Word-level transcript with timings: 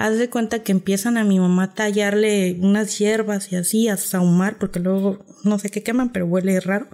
Haz 0.00 0.16
de 0.16 0.30
cuenta 0.30 0.60
que 0.60 0.72
empiezan 0.72 1.18
a 1.18 1.24
mi 1.24 1.38
mamá 1.38 1.64
a 1.64 1.74
tallarle 1.74 2.56
unas 2.58 2.98
hierbas 2.98 3.52
y 3.52 3.56
así, 3.56 3.86
a 3.86 3.98
sahumar, 3.98 4.56
porque 4.56 4.80
luego 4.80 5.18
no 5.44 5.58
sé 5.58 5.68
qué 5.68 5.82
queman, 5.82 6.08
pero 6.08 6.26
huele 6.26 6.58
raro. 6.58 6.86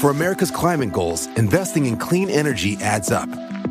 For 0.00 0.10
America's 0.10 0.50
climate 0.50 0.90
goals, 0.90 1.28
investing 1.36 1.86
in 1.86 1.96
clean 1.96 2.28
energy 2.30 2.76
adds 2.82 3.12
up. 3.12 3.28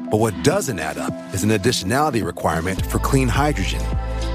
But 0.09 0.21
what 0.21 0.33
doesn't 0.41 0.80
add 0.80 0.97
up 0.97 1.13
is 1.33 1.43
an 1.43 1.49
additionality 1.49 2.23
requirement 2.25 2.81
for 2.85 2.97
clean 2.99 3.27
hydrogen. 3.27 3.81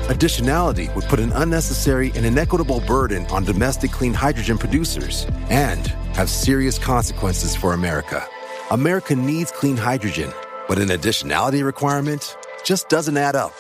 Additionality 0.09 0.95
would 0.95 1.05
put 1.07 1.19
an 1.19 1.33
unnecessary 1.33 2.13
and 2.15 2.27
inequitable 2.27 2.81
burden 2.81 3.25
on 3.31 3.43
domestic 3.43 3.91
clean 3.91 4.13
hydrogen 4.13 4.59
producers 4.59 5.27
and 5.49 5.87
have 6.13 6.29
serious 6.29 6.79
consequences 6.79 7.57
for 7.57 7.73
America. 7.73 8.23
America 8.71 9.17
needs 9.17 9.51
clean 9.51 9.79
hydrogen, 9.79 10.31
but 10.69 10.77
an 10.77 10.89
additionality 10.89 11.65
requirement 11.65 12.37
just 12.65 12.89
doesn't 12.89 13.17
add 13.17 13.37
up. 13.37 13.55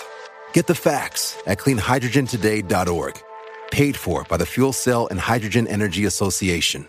Get 0.53 0.67
the 0.67 0.75
facts 0.75 1.37
at 1.47 1.59
cleanhydrogentoday.org. 1.59 3.23
Paid 3.71 3.97
for 3.97 4.25
by 4.25 4.37
the 4.37 4.47
Fuel 4.47 4.73
Cell 4.73 5.07
and 5.09 5.21
Hydrogen 5.21 5.69
Energy 5.69 6.07
Association. 6.07 6.89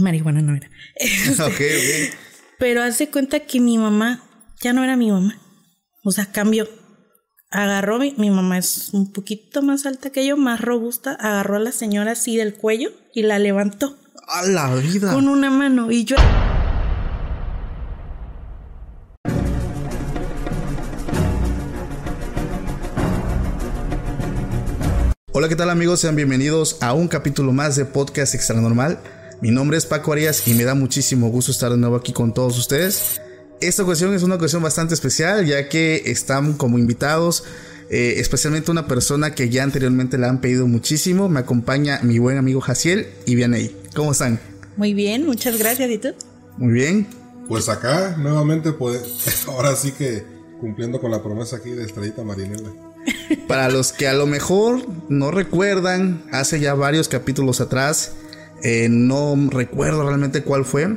Marihuana 0.00 0.42
no 0.42 0.54
era. 0.56 0.70
Este, 0.96 1.42
Ok, 1.42 1.50
ok. 1.50 2.14
Pero 2.58 2.82
haz 2.82 2.98
de 2.98 3.08
cuenta 3.10 3.40
que 3.40 3.60
mi 3.60 3.78
mamá 3.78 4.22
ya 4.60 4.72
no 4.72 4.84
era 4.84 4.96
mi 4.96 5.10
mamá. 5.10 5.38
O 6.04 6.10
sea, 6.12 6.26
cambió. 6.26 6.68
Agarró, 7.50 7.98
mi, 7.98 8.14
mi 8.16 8.30
mamá 8.30 8.58
es 8.58 8.90
un 8.92 9.12
poquito 9.12 9.62
más 9.62 9.86
alta 9.86 10.10
que 10.10 10.26
yo, 10.26 10.36
más 10.36 10.60
robusta. 10.60 11.12
Agarró 11.14 11.56
a 11.56 11.60
la 11.60 11.72
señora 11.72 12.12
así 12.12 12.36
del 12.36 12.54
cuello 12.54 12.90
y 13.14 13.22
la 13.22 13.38
levantó 13.38 13.98
A 14.28 14.42
la 14.46 14.74
vida. 14.76 15.12
con 15.12 15.26
una 15.28 15.50
mano. 15.50 15.90
Y 15.90 16.04
yo. 16.04 16.16
Hola, 25.32 25.48
¿qué 25.48 25.56
tal 25.56 25.70
amigos? 25.70 26.00
Sean 26.00 26.16
bienvenidos 26.16 26.76
a 26.80 26.92
un 26.92 27.06
capítulo 27.08 27.52
más 27.52 27.76
de 27.76 27.84
Podcast 27.84 28.34
Extra 28.34 28.60
Normal. 28.60 28.98
Mi 29.40 29.50
nombre 29.50 29.78
es 29.78 29.86
Paco 29.86 30.12
Arias 30.12 30.46
y 30.46 30.54
me 30.54 30.64
da 30.64 30.74
muchísimo 30.74 31.28
gusto 31.30 31.50
estar 31.50 31.70
de 31.70 31.78
nuevo 31.78 31.96
aquí 31.96 32.12
con 32.12 32.34
todos 32.34 32.58
ustedes. 32.58 33.20
Esta 33.60 33.82
ocasión 33.82 34.14
es 34.14 34.22
una 34.22 34.36
ocasión 34.36 34.62
bastante 34.62 34.94
especial 34.94 35.46
ya 35.46 35.68
que 35.68 36.02
están 36.06 36.54
como 36.54 36.78
invitados 36.78 37.44
eh, 37.90 38.20
especialmente 38.20 38.70
una 38.70 38.86
persona 38.86 39.34
que 39.34 39.48
ya 39.48 39.64
anteriormente 39.64 40.16
le 40.16 40.26
han 40.26 40.40
pedido 40.40 40.68
muchísimo. 40.68 41.28
Me 41.28 41.40
acompaña 41.40 41.98
mi 42.04 42.20
buen 42.20 42.38
amigo 42.38 42.60
Jaciel 42.60 43.08
y 43.26 43.34
Vianey. 43.34 43.76
¿Cómo 43.96 44.12
están? 44.12 44.38
Muy 44.76 44.94
bien, 44.94 45.26
muchas 45.26 45.58
gracias. 45.58 45.90
¿Y 45.90 45.98
tú? 45.98 46.10
Muy 46.56 46.72
bien. 46.72 47.08
Pues 47.48 47.68
acá, 47.68 48.16
nuevamente, 48.16 48.70
pues, 48.70 49.44
ahora 49.48 49.74
sí 49.74 49.90
que 49.90 50.22
cumpliendo 50.60 51.00
con 51.00 51.10
la 51.10 51.20
promesa 51.20 51.56
aquí 51.56 51.70
de 51.70 51.84
Estrellita 51.84 52.22
Marinela. 52.22 52.70
Para 53.48 53.68
los 53.68 53.92
que 53.92 54.06
a 54.06 54.12
lo 54.12 54.26
mejor 54.26 54.86
no 55.08 55.32
recuerdan, 55.32 56.22
hace 56.30 56.60
ya 56.60 56.74
varios 56.74 57.08
capítulos 57.08 57.60
atrás, 57.60 58.12
eh, 58.62 58.88
no 58.90 59.36
recuerdo 59.50 60.06
realmente 60.06 60.42
cuál 60.42 60.64
fue. 60.64 60.96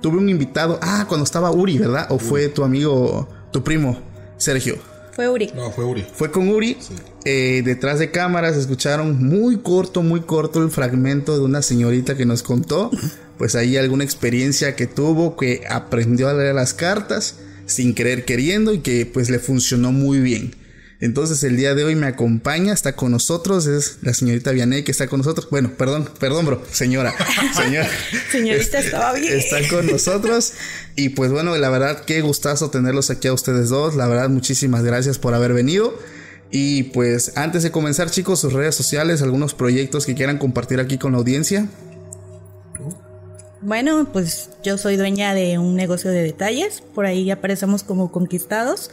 Tuve 0.00 0.18
un 0.18 0.28
invitado, 0.28 0.78
ah, 0.82 1.06
cuando 1.08 1.24
estaba 1.24 1.50
Uri, 1.50 1.78
¿verdad? 1.78 2.06
O 2.10 2.18
fue 2.18 2.48
tu 2.48 2.62
amigo, 2.62 3.28
tu 3.52 3.64
primo, 3.64 3.98
Sergio. 4.36 4.76
Fue 5.12 5.28
Uri. 5.28 5.50
No, 5.56 5.70
fue 5.72 5.84
Uri. 5.84 6.06
Fue 6.14 6.30
con 6.30 6.48
Uri. 6.48 6.76
eh, 7.24 7.62
detrás 7.64 7.98
de 7.98 8.12
cámaras 8.12 8.56
escucharon 8.56 9.18
muy 9.24 9.58
corto, 9.58 10.02
muy 10.02 10.20
corto 10.20 10.62
el 10.62 10.70
fragmento 10.70 11.36
de 11.36 11.44
una 11.44 11.62
señorita 11.62 12.16
que 12.16 12.24
nos 12.24 12.44
contó, 12.44 12.90
pues 13.38 13.56
ahí 13.56 13.76
alguna 13.76 14.04
experiencia 14.04 14.76
que 14.76 14.86
tuvo, 14.86 15.36
que 15.36 15.62
aprendió 15.68 16.28
a 16.28 16.34
leer 16.34 16.54
las 16.54 16.72
cartas 16.74 17.40
sin 17.66 17.94
querer 17.94 18.24
queriendo 18.24 18.72
y 18.72 18.78
que 18.78 19.04
pues 19.06 19.28
le 19.28 19.40
funcionó 19.40 19.90
muy 19.90 20.20
bien. 20.20 20.54
Entonces 21.00 21.44
el 21.44 21.56
día 21.56 21.76
de 21.76 21.84
hoy 21.84 21.94
me 21.94 22.08
acompaña, 22.08 22.72
está 22.72 22.96
con 22.96 23.12
nosotros, 23.12 23.66
es 23.66 23.98
la 24.02 24.12
señorita 24.14 24.50
Vianey 24.50 24.82
que 24.82 24.90
está 24.90 25.06
con 25.06 25.18
nosotros. 25.18 25.48
Bueno, 25.48 25.70
perdón, 25.78 26.08
perdón, 26.18 26.46
bro, 26.46 26.62
señora, 26.72 27.14
señora. 27.54 27.88
Señorita, 28.32 28.80
estaba 28.80 29.12
bien. 29.12 29.38
Está 29.38 29.58
con 29.68 29.86
nosotros. 29.86 30.54
Y 30.96 31.10
pues 31.10 31.30
bueno, 31.30 31.56
la 31.56 31.70
verdad, 31.70 32.04
qué 32.04 32.20
gustazo 32.20 32.70
tenerlos 32.70 33.10
aquí 33.10 33.28
a 33.28 33.32
ustedes 33.32 33.68
dos. 33.68 33.94
La 33.94 34.08
verdad, 34.08 34.28
muchísimas 34.28 34.82
gracias 34.82 35.18
por 35.18 35.34
haber 35.34 35.52
venido. 35.52 35.96
Y 36.50 36.84
pues 36.84 37.36
antes 37.36 37.62
de 37.62 37.70
comenzar, 37.70 38.10
chicos, 38.10 38.40
sus 38.40 38.52
redes 38.52 38.74
sociales, 38.74 39.22
algunos 39.22 39.54
proyectos 39.54 40.04
que 40.04 40.16
quieran 40.16 40.38
compartir 40.38 40.80
aquí 40.80 40.98
con 40.98 41.12
la 41.12 41.18
audiencia. 41.18 41.68
Bueno, 43.60 44.08
pues 44.12 44.50
yo 44.64 44.78
soy 44.78 44.96
dueña 44.96 45.34
de 45.34 45.58
un 45.58 45.76
negocio 45.76 46.10
de 46.10 46.22
detalles. 46.22 46.82
Por 46.94 47.06
ahí 47.06 47.30
aparecemos 47.30 47.84
como 47.84 48.10
conquistados. 48.10 48.90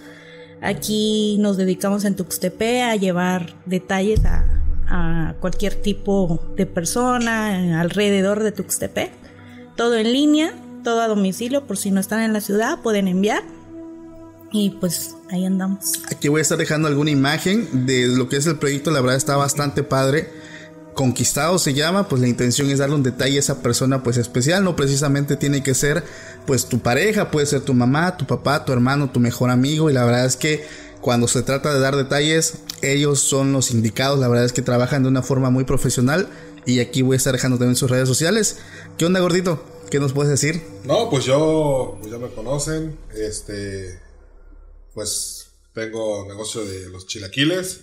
Aquí 0.61 1.37
nos 1.39 1.57
dedicamos 1.57 2.05
en 2.05 2.15
Tuxtepec 2.15 2.83
a 2.83 2.95
llevar 2.95 3.55
detalles 3.65 4.21
a, 4.25 4.51
cualquier 5.39 5.75
tipo 5.75 6.41
de 6.55 6.65
persona 6.65 7.81
alrededor 7.81 8.41
de 8.43 8.51
Tuxtepec. 8.51 9.11
Todo 9.75 9.95
en 9.95 10.13
línea, 10.13 10.53
todo 10.83 11.01
a 11.01 11.07
domicilio. 11.07 11.65
Por 11.67 11.77
si 11.77 11.91
no 11.91 11.99
están 11.99 12.21
en 12.21 12.33
la 12.33 12.39
ciudad, 12.39 12.81
pueden 12.81 13.07
enviar. 13.07 13.43
Y 14.51 14.69
pues 14.69 15.15
ahí 15.29 15.45
andamos. 15.45 16.01
Aquí 16.09 16.29
voy 16.29 16.39
a 16.39 16.41
estar 16.43 16.57
dejando 16.57 16.87
alguna 16.87 17.11
imagen 17.11 17.85
de 17.85 18.07
lo 18.07 18.29
que 18.29 18.37
es 18.37 18.47
el 18.47 18.57
proyecto. 18.57 18.91
La 18.91 19.01
verdad 19.01 19.17
está 19.17 19.35
bastante 19.35 19.83
padre. 19.83 20.29
Conquistado 20.95 21.59
se 21.59 21.73
llama, 21.73 22.07
pues 22.07 22.21
la 22.21 22.27
intención 22.27 22.69
es 22.69 22.79
darle 22.79 22.95
un 22.95 23.03
detalle 23.03 23.35
a 23.35 23.39
esa 23.39 23.61
persona 23.61 24.01
pues 24.01 24.15
especial, 24.15 24.63
no 24.63 24.77
precisamente 24.77 25.35
tiene 25.35 25.61
que 25.61 25.73
ser 25.73 26.03
pues 26.47 26.67
tu 26.67 26.79
pareja, 26.79 27.31
puede 27.31 27.45
ser 27.45 27.61
tu 27.61 27.73
mamá, 27.73 28.15
tu 28.15 28.25
papá, 28.25 28.63
tu 28.63 28.71
hermano, 28.71 29.11
tu 29.11 29.19
mejor 29.19 29.49
amigo 29.49 29.89
y 29.89 29.93
la 29.93 30.05
verdad 30.05 30.25
es 30.25 30.37
que 30.37 30.65
cuando 31.01 31.27
se 31.27 31.43
trata 31.43 31.73
de 31.73 31.81
dar 31.81 31.97
detalles, 31.97 32.59
ellos 32.81 33.19
son 33.19 33.51
los 33.51 33.71
indicados, 33.71 34.19
la 34.19 34.29
verdad 34.29 34.45
es 34.45 34.53
que 34.53 34.61
trabajan 34.61 35.03
de 35.03 35.09
una 35.09 35.21
forma 35.21 35.49
muy 35.49 35.65
profesional 35.65 36.29
y 36.65 36.79
aquí 36.79 37.01
voy 37.01 37.15
a 37.15 37.17
estar 37.17 37.33
dejando 37.33 37.57
también 37.57 37.75
sus 37.75 37.91
redes 37.91 38.07
sociales. 38.07 38.57
¿Qué 38.97 39.05
onda 39.05 39.19
gordito? 39.19 39.63
¿Qué 39.91 39.99
nos 39.99 40.13
puedes 40.13 40.31
decir? 40.31 40.63
No, 40.85 41.09
pues 41.09 41.25
yo, 41.25 41.97
pues 41.99 42.11
ya 42.11 42.17
me 42.17 42.29
conocen, 42.29 42.97
este, 43.13 43.99
pues 44.93 45.47
tengo 45.73 46.25
negocio 46.25 46.65
de 46.65 46.89
los 46.89 47.05
chilaquiles. 47.05 47.81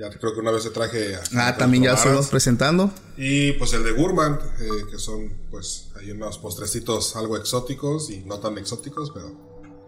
Ya 0.00 0.08
creo 0.08 0.32
que 0.32 0.40
una 0.40 0.50
vez 0.50 0.62
te 0.62 0.70
traje 0.70 1.14
a- 1.14 1.20
Ah, 1.36 1.56
también 1.58 1.82
ya 1.84 1.92
estamos 1.92 2.28
presentando. 2.28 2.90
Y 3.18 3.52
pues 3.52 3.74
el 3.74 3.84
de 3.84 3.92
Gourmand, 3.92 4.40
eh, 4.60 4.68
que 4.90 4.98
son 4.98 5.30
pues 5.50 5.88
hay 6.00 6.10
unos 6.12 6.38
postrecitos 6.38 7.16
algo 7.16 7.36
exóticos 7.36 8.08
y 8.10 8.20
no 8.20 8.38
tan 8.40 8.56
exóticos, 8.56 9.10
pero 9.12 9.30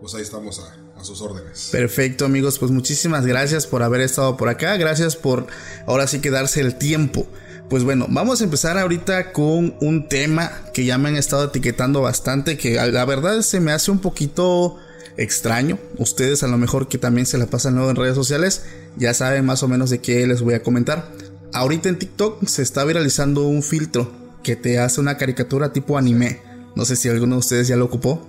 pues 0.02 0.14
ahí 0.14 0.20
estamos 0.22 0.58
a, 0.60 1.00
a 1.00 1.04
sus 1.04 1.22
órdenes. 1.22 1.70
Perfecto 1.72 2.26
amigos, 2.26 2.58
pues 2.58 2.70
muchísimas 2.70 3.24
gracias 3.24 3.66
por 3.66 3.82
haber 3.82 4.02
estado 4.02 4.36
por 4.36 4.50
acá, 4.50 4.76
gracias 4.76 5.16
por 5.16 5.46
ahora 5.86 6.06
sí 6.06 6.20
que 6.20 6.30
darse 6.30 6.60
el 6.60 6.76
tiempo. 6.76 7.26
Pues 7.70 7.82
bueno, 7.84 8.04
vamos 8.10 8.42
a 8.42 8.44
empezar 8.44 8.76
ahorita 8.76 9.32
con 9.32 9.76
un 9.80 10.08
tema 10.10 10.50
que 10.74 10.84
ya 10.84 10.98
me 10.98 11.08
han 11.08 11.16
estado 11.16 11.44
etiquetando 11.44 12.02
bastante, 12.02 12.58
que 12.58 12.74
la 12.74 13.04
verdad 13.06 13.40
se 13.40 13.60
me 13.60 13.72
hace 13.72 13.90
un 13.90 14.00
poquito 14.00 14.76
extraño. 15.16 15.78
Ustedes 15.98 16.42
a 16.42 16.48
lo 16.48 16.58
mejor 16.58 16.88
que 16.88 16.98
también 16.98 17.26
se 17.26 17.38
la 17.38 17.46
pasan 17.46 17.74
luego 17.74 17.90
en 17.90 17.96
redes 17.96 18.14
sociales, 18.14 18.62
ya 18.96 19.14
saben 19.14 19.44
más 19.44 19.62
o 19.62 19.68
menos 19.68 19.90
de 19.90 20.00
qué 20.00 20.26
les 20.26 20.42
voy 20.42 20.54
a 20.54 20.62
comentar. 20.62 21.10
Ahorita 21.52 21.88
en 21.88 21.98
TikTok 21.98 22.46
se 22.46 22.62
está 22.62 22.84
viralizando 22.84 23.42
un 23.42 23.62
filtro 23.62 24.10
que 24.42 24.56
te 24.56 24.78
hace 24.78 25.00
una 25.00 25.16
caricatura 25.16 25.72
tipo 25.72 25.98
anime. 25.98 26.40
No 26.74 26.84
sé 26.84 26.96
si 26.96 27.08
alguno 27.08 27.36
de 27.36 27.40
ustedes 27.40 27.68
ya 27.68 27.76
lo 27.76 27.84
ocupó. 27.84 28.26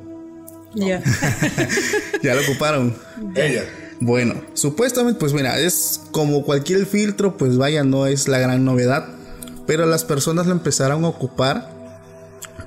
Ya. 0.75 1.01
Ya 2.23 2.35
lo 2.35 2.41
ocuparon. 2.41 2.95
Ella. 3.35 3.65
Bueno, 3.99 4.41
supuestamente, 4.53 5.19
pues 5.19 5.33
mira, 5.33 5.59
es 5.59 5.99
como 6.11 6.43
cualquier 6.45 6.85
filtro, 6.85 7.35
pues 7.35 7.57
vaya, 7.57 7.83
no 7.83 8.07
es 8.07 8.29
la 8.29 8.39
gran 8.39 8.63
novedad. 8.63 9.09
Pero 9.67 9.85
las 9.85 10.05
personas 10.05 10.45
lo 10.45 10.53
empezaron 10.53 11.03
a 11.03 11.09
ocupar 11.09 11.69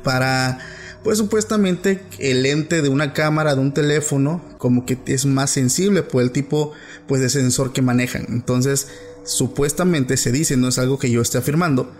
para, 0.02 0.58
pues 1.06 1.18
supuestamente 1.18 2.00
el 2.18 2.42
lente 2.42 2.82
de 2.82 2.88
una 2.88 3.12
cámara, 3.12 3.54
de 3.54 3.60
un 3.60 3.72
teléfono, 3.72 4.42
como 4.58 4.84
que 4.84 4.98
es 5.06 5.24
más 5.24 5.50
sensible 5.50 6.02
por 6.02 6.20
el 6.20 6.32
tipo, 6.32 6.72
pues 7.06 7.20
de 7.20 7.30
sensor 7.30 7.72
que 7.72 7.80
manejan. 7.80 8.26
Entonces, 8.28 8.88
supuestamente 9.24 10.16
se 10.16 10.32
dice, 10.32 10.56
no 10.56 10.66
es 10.66 10.80
algo 10.80 10.98
que 10.98 11.08
yo 11.08 11.22
esté 11.22 11.38
afirmando, 11.38 11.94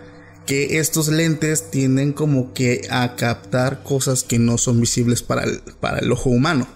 que 0.45 0.79
estos 0.79 1.07
lentes 1.07 1.71
tienden 1.71 2.11
como 2.11 2.53
que 2.53 2.81
a 2.89 3.15
captar 3.15 3.81
cosas 3.81 4.25
que 4.25 4.39
no 4.39 4.57
son 4.57 4.81
visibles 4.81 5.23
para 5.23 5.45
el, 5.45 5.61
para 5.79 5.99
el 5.99 6.11
ojo 6.11 6.29
humano. 6.29 6.67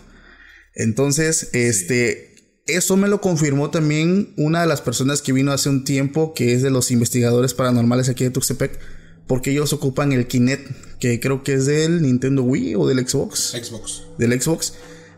Entonces, 0.74 1.50
este, 1.52 2.62
eso 2.66 2.96
me 2.96 3.10
lo 3.10 3.20
confirmó 3.20 3.72
también 3.72 4.34
una 4.38 4.62
de 4.62 4.68
las 4.68 4.80
personas 4.80 5.22
que 5.22 5.34
vino 5.34 5.52
hace 5.52 5.68
un 5.68 5.84
tiempo, 5.84 6.34
que 6.34 6.54
es 6.54 6.62
de 6.62 6.72
los 6.72 6.92
investigadores 6.92 7.54
paranormales 7.54 8.08
aquí 8.08 8.24
de 8.24 8.30
Tuxtepec, 8.30 8.80
porque 9.28 9.52
ellos 9.52 9.74
ocupan 9.74 10.12
el 10.12 10.28
Kinect, 10.28 10.70
que 11.00 11.20
creo 11.20 11.44
que 11.44 11.54
es 11.54 11.66
del 11.66 12.02
Nintendo 12.02 12.44
Wii 12.44 12.76
o 12.76 12.88
del 12.88 13.08
Xbox, 13.08 13.52
Xbox. 13.62 14.04
del 14.18 14.40
Xbox, 14.42 14.74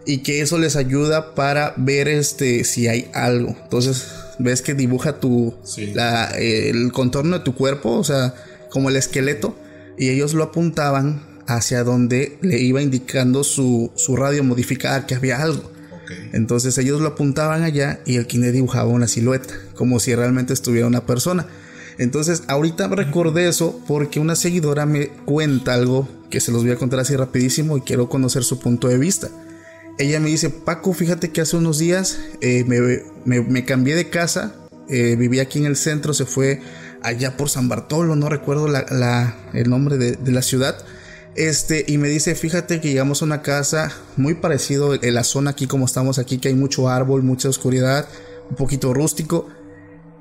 y 0.06 0.20
que 0.20 0.42
eso 0.42 0.58
les 0.58 0.76
ayuda 0.76 1.34
para 1.36 1.74
ver 1.78 2.08
este 2.08 2.64
si 2.64 2.88
hay 2.88 3.10
algo. 3.14 3.56
Entonces, 3.64 4.06
ves 4.40 4.62
que 4.62 4.74
dibuja 4.74 5.20
tu 5.20 5.54
Sí. 5.64 5.92
la- 5.94 6.28
el 6.38 6.92
contorno 6.92 7.38
de 7.40 7.44
tu 7.44 7.56
cuerpo, 7.56 7.92
o 7.98 8.04
sea, 8.04 8.34
como 8.70 8.90
el 8.90 8.96
esqueleto, 8.96 9.56
y 9.98 10.10
ellos 10.10 10.34
lo 10.34 10.44
apuntaban 10.44 11.22
hacia 11.48 11.84
donde 11.84 12.38
le 12.42 12.60
iba 12.60 12.82
indicando 12.82 13.44
su, 13.44 13.92
su 13.96 14.16
radio 14.16 14.44
modificada 14.44 15.06
que 15.06 15.16
había 15.16 15.42
algo. 15.42 15.72
Ok. 16.04 16.12
Entonces 16.34 16.78
ellos 16.78 17.02
lo 17.02 17.10
apuntaban 17.10 17.64
allá 17.64 18.00
y 18.06 18.16
el 18.16 18.28
Kinect 18.28 18.54
dibujaba 18.54 18.90
una 18.90 19.08
silueta, 19.08 19.54
como 19.76 20.00
si 20.00 20.16
realmente 20.16 20.54
estuviera 20.54 20.88
una 20.88 21.06
persona. 21.06 21.46
Entonces 21.98 22.44
ahorita 22.48 22.88
recordé 22.88 23.48
eso 23.48 23.80
porque 23.88 24.20
una 24.20 24.36
seguidora 24.36 24.86
me 24.86 25.08
cuenta 25.10 25.74
algo 25.74 26.08
que 26.30 26.40
se 26.40 26.52
los 26.52 26.64
voy 26.64 26.72
a 26.72 26.78
contar 26.78 27.00
así 27.00 27.16
rapidísimo 27.16 27.78
y 27.78 27.82
quiero 27.82 28.10
conocer 28.10 28.44
su 28.44 28.60
punto 28.60 28.88
de 28.88 28.98
vista. 28.98 29.30
Ella 30.00 30.20
me 30.20 30.30
dice, 30.30 30.50
Paco, 30.50 30.94
fíjate 30.94 31.30
que 31.32 31.42
hace 31.42 31.56
unos 31.56 31.78
días 31.78 32.18
eh, 32.42 32.64
me, 32.68 32.80
me- 33.26 33.48
me 33.48 33.64
cambié 33.66 33.96
de 33.96 34.10
casa, 34.10 34.56
eh, 34.90 35.16
vivía 35.16 35.44
aquí 35.44 35.60
en 35.60 35.66
el 35.68 35.76
centro, 35.76 36.14
se 36.16 36.26
fue 36.26 36.62
allá 37.04 37.38
por 37.38 37.50
San 37.50 37.70
Bartolo, 37.70 38.16
no 38.16 38.28
recuerdo 38.30 38.68
la- 38.68 38.86
la- 38.90 39.36
el 39.54 39.70
nombre 39.70 39.98
de, 39.98 40.14
de 40.14 40.32
la 40.32 40.42
ciudad. 40.42 40.76
Este, 41.36 41.84
y 41.88 41.98
me 42.00 42.10
dice, 42.10 42.34
fíjate 42.36 42.80
que 42.82 42.90
llegamos 42.90 43.22
a 43.22 43.26
una 43.26 43.42
casa 43.44 43.92
muy 44.18 44.34
parecido 44.36 44.96
en 44.96 45.14
la 45.14 45.24
zona 45.24 45.52
aquí 45.52 45.68
como 45.68 45.86
estamos 45.86 46.18
aquí, 46.20 46.38
que 46.40 46.48
hay 46.48 46.54
mucho 46.56 46.90
árbol, 46.90 47.22
mucha 47.24 47.50
oscuridad, 47.50 48.08
un 48.50 48.56
poquito 48.56 48.94
rústico. 48.94 49.48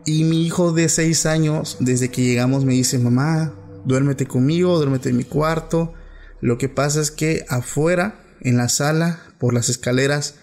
Y 0.04 0.24
mi 0.24 0.44
hijo 0.44 0.72
de 0.72 0.88
6 0.88 1.26
años, 1.26 1.76
desde 1.78 2.10
que 2.10 2.22
llegamos, 2.22 2.64
me 2.64 2.72
dice, 2.72 2.98
mamá, 2.98 3.54
duérmete 3.84 4.26
conmigo, 4.26 4.76
duérmete 4.76 5.10
en 5.10 5.16
mi 5.16 5.24
cuarto. 5.24 5.94
Lo 6.40 6.58
que 6.58 6.68
pasa 6.68 7.00
es 7.00 7.10
que 7.12 7.44
afuera, 7.48 8.20
en 8.40 8.56
la 8.56 8.68
sala, 8.68 9.20
por 9.38 9.54
las 9.54 9.68
escaleras, 9.68 10.34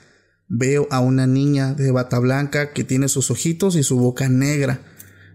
veo 0.48 0.88
a 0.92 1.02
una 1.02 1.28
niña 1.28 1.74
de 1.74 1.92
bata 1.92 2.20
blanca 2.20 2.72
que 2.72 2.86
tiene 2.86 3.10
sus 3.10 3.32
ojitos 3.32 3.76
y 3.76 3.84
su 3.84 4.00
boca 4.00 4.30
negra. 4.30 4.80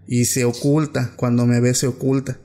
Y 0.07 0.25
se 0.25 0.43
oculta, 0.45 1.11
cuando 1.15 1.45
me 1.45 1.59
ve 1.59 1.75
se 1.75 1.87
oculta. 1.87 2.39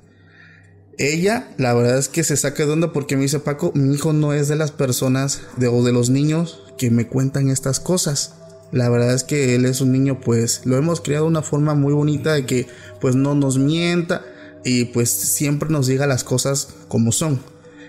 Ella, 0.99 1.55
la 1.57 1.73
verdad 1.73 1.97
es 1.97 2.09
que 2.09 2.25
se 2.25 2.37
saca 2.37 2.67
de 2.67 2.73
onda 2.73 2.93
porque 2.93 3.17
me 3.17 3.23
dice 3.23 3.41
Paco, 3.41 3.73
mi 3.75 3.95
hijo 3.95 4.13
no 4.13 4.35
es 4.35 4.49
de 4.49 4.57
las 4.57 4.71
personas 4.71 5.41
de, 5.57 5.69
o 5.69 5.83
de 5.83 5.93
los 5.93 6.11
niños 6.11 6.63
que 6.77 6.91
me 6.91 7.07
cuentan 7.07 7.49
estas 7.49 7.81
cosas. 7.81 8.35
La 8.73 8.89
verdad 8.89 9.15
es 9.15 9.25
que 9.25 9.55
él 9.55 9.65
es 9.65 9.81
un 9.81 9.93
niño, 9.93 10.21
pues 10.21 10.63
lo 10.65 10.77
hemos 10.77 11.01
criado 11.01 11.25
de 11.25 11.31
una 11.31 11.43
forma 11.43 11.75
muy 11.75 11.93
bonita 11.93 12.35
de 12.35 12.47
que 12.47 12.67
pues 13.01 13.17
no 13.17 13.35
nos 13.35 13.59
mienta 13.59 14.23
y 14.65 14.87
pues 14.87 15.11
siempre 15.11 15.71
nos 15.71 15.87
diga 15.87 16.07
las 16.07 16.25
cosas 16.25 16.69
como 16.89 17.13
son. 17.13 17.41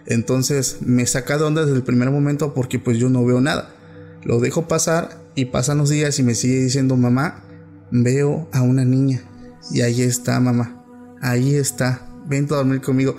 Entonces 0.07 0.77
me 0.81 1.05
saca 1.05 1.37
de 1.37 1.43
onda 1.43 1.61
desde 1.61 1.75
el 1.75 1.83
primer 1.83 2.09
momento 2.09 2.53
porque 2.53 2.79
pues 2.79 2.97
yo 2.97 3.09
no 3.09 3.23
veo 3.23 3.41
nada. 3.41 3.75
Lo 4.23 4.39
dejo 4.39 4.67
pasar 4.67 5.21
y 5.35 5.45
pasan 5.45 5.77
los 5.77 5.89
días 5.89 6.17
y 6.19 6.23
me 6.23 6.35
sigue 6.35 6.63
diciendo 6.63 6.97
mamá, 6.97 7.43
veo 7.91 8.49
a 8.51 8.61
una 8.61 8.85
niña 8.85 9.23
y 9.71 9.81
ahí 9.81 10.01
está 10.01 10.39
mamá, 10.39 10.83
ahí 11.21 11.55
está, 11.55 12.07
vente 12.27 12.53
a 12.53 12.57
dormir 12.57 12.81
conmigo. 12.81 13.15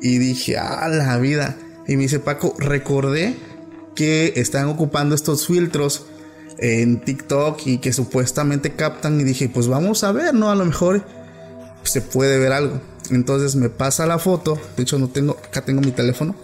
Y 0.00 0.18
dije, 0.18 0.56
ah, 0.58 0.88
la 0.88 1.18
vida. 1.18 1.56
Y 1.86 1.96
me 1.96 2.02
dice 2.02 2.18
Paco, 2.18 2.54
recordé 2.58 3.36
que 3.94 4.34
están 4.36 4.66
ocupando 4.66 5.14
estos 5.14 5.46
filtros 5.46 6.06
en 6.58 7.00
TikTok 7.00 7.66
y 7.66 7.78
que 7.78 7.92
supuestamente 7.92 8.74
captan 8.74 9.20
y 9.20 9.24
dije, 9.24 9.48
pues 9.48 9.68
vamos 9.68 10.04
a 10.04 10.12
ver, 10.12 10.34
¿no? 10.34 10.50
A 10.50 10.54
lo 10.54 10.64
mejor 10.64 11.04
se 11.82 12.00
puede 12.00 12.38
ver 12.38 12.52
algo. 12.52 12.80
Entonces 13.10 13.56
me 13.56 13.68
pasa 13.68 14.06
la 14.06 14.18
foto, 14.18 14.58
de 14.76 14.82
hecho 14.82 14.98
no 14.98 15.08
tengo, 15.08 15.36
acá 15.44 15.64
tengo 15.64 15.80
mi 15.80 15.90
teléfono, 15.90 16.34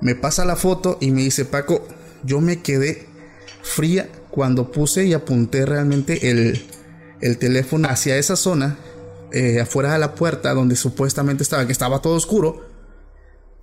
me 0.00 0.14
pasa 0.14 0.44
la 0.44 0.56
foto 0.56 0.96
y 1.00 1.10
me 1.10 1.22
dice, 1.22 1.44
Paco, 1.44 1.86
yo 2.24 2.40
me 2.40 2.62
quedé 2.62 3.06
fría 3.62 4.08
cuando 4.30 4.70
puse 4.70 5.04
y 5.04 5.12
apunté 5.12 5.66
realmente 5.66 6.30
el, 6.30 6.64
el 7.20 7.38
teléfono 7.38 7.88
hacia 7.88 8.16
esa 8.16 8.36
zona, 8.36 8.78
eh, 9.32 9.60
afuera 9.60 9.92
de 9.92 9.98
la 9.98 10.14
puerta 10.14 10.54
donde 10.54 10.76
supuestamente 10.76 11.42
estaba, 11.42 11.66
que 11.66 11.72
estaba 11.72 12.00
todo 12.00 12.14
oscuro, 12.14 12.66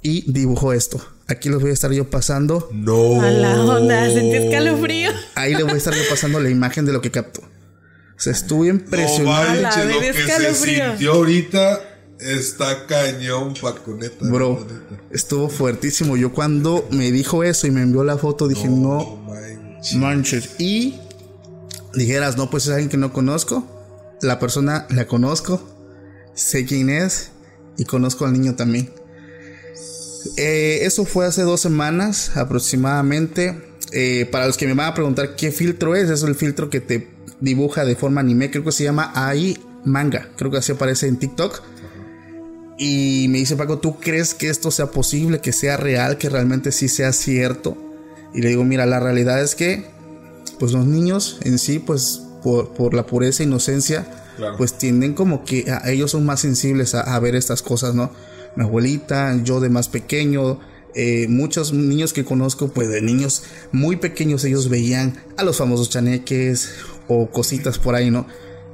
y 0.02 0.32
dibujó 0.32 0.74
esto. 0.74 1.02
Aquí 1.28 1.50
los 1.50 1.62
voy 1.62 1.72
a 1.72 1.74
estar 1.74 1.92
yo 1.92 2.10
pasando. 2.10 2.70
No. 2.72 3.22
A 3.22 3.30
la 3.32 3.60
onda, 3.64 4.06
sentí 4.12 4.36
escalofrío. 4.36 5.12
Ahí 5.36 5.56
le 5.56 5.64
voy 5.64 5.74
a 5.74 5.78
estar 5.78 5.94
yo 5.94 6.04
pasando 6.10 6.40
la 6.40 6.50
imagen 6.50 6.86
de 6.86 6.94
lo 6.94 7.02
que 7.02 7.10
captó. 7.12 7.42
O 7.42 8.20
sea, 8.20 8.32
estuve 8.32 8.68
No 8.68 8.76
impresionado. 8.76 9.62
manches, 9.62 9.76
A 9.78 9.86
la 9.86 9.94
lo 9.94 10.00
que 10.00 10.14
se 10.14 10.54
sintió 10.56 11.14
ahorita 11.14 11.82
está 12.20 12.86
cañón, 12.86 13.56
Paco, 13.60 13.96
neta. 13.96 14.26
Bro, 14.30 14.66
neta, 14.70 15.04
estuvo 15.12 15.50
fuertísimo. 15.50 16.16
Yo 16.16 16.32
cuando 16.32 16.88
me 16.92 17.12
dijo 17.12 17.44
eso 17.44 17.68
y 17.68 17.72
me 17.72 17.82
envió 17.82 18.04
la 18.04 18.18
foto 18.18 18.48
dije, 18.48 18.70
no, 18.70 19.18
manches. 19.28 19.96
manches. 19.96 20.50
Y 20.60 20.96
dijeras, 21.94 22.38
no, 22.38 22.50
pues 22.50 22.66
es 22.68 22.70
alguien 22.72 22.90
que 22.90 22.98
no 22.98 23.12
conozco. 23.12 23.68
La 24.22 24.40
persona 24.40 24.86
la 24.92 25.08
conozco, 25.08 25.62
sé 26.36 26.66
quién 26.66 26.90
es 26.90 27.32
y 27.78 27.84
conozco 27.86 28.26
al 28.26 28.34
niño 28.34 28.56
también. 28.56 28.92
Eh, 30.38 30.80
eso 30.82 31.06
fue 31.06 31.26
hace 31.26 31.44
dos 31.44 31.62
semanas 31.62 32.36
aproximadamente. 32.36 33.62
Eh, 33.92 34.28
para 34.32 34.48
los 34.48 34.58
que 34.58 34.68
me 34.68 34.74
van 34.74 34.88
a 34.88 34.94
preguntar 34.94 35.36
qué 35.36 35.52
filtro 35.52 35.96
es, 35.96 36.10
es 36.10 36.24
el 36.24 36.36
filtro 36.36 36.70
que 36.70 36.82
te 36.82 37.08
dibuja 37.40 37.86
de 37.86 37.96
forma 37.96 38.22
anime, 38.22 38.50
creo 38.50 38.64
que 38.64 38.72
se 38.72 38.84
llama 38.84 39.12
AI 39.14 39.58
Manga, 39.86 40.30
creo 40.38 40.50
que 40.52 40.58
así 40.58 40.72
aparece 40.72 41.08
en 41.08 41.18
TikTok. 41.18 41.62
Y 42.78 43.28
me 43.30 43.38
dice 43.38 43.56
Paco, 43.56 43.78
¿tú 43.80 44.00
crees 44.00 44.34
que 44.34 44.50
esto 44.50 44.70
sea 44.70 44.88
posible, 44.88 45.40
que 45.40 45.54
sea 45.54 45.78
real, 45.78 46.18
que 46.18 46.30
realmente 46.30 46.72
sí 46.72 46.90
sea 46.90 47.14
cierto? 47.14 47.78
Y 48.34 48.42
le 48.42 48.50
digo, 48.50 48.66
mira, 48.66 48.86
la 48.86 49.00
realidad 49.00 49.42
es 49.42 49.56
que, 49.56 49.86
pues 50.60 50.74
los 50.74 50.86
niños 50.86 51.38
en 51.44 51.58
sí, 51.58 51.80
pues 51.80 52.22
por, 52.44 52.74
por 52.74 52.94
la 52.94 53.06
pureza 53.06 53.44
e 53.44 53.46
inocencia, 53.46 54.06
Claro. 54.36 54.58
pues 54.58 54.74
tienden 54.78 55.14
como 55.14 55.46
que 55.46 55.72
a, 55.72 55.90
ellos 55.90 56.12
son 56.12 56.26
más 56.26 56.42
sensibles 56.42 56.94
a, 56.94 57.00
a 57.16 57.20
ver 57.22 57.36
estas 57.38 57.62
cosas, 57.62 57.96
¿no? 57.96 58.12
Mi 58.56 58.64
abuelita, 58.64 59.42
yo 59.44 59.60
de 59.60 59.70
más 59.70 59.90
pequeño, 59.90 60.60
eh, 60.98 61.28
muchos 61.28 61.74
niños 61.74 62.14
que 62.14 62.24
conozco, 62.24 62.70
pues 62.70 62.88
de 62.88 63.02
niños 63.02 63.44
muy 63.74 63.98
pequeños, 63.98 64.46
ellos 64.46 64.70
veían 64.70 65.18
a 65.36 65.44
los 65.44 65.58
famosos 65.58 65.90
chaneques 65.90 66.70
o 67.10 67.30
cositas 67.30 67.80
por 67.80 67.96
ahí, 67.96 68.10
¿no? 68.10 68.26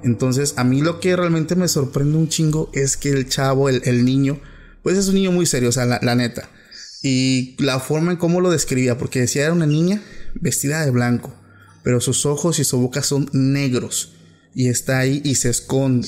Entonces, 0.03 0.53
a 0.57 0.63
mí 0.63 0.81
lo 0.81 1.00
que 1.00 1.15
realmente 1.15 1.55
me 1.55 1.67
sorprende 1.67 2.17
un 2.17 2.29
chingo 2.29 2.69
es 2.73 2.95
que 2.95 3.09
el 3.09 3.27
chavo, 3.27 3.69
el, 3.69 4.05
niño, 4.05 4.39
pues 4.83 4.97
es 4.97 5.07
un 5.07 5.15
niño 5.15 5.31
muy 5.31 5.47
serio, 5.47 5.69
o 5.69 5.71
sea, 5.71 5.85
la, 5.85 6.15
neta. 6.15 6.50
Y 7.01 7.55
la 7.57 7.79
forma 7.79 8.11
en 8.11 8.17
cómo 8.17 8.39
lo 8.39 8.51
describía, 8.51 9.00
porque 9.00 9.21
decía 9.21 9.43
era 9.43 9.53
una 9.53 9.65
niña 9.65 10.01
vestida 10.35 10.85
de 10.85 10.91
blanco, 10.91 11.33
pero 11.83 12.00
sus 12.01 12.27
ojos 12.27 12.59
y 12.59 12.63
su 12.63 12.79
boca 12.79 13.01
son 13.01 13.29
negros. 13.33 14.13
Y 14.53 14.69
está 14.69 15.00
ahí 15.00 15.21
y 15.23 15.35
se 15.35 15.50
esconde. 15.50 16.07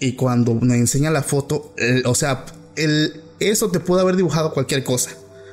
Y 0.00 0.12
cuando 0.12 0.54
me 0.54 0.76
enseña 0.76 1.10
la 1.10 1.22
foto, 1.22 1.74
o 2.04 2.14
sea, 2.14 2.44
el, 2.76 3.20
eso 3.40 3.70
te 3.70 3.80
puede 3.80 4.02
haber 4.02 4.16
dibujado 4.16 4.52
cualquier 4.52 4.84
cosa. 4.84 5.10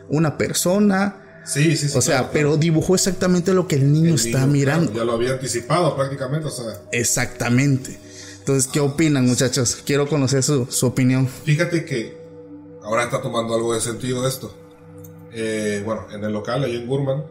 Una 0.10 0.38
persona, 0.38 1.26
Sí, 1.46 1.76
sí, 1.76 1.90
sí. 1.90 1.98
O 1.98 2.02
sea, 2.02 2.18
claro, 2.18 2.30
pero 2.34 2.58
dibujó 2.58 2.94
exactamente 2.94 3.54
lo 3.54 3.68
que 3.68 3.76
el 3.76 3.92
niño 3.92 4.10
El 4.10 4.16
está 4.16 4.42
niño, 4.42 4.52
mirando. 4.52 4.92
claro, 4.92 5.00
ya 5.00 5.06
lo 5.06 5.14
había 5.14 5.32
anticipado 5.32 5.96
prácticamente, 5.96 6.48
o 6.48 6.52
sea. 6.52 6.80
Exactamente. 6.92 7.98
Entonces, 8.40 8.70
¿qué 8.72 8.80
opinan, 8.80 9.26
muchachos? 9.26 9.78
Quiero 9.84 10.08
conocer 10.08 10.44
su, 10.44 10.68
su 10.68 10.86
opinión. 10.86 11.28
Fíjate 11.28 11.86
que 11.86 12.18
ahora 12.84 13.06
está 13.06 13.22
tomando 13.22 13.56
algo 13.56 13.74
de 13.74 13.82
sentido 13.82 14.28
esto. 14.28 14.54
Eh, 15.32 15.82
bueno, 15.86 16.06
en 16.12 16.24
el 16.24 16.32
local, 16.34 16.64
ahí 16.64 16.76
en 16.76 16.88
Burman, 16.88 17.24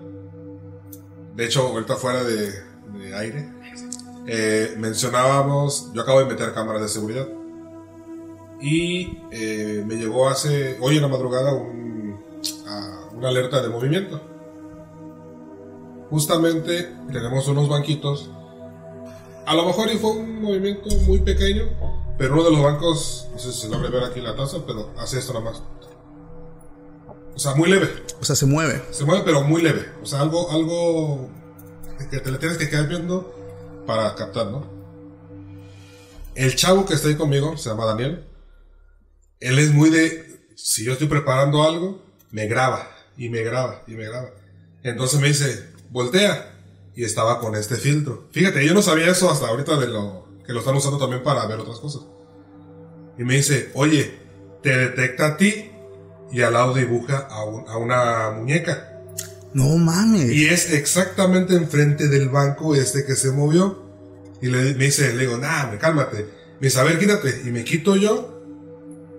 de 1.37 1.45
hecho, 1.45 1.61
ahorita 1.69 1.95
fuera 1.97 2.25
de, 2.25 2.51
de 2.99 3.15
aire, 3.15 3.49
eh, 4.27 4.75
mencionábamos, 4.79 5.93
yo 5.95 6.03
acabo 6.03 6.19
de 6.21 6.27
meter 6.27 6.53
cámaras 6.55 6.83
de 6.83 6.89
seguridad. 6.89 7.29
Y 8.61 9.19
eh, 9.31 9.85
me 9.87 9.95
llegó 9.97 10.29
hace, 10.29 10.77
hoy 10.81 10.97
en 10.97 11.03
la 11.03 11.09
madrugada, 11.09 11.53
un, 11.55 12.19
a- 12.67 13.09
una 13.15 13.29
alerta 13.29 13.63
de 13.63 13.69
movimiento. 13.69 14.21
Justamente 16.11 16.93
tenemos 17.13 17.47
unos 17.49 17.69
banquitos. 17.69 18.31
A 19.47 19.55
lo 19.55 19.65
mejor 19.67 19.91
y 19.93 19.99
fue 19.99 20.13
un 20.13 20.43
movimiento 20.43 20.89
muy 21.07 21.19
pequeño, 21.21 21.65
pero 22.19 22.35
uno 22.35 22.45
de 22.45 22.51
los 22.53 22.63
bancos, 22.63 23.29
no 23.33 23.39
sé 23.39 23.53
si 23.53 23.61
se 23.63 23.69
logra 23.69 23.91
ver 23.91 24.05
aquí 24.05 24.21
la 24.21 24.35
taza, 24.35 24.59
pero 24.67 24.91
hace 24.99 25.19
esto 25.19 25.33
nada 25.35 25.45
más. 25.47 25.63
O 27.35 27.39
sea, 27.39 27.55
muy 27.55 27.69
leve. 27.71 27.89
O 28.21 28.25
sea, 28.25 28.35
se 28.35 28.47
mueve. 28.47 28.83
Se 28.91 29.05
mueve, 29.05 29.23
pero 29.25 29.43
muy 29.43 29.63
leve. 29.63 29.87
O 30.03 30.07
sea, 30.07 30.21
algo, 30.23 30.51
algo 30.51 31.29
que 32.11 32.19
te 32.19 32.31
le 32.31 32.39
tienes 32.39 32.59
que 32.59 32.69
quedar 32.69 32.89
viendo 32.89 33.33
para 33.87 34.15
captar, 34.17 34.49
¿no? 34.49 34.65
El 36.35 36.55
chavo 36.57 36.85
que 36.85 36.95
está 36.95 37.09
ahí 37.09 37.17
conmigo, 37.17 37.57
se 37.57 37.71
llama 37.71 37.85
Daniel. 37.85 38.25
Él 39.41 39.59
es 39.59 39.73
muy 39.73 39.91
de, 39.91 40.41
si 40.57 40.85
yo 40.85 40.93
estoy 40.93 41.07
preparando 41.09 41.63
algo, 41.63 42.03
me 42.31 42.47
graba, 42.47 42.91
y 43.17 43.29
me 43.29 43.43
graba, 43.43 43.83
y 43.87 43.93
me 43.93 44.05
graba. 44.05 44.31
Entonces 44.83 45.21
me 45.21 45.29
dice, 45.29 45.65
voltea. 45.91 46.55
Y 46.95 47.05
estaba 47.05 47.39
con 47.39 47.55
este 47.55 47.77
filtro. 47.77 48.27
Fíjate, 48.33 48.67
yo 48.67 48.75
no 48.75 48.83
sabía 48.83 49.07
eso 49.09 49.31
hasta 49.31 49.47
ahorita 49.47 49.79
de 49.79 49.87
lo 49.87 50.27
que 50.45 50.53
lo 50.53 50.59
están 50.61 50.75
usando 50.75 50.99
también 50.99 51.23
para 51.23 51.47
ver 51.47 51.61
otras 51.61 51.79
cosas. 51.79 52.03
Y 53.17 53.23
me 53.23 53.37
dice, 53.37 53.71
oye, 53.75 54.19
te 54.65 54.77
detecta 54.77 55.27
a 55.27 55.37
ti 55.37 55.71
y 56.33 56.41
al 56.43 56.55
lado 56.55 56.75
dibuja 56.75 57.19
a, 57.31 57.45
un- 57.45 57.69
a 57.69 57.77
una 57.77 58.31
muñeca. 58.33 59.01
No 59.55 59.77
mames. 59.77 60.31
Y 60.33 60.47
es 60.49 60.73
exactamente 60.73 61.55
enfrente 61.55 62.09
del 62.09 62.29
banco 62.31 62.75
este 62.75 63.05
que 63.05 63.15
se 63.15 63.31
movió. 63.31 63.81
Y 64.43 64.47
le, 64.49 64.75
me 64.75 64.87
dice, 64.87 65.13
le 65.15 65.21
digo, 65.27 65.37
nah, 65.37 65.71
me 65.71 65.79
cálmate. 65.79 66.27
Me 66.61 66.67
dice, 66.67 66.81
a 66.81 66.83
ver, 66.83 66.99
quítate. 66.99 67.43
Y 67.45 67.51
me 67.51 67.63
quito 67.63 67.95
yo. 67.95 68.38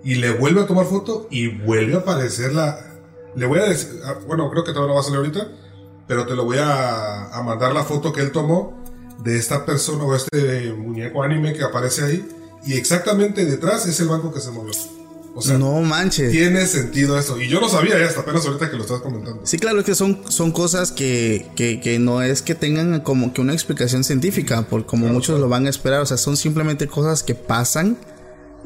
Y 0.03 0.15
le 0.15 0.31
vuelve 0.31 0.61
a 0.61 0.67
tomar 0.67 0.85
foto 0.85 1.27
y 1.29 1.47
vuelve 1.47 1.95
a 1.95 1.99
aparecer 1.99 2.53
la... 2.53 2.85
Le 3.35 3.45
voy 3.45 3.59
a 3.59 3.65
decir, 3.65 3.99
ah, 4.05 4.15
bueno, 4.27 4.49
creo 4.49 4.63
que 4.63 4.71
todavía 4.71 4.89
no 4.89 4.95
va 4.95 5.01
a 5.01 5.03
salir 5.03 5.17
ahorita. 5.17 5.47
Pero 6.07 6.25
te 6.25 6.35
lo 6.35 6.45
voy 6.45 6.57
a, 6.57 7.25
a 7.27 7.43
mandar 7.43 7.73
la 7.73 7.83
foto 7.83 8.11
que 8.11 8.21
él 8.21 8.31
tomó 8.31 8.83
de 9.23 9.37
esta 9.37 9.65
persona 9.65 10.03
o 10.03 10.15
este 10.15 10.73
muñeco 10.73 11.21
anime 11.21 11.53
que 11.53 11.63
aparece 11.63 12.03
ahí. 12.03 12.27
Y 12.65 12.73
exactamente 12.73 13.45
detrás 13.45 13.85
es 13.85 13.99
el 13.99 14.07
banco 14.07 14.33
que 14.33 14.39
se 14.39 14.51
movió. 14.51 14.73
O 15.35 15.41
sea, 15.41 15.57
no 15.57 15.79
manches. 15.81 16.31
tiene 16.31 16.65
sentido 16.65 17.17
eso. 17.17 17.39
Y 17.39 17.47
yo 17.47 17.61
no 17.61 17.69
sabía 17.69 17.95
hasta 18.05 18.21
apenas 18.21 18.45
ahorita 18.45 18.69
que 18.69 18.75
lo 18.75 18.83
estás 18.83 18.99
comentando. 18.99 19.41
Sí, 19.45 19.57
claro, 19.57 19.79
es 19.79 19.85
que 19.85 19.95
son, 19.95 20.19
son 20.27 20.51
cosas 20.51 20.91
que, 20.91 21.45
que, 21.55 21.79
que 21.79 21.99
no 21.99 22.21
es 22.21 22.41
que 22.41 22.55
tengan 22.55 22.99
como 23.01 23.31
que 23.33 23.39
una 23.39 23.53
explicación 23.53 24.03
científica, 24.03 24.63
por 24.63 24.85
como 24.85 25.07
muchos 25.07 25.39
lo 25.39 25.47
van 25.47 25.67
a 25.67 25.69
esperar, 25.69 26.01
o 26.01 26.05
sea, 26.05 26.17
son 26.17 26.35
simplemente 26.35 26.87
cosas 26.87 27.23
que 27.23 27.35
pasan 27.35 27.97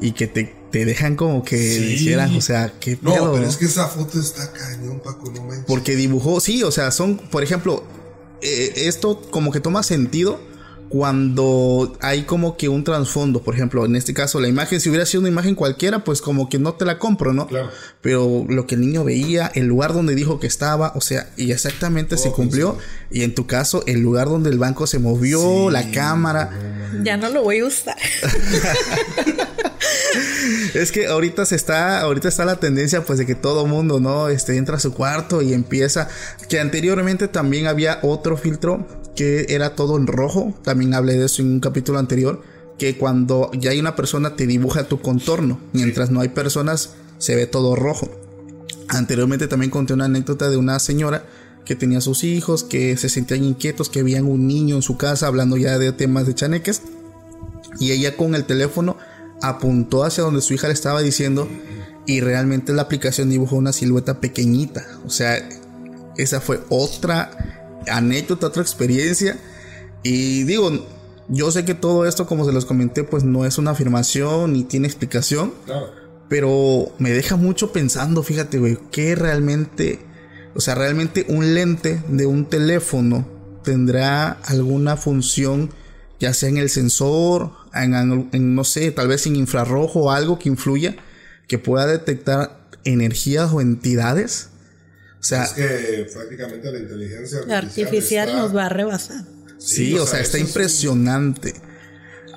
y 0.04 0.12
que 0.12 0.26
te, 0.26 0.54
te 0.70 0.84
dejan 0.84 1.16
como 1.16 1.42
que 1.42 1.56
Sí. 1.56 1.80
dijeran, 1.86 2.36
o 2.36 2.40
sea, 2.40 2.72
qué 2.78 2.98
No, 3.00 3.12
pedo, 3.12 3.32
pero 3.32 3.44
¿no? 3.44 3.48
es 3.50 3.56
que 3.56 3.64
esa 3.64 3.88
foto 3.88 4.20
está 4.20 4.52
cañón, 4.52 5.00
Paco, 5.02 5.30
no 5.34 5.42
manches. 5.44 5.64
Porque 5.66 5.96
dibujó, 5.96 6.40
sí, 6.40 6.62
o 6.62 6.70
sea, 6.70 6.90
son, 6.90 7.16
por 7.16 7.42
ejemplo, 7.42 7.84
eh, 8.42 8.72
esto 8.76 9.20
como 9.30 9.50
que 9.50 9.60
toma 9.60 9.82
sentido 9.82 10.38
cuando 10.94 11.98
hay 12.00 12.22
como 12.22 12.56
que 12.56 12.68
un 12.68 12.84
trasfondo, 12.84 13.42
por 13.42 13.56
ejemplo, 13.56 13.84
en 13.84 13.96
este 13.96 14.14
caso 14.14 14.38
la 14.38 14.46
imagen, 14.46 14.80
si 14.80 14.90
hubiera 14.90 15.04
sido 15.04 15.22
una 15.22 15.28
imagen 15.28 15.56
cualquiera, 15.56 16.04
pues 16.04 16.22
como 16.22 16.48
que 16.48 16.60
no 16.60 16.74
te 16.74 16.84
la 16.84 17.00
compro, 17.00 17.32
¿no? 17.32 17.48
Claro. 17.48 17.68
Pero 18.00 18.46
lo 18.48 18.68
que 18.68 18.76
el 18.76 18.82
niño 18.82 19.02
veía, 19.02 19.50
el 19.56 19.66
lugar 19.66 19.92
donde 19.92 20.14
dijo 20.14 20.38
que 20.38 20.46
estaba, 20.46 20.92
o 20.94 21.00
sea, 21.00 21.28
y 21.36 21.50
exactamente 21.50 22.16
se 22.16 22.28
Todo 22.28 22.36
cumplió. 22.36 22.78
Y 23.10 23.24
en 23.24 23.34
tu 23.34 23.44
caso, 23.48 23.82
el 23.88 24.02
lugar 24.02 24.28
donde 24.28 24.50
el 24.50 24.58
banco 24.58 24.86
se 24.86 25.00
movió, 25.00 25.68
la 25.68 25.90
cámara. 25.90 26.52
Ya 27.02 27.16
no 27.16 27.28
lo 27.28 27.42
voy 27.42 27.58
a 27.58 27.66
usar. 27.66 27.96
Es 30.74 30.92
que 30.92 31.06
ahorita 31.06 31.44
se 31.44 31.56
está, 31.56 32.00
ahorita 32.00 32.28
está 32.28 32.44
la 32.44 32.56
tendencia 32.56 33.04
pues 33.04 33.18
de 33.18 33.26
que 33.26 33.34
todo 33.34 33.66
mundo, 33.66 34.00
¿no? 34.00 34.28
Este 34.28 34.56
entra 34.56 34.76
a 34.76 34.80
su 34.80 34.92
cuarto 34.92 35.42
y 35.42 35.54
empieza. 35.54 36.08
Que 36.48 36.60
anteriormente 36.60 37.26
también 37.26 37.66
había 37.66 37.98
otro 38.02 38.36
filtro 38.36 38.86
que 39.14 39.46
era 39.48 39.74
todo 39.74 39.96
en 39.96 40.06
rojo. 40.06 40.54
También 40.62 40.94
hablé 40.94 41.16
de 41.16 41.26
eso 41.26 41.42
en 41.42 41.52
un 41.52 41.60
capítulo 41.60 41.98
anterior. 41.98 42.42
Que 42.78 42.96
cuando 42.96 43.50
ya 43.52 43.70
hay 43.70 43.78
una 43.78 43.96
persona 43.96 44.36
te 44.36 44.46
dibuja 44.46 44.88
tu 44.88 45.00
contorno. 45.00 45.60
Mientras 45.72 46.10
no 46.10 46.20
hay 46.20 46.28
personas, 46.28 46.94
se 47.18 47.36
ve 47.36 47.46
todo 47.46 47.76
rojo. 47.76 48.10
Anteriormente 48.88 49.48
también 49.48 49.70
conté 49.70 49.94
una 49.94 50.06
anécdota 50.06 50.50
de 50.50 50.56
una 50.56 50.78
señora 50.78 51.24
que 51.64 51.76
tenía 51.76 52.00
sus 52.00 52.24
hijos, 52.24 52.64
que 52.64 52.96
se 52.96 53.08
sentían 53.08 53.44
inquietos, 53.44 53.88
que 53.88 54.02
veían 54.02 54.26
un 54.26 54.46
niño 54.46 54.76
en 54.76 54.82
su 54.82 54.96
casa 54.96 55.26
hablando 55.26 55.56
ya 55.56 55.78
de 55.78 55.92
temas 55.92 56.26
de 56.26 56.34
chaneques. 56.34 56.82
Y 57.80 57.92
ella 57.92 58.16
con 58.16 58.34
el 58.34 58.44
teléfono 58.44 58.96
apuntó 59.40 60.04
hacia 60.04 60.24
donde 60.24 60.42
su 60.42 60.54
hija 60.54 60.68
le 60.68 60.74
estaba 60.74 61.00
diciendo 61.00 61.48
y 62.06 62.20
realmente 62.20 62.72
la 62.72 62.82
aplicación 62.82 63.30
dibujó 63.30 63.56
una 63.56 63.72
silueta 63.72 64.20
pequeñita. 64.20 64.86
O 65.06 65.10
sea, 65.10 65.36
esa 66.16 66.40
fue 66.40 66.60
otra 66.68 67.63
anécdota, 67.88 68.46
otra 68.48 68.62
experiencia. 68.62 69.38
Y 70.02 70.42
digo, 70.44 70.86
yo 71.28 71.50
sé 71.50 71.64
que 71.64 71.74
todo 71.74 72.06
esto, 72.06 72.26
como 72.26 72.44
se 72.44 72.52
los 72.52 72.64
comenté, 72.66 73.04
pues 73.04 73.24
no 73.24 73.44
es 73.44 73.58
una 73.58 73.70
afirmación 73.72 74.52
ni 74.52 74.64
tiene 74.64 74.86
explicación. 74.86 75.52
Claro. 75.66 75.90
Pero 76.28 76.92
me 76.98 77.10
deja 77.10 77.36
mucho 77.36 77.72
pensando, 77.72 78.22
fíjate, 78.22 78.58
güey, 78.58 78.78
que 78.90 79.14
realmente, 79.14 80.00
o 80.54 80.60
sea, 80.60 80.74
realmente 80.74 81.26
un 81.28 81.54
lente 81.54 82.02
de 82.08 82.26
un 82.26 82.46
teléfono 82.46 83.26
tendrá 83.62 84.30
alguna 84.44 84.96
función, 84.96 85.70
ya 86.20 86.32
sea 86.34 86.48
en 86.48 86.56
el 86.58 86.70
sensor, 86.70 87.52
en, 87.74 87.94
en- 87.94 88.28
en, 88.32 88.54
no 88.54 88.64
sé, 88.64 88.90
tal 88.90 89.08
vez 89.08 89.26
en 89.26 89.36
infrarrojo 89.36 90.00
o 90.04 90.10
algo 90.10 90.38
que 90.38 90.48
influya, 90.48 90.96
que 91.46 91.58
pueda 91.58 91.86
detectar 91.86 92.68
energías 92.84 93.52
o 93.52 93.60
entidades. 93.60 94.48
O 95.24 95.26
sea, 95.26 95.44
Es 95.44 95.52
que 95.54 96.06
prácticamente 96.12 96.70
la 96.70 96.78
inteligencia 96.80 97.38
artificial, 97.38 97.64
artificial 97.86 98.28
está- 98.28 98.40
nos 98.42 98.54
va 98.54 98.66
a 98.66 98.68
rebasar. 98.68 99.24
Sí, 99.56 99.94
o 99.94 100.06
sea, 100.06 100.20
está 100.20 100.36
eso 100.36 100.36
es 100.36 100.42
un- 100.42 100.48
impresionante. 100.48 101.54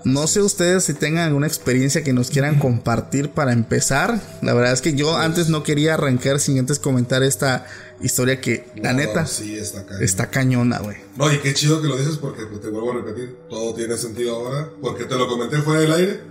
No 0.05 0.25
sé 0.27 0.41
ustedes 0.41 0.85
si 0.85 0.93
tengan 0.93 1.25
alguna 1.27 1.47
experiencia 1.47 2.01
que 2.01 2.13
nos 2.13 2.29
quieran 2.29 2.59
compartir 2.59 3.31
para 3.31 3.51
empezar. 3.51 4.21
La 4.41 4.53
verdad 4.53 4.71
es 4.71 4.79
que 4.81 4.93
yo 4.93 5.17
antes 5.17 5.49
no 5.49 5.63
quería 5.63 5.95
arrancar 5.95 6.39
sin 6.39 6.57
antes 6.59 6.79
comentar 6.79 7.23
esta 7.23 7.65
historia 8.01 8.39
que, 8.39 8.67
la 8.77 8.93
No, 8.93 8.99
neta, 8.99 9.25
Sí, 9.25 9.57
está 9.57 9.85
cañón. 9.85 10.03
está 10.03 10.29
cañona, 10.29 10.79
güey. 10.79 10.95
No, 11.17 11.29
y 11.33 11.39
qué 11.39 11.53
chido 11.53 11.81
que 11.81 11.89
lo 11.89 11.97
dices 11.97 12.15
porque 12.15 12.45
pues, 12.45 12.61
te 12.61 12.69
vuelvo 12.69 12.93
a 12.93 13.03
repetir, 13.03 13.35
todo 13.49 13.73
tiene 13.73 13.97
sentido 13.97 14.33
ahora. 14.33 14.69
Porque 14.81 15.03
te 15.03 15.15
lo 15.15 15.27
comenté 15.27 15.57
fuera 15.57 15.81
del 15.81 15.91
aire. 15.91 16.21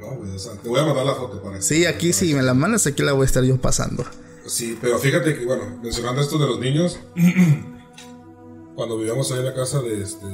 No, 0.00 0.12
güey, 0.16 0.30
o 0.34 0.38
sea, 0.38 0.52
te 0.54 0.68
voy 0.70 0.80
a 0.80 0.84
mandar 0.86 1.04
la 1.04 1.14
foto 1.16 1.42
para 1.42 1.60
Sí, 1.60 1.84
aquí 1.84 2.14
si 2.14 2.32
me 2.32 2.42
la 2.42 2.54
mandas, 2.54 2.86
aquí 2.86 3.02
la 3.02 3.12
voy 3.12 3.24
a 3.24 3.26
estar 3.26 3.44
yo 3.44 3.60
pasando. 3.60 4.06
Sí, 4.46 4.78
pero 4.80 4.98
fíjate 4.98 5.38
que, 5.38 5.44
bueno, 5.44 5.64
mencionando 5.82 6.20
esto 6.20 6.38
de 6.38 6.46
los 6.46 6.58
niños, 6.58 6.98
cuando 8.74 8.98
vivíamos 8.98 9.30
ahí 9.32 9.38
en 9.38 9.44
la 9.44 9.54
casa 9.54 9.80
de 9.80 10.02
este 10.02 10.26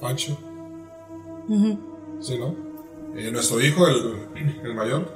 Pancho, 0.00 0.38
sí, 2.20 2.38
¿no? 2.38 2.54
Eh, 3.16 3.30
nuestro 3.30 3.60
hijo, 3.60 3.86
el, 3.86 4.28
el 4.62 4.74
mayor, 4.74 5.10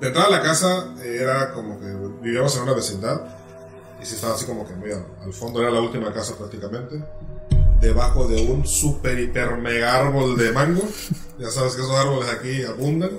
de 0.00 0.06
entrada 0.06 0.28
a 0.28 0.30
la 0.30 0.42
casa 0.42 0.94
era 1.02 1.52
como 1.52 1.80
que 1.80 1.86
vivíamos 2.22 2.56
en 2.56 2.62
una 2.62 2.74
vecindad 2.74 3.36
y 4.00 4.06
sí 4.06 4.14
estaba 4.14 4.34
así 4.34 4.46
como 4.46 4.66
que 4.66 4.74
al, 4.74 5.06
al 5.22 5.32
fondo, 5.32 5.60
era 5.60 5.70
la 5.70 5.80
última 5.80 6.12
casa 6.12 6.36
prácticamente, 6.36 7.02
debajo 7.80 8.28
de 8.28 8.42
un 8.42 8.66
super 8.66 9.18
hiper 9.18 9.56
mega 9.56 9.94
árbol 9.94 10.36
de 10.36 10.52
mango. 10.52 10.82
Ya 11.38 11.50
sabes 11.50 11.74
que 11.74 11.82
esos 11.82 11.94
árboles 11.96 12.28
aquí 12.30 12.62
abundan. 12.62 13.10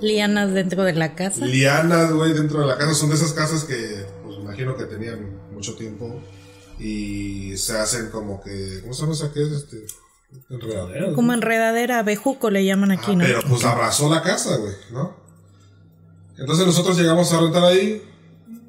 Lianas 0.00 0.52
dentro 0.52 0.82
de 0.84 0.92
la 0.94 1.14
casa. 1.14 1.44
Lianas, 1.46 2.12
güey, 2.12 2.32
dentro 2.32 2.60
de 2.60 2.66
la 2.66 2.76
casa. 2.76 2.94
Son 2.94 3.08
de 3.10 3.16
esas 3.16 3.32
casas 3.32 3.64
que, 3.64 4.06
pues, 4.24 4.36
imagino 4.38 4.76
que 4.76 4.84
tenían 4.84 5.38
mucho 5.52 5.74
tiempo. 5.74 6.20
Y 6.78 7.56
se 7.56 7.78
hacen 7.78 8.10
como 8.10 8.42
que. 8.42 8.80
¿Cómo 8.82 8.92
se 8.94 9.02
llama 9.02 9.14
esa 9.14 9.32
que 9.32 9.42
es? 9.42 9.48
Este. 9.50 9.86
Enredadera. 10.50 11.08
¿no? 11.08 11.14
Como 11.14 11.32
enredadera, 11.32 12.02
bejuco 12.02 12.50
le 12.50 12.64
llaman 12.64 12.90
aquí, 12.90 13.12
Ah, 13.12 13.14
¿no? 13.16 13.24
pero 13.24 13.40
pues 13.48 13.64
abrazó 13.64 14.12
la 14.12 14.20
casa, 14.20 14.56
güey, 14.56 14.72
¿no? 14.90 15.14
Entonces 16.36 16.66
nosotros 16.66 16.98
llegamos 16.98 17.32
a 17.32 17.40
rentar 17.40 17.62
ahí. 17.64 18.02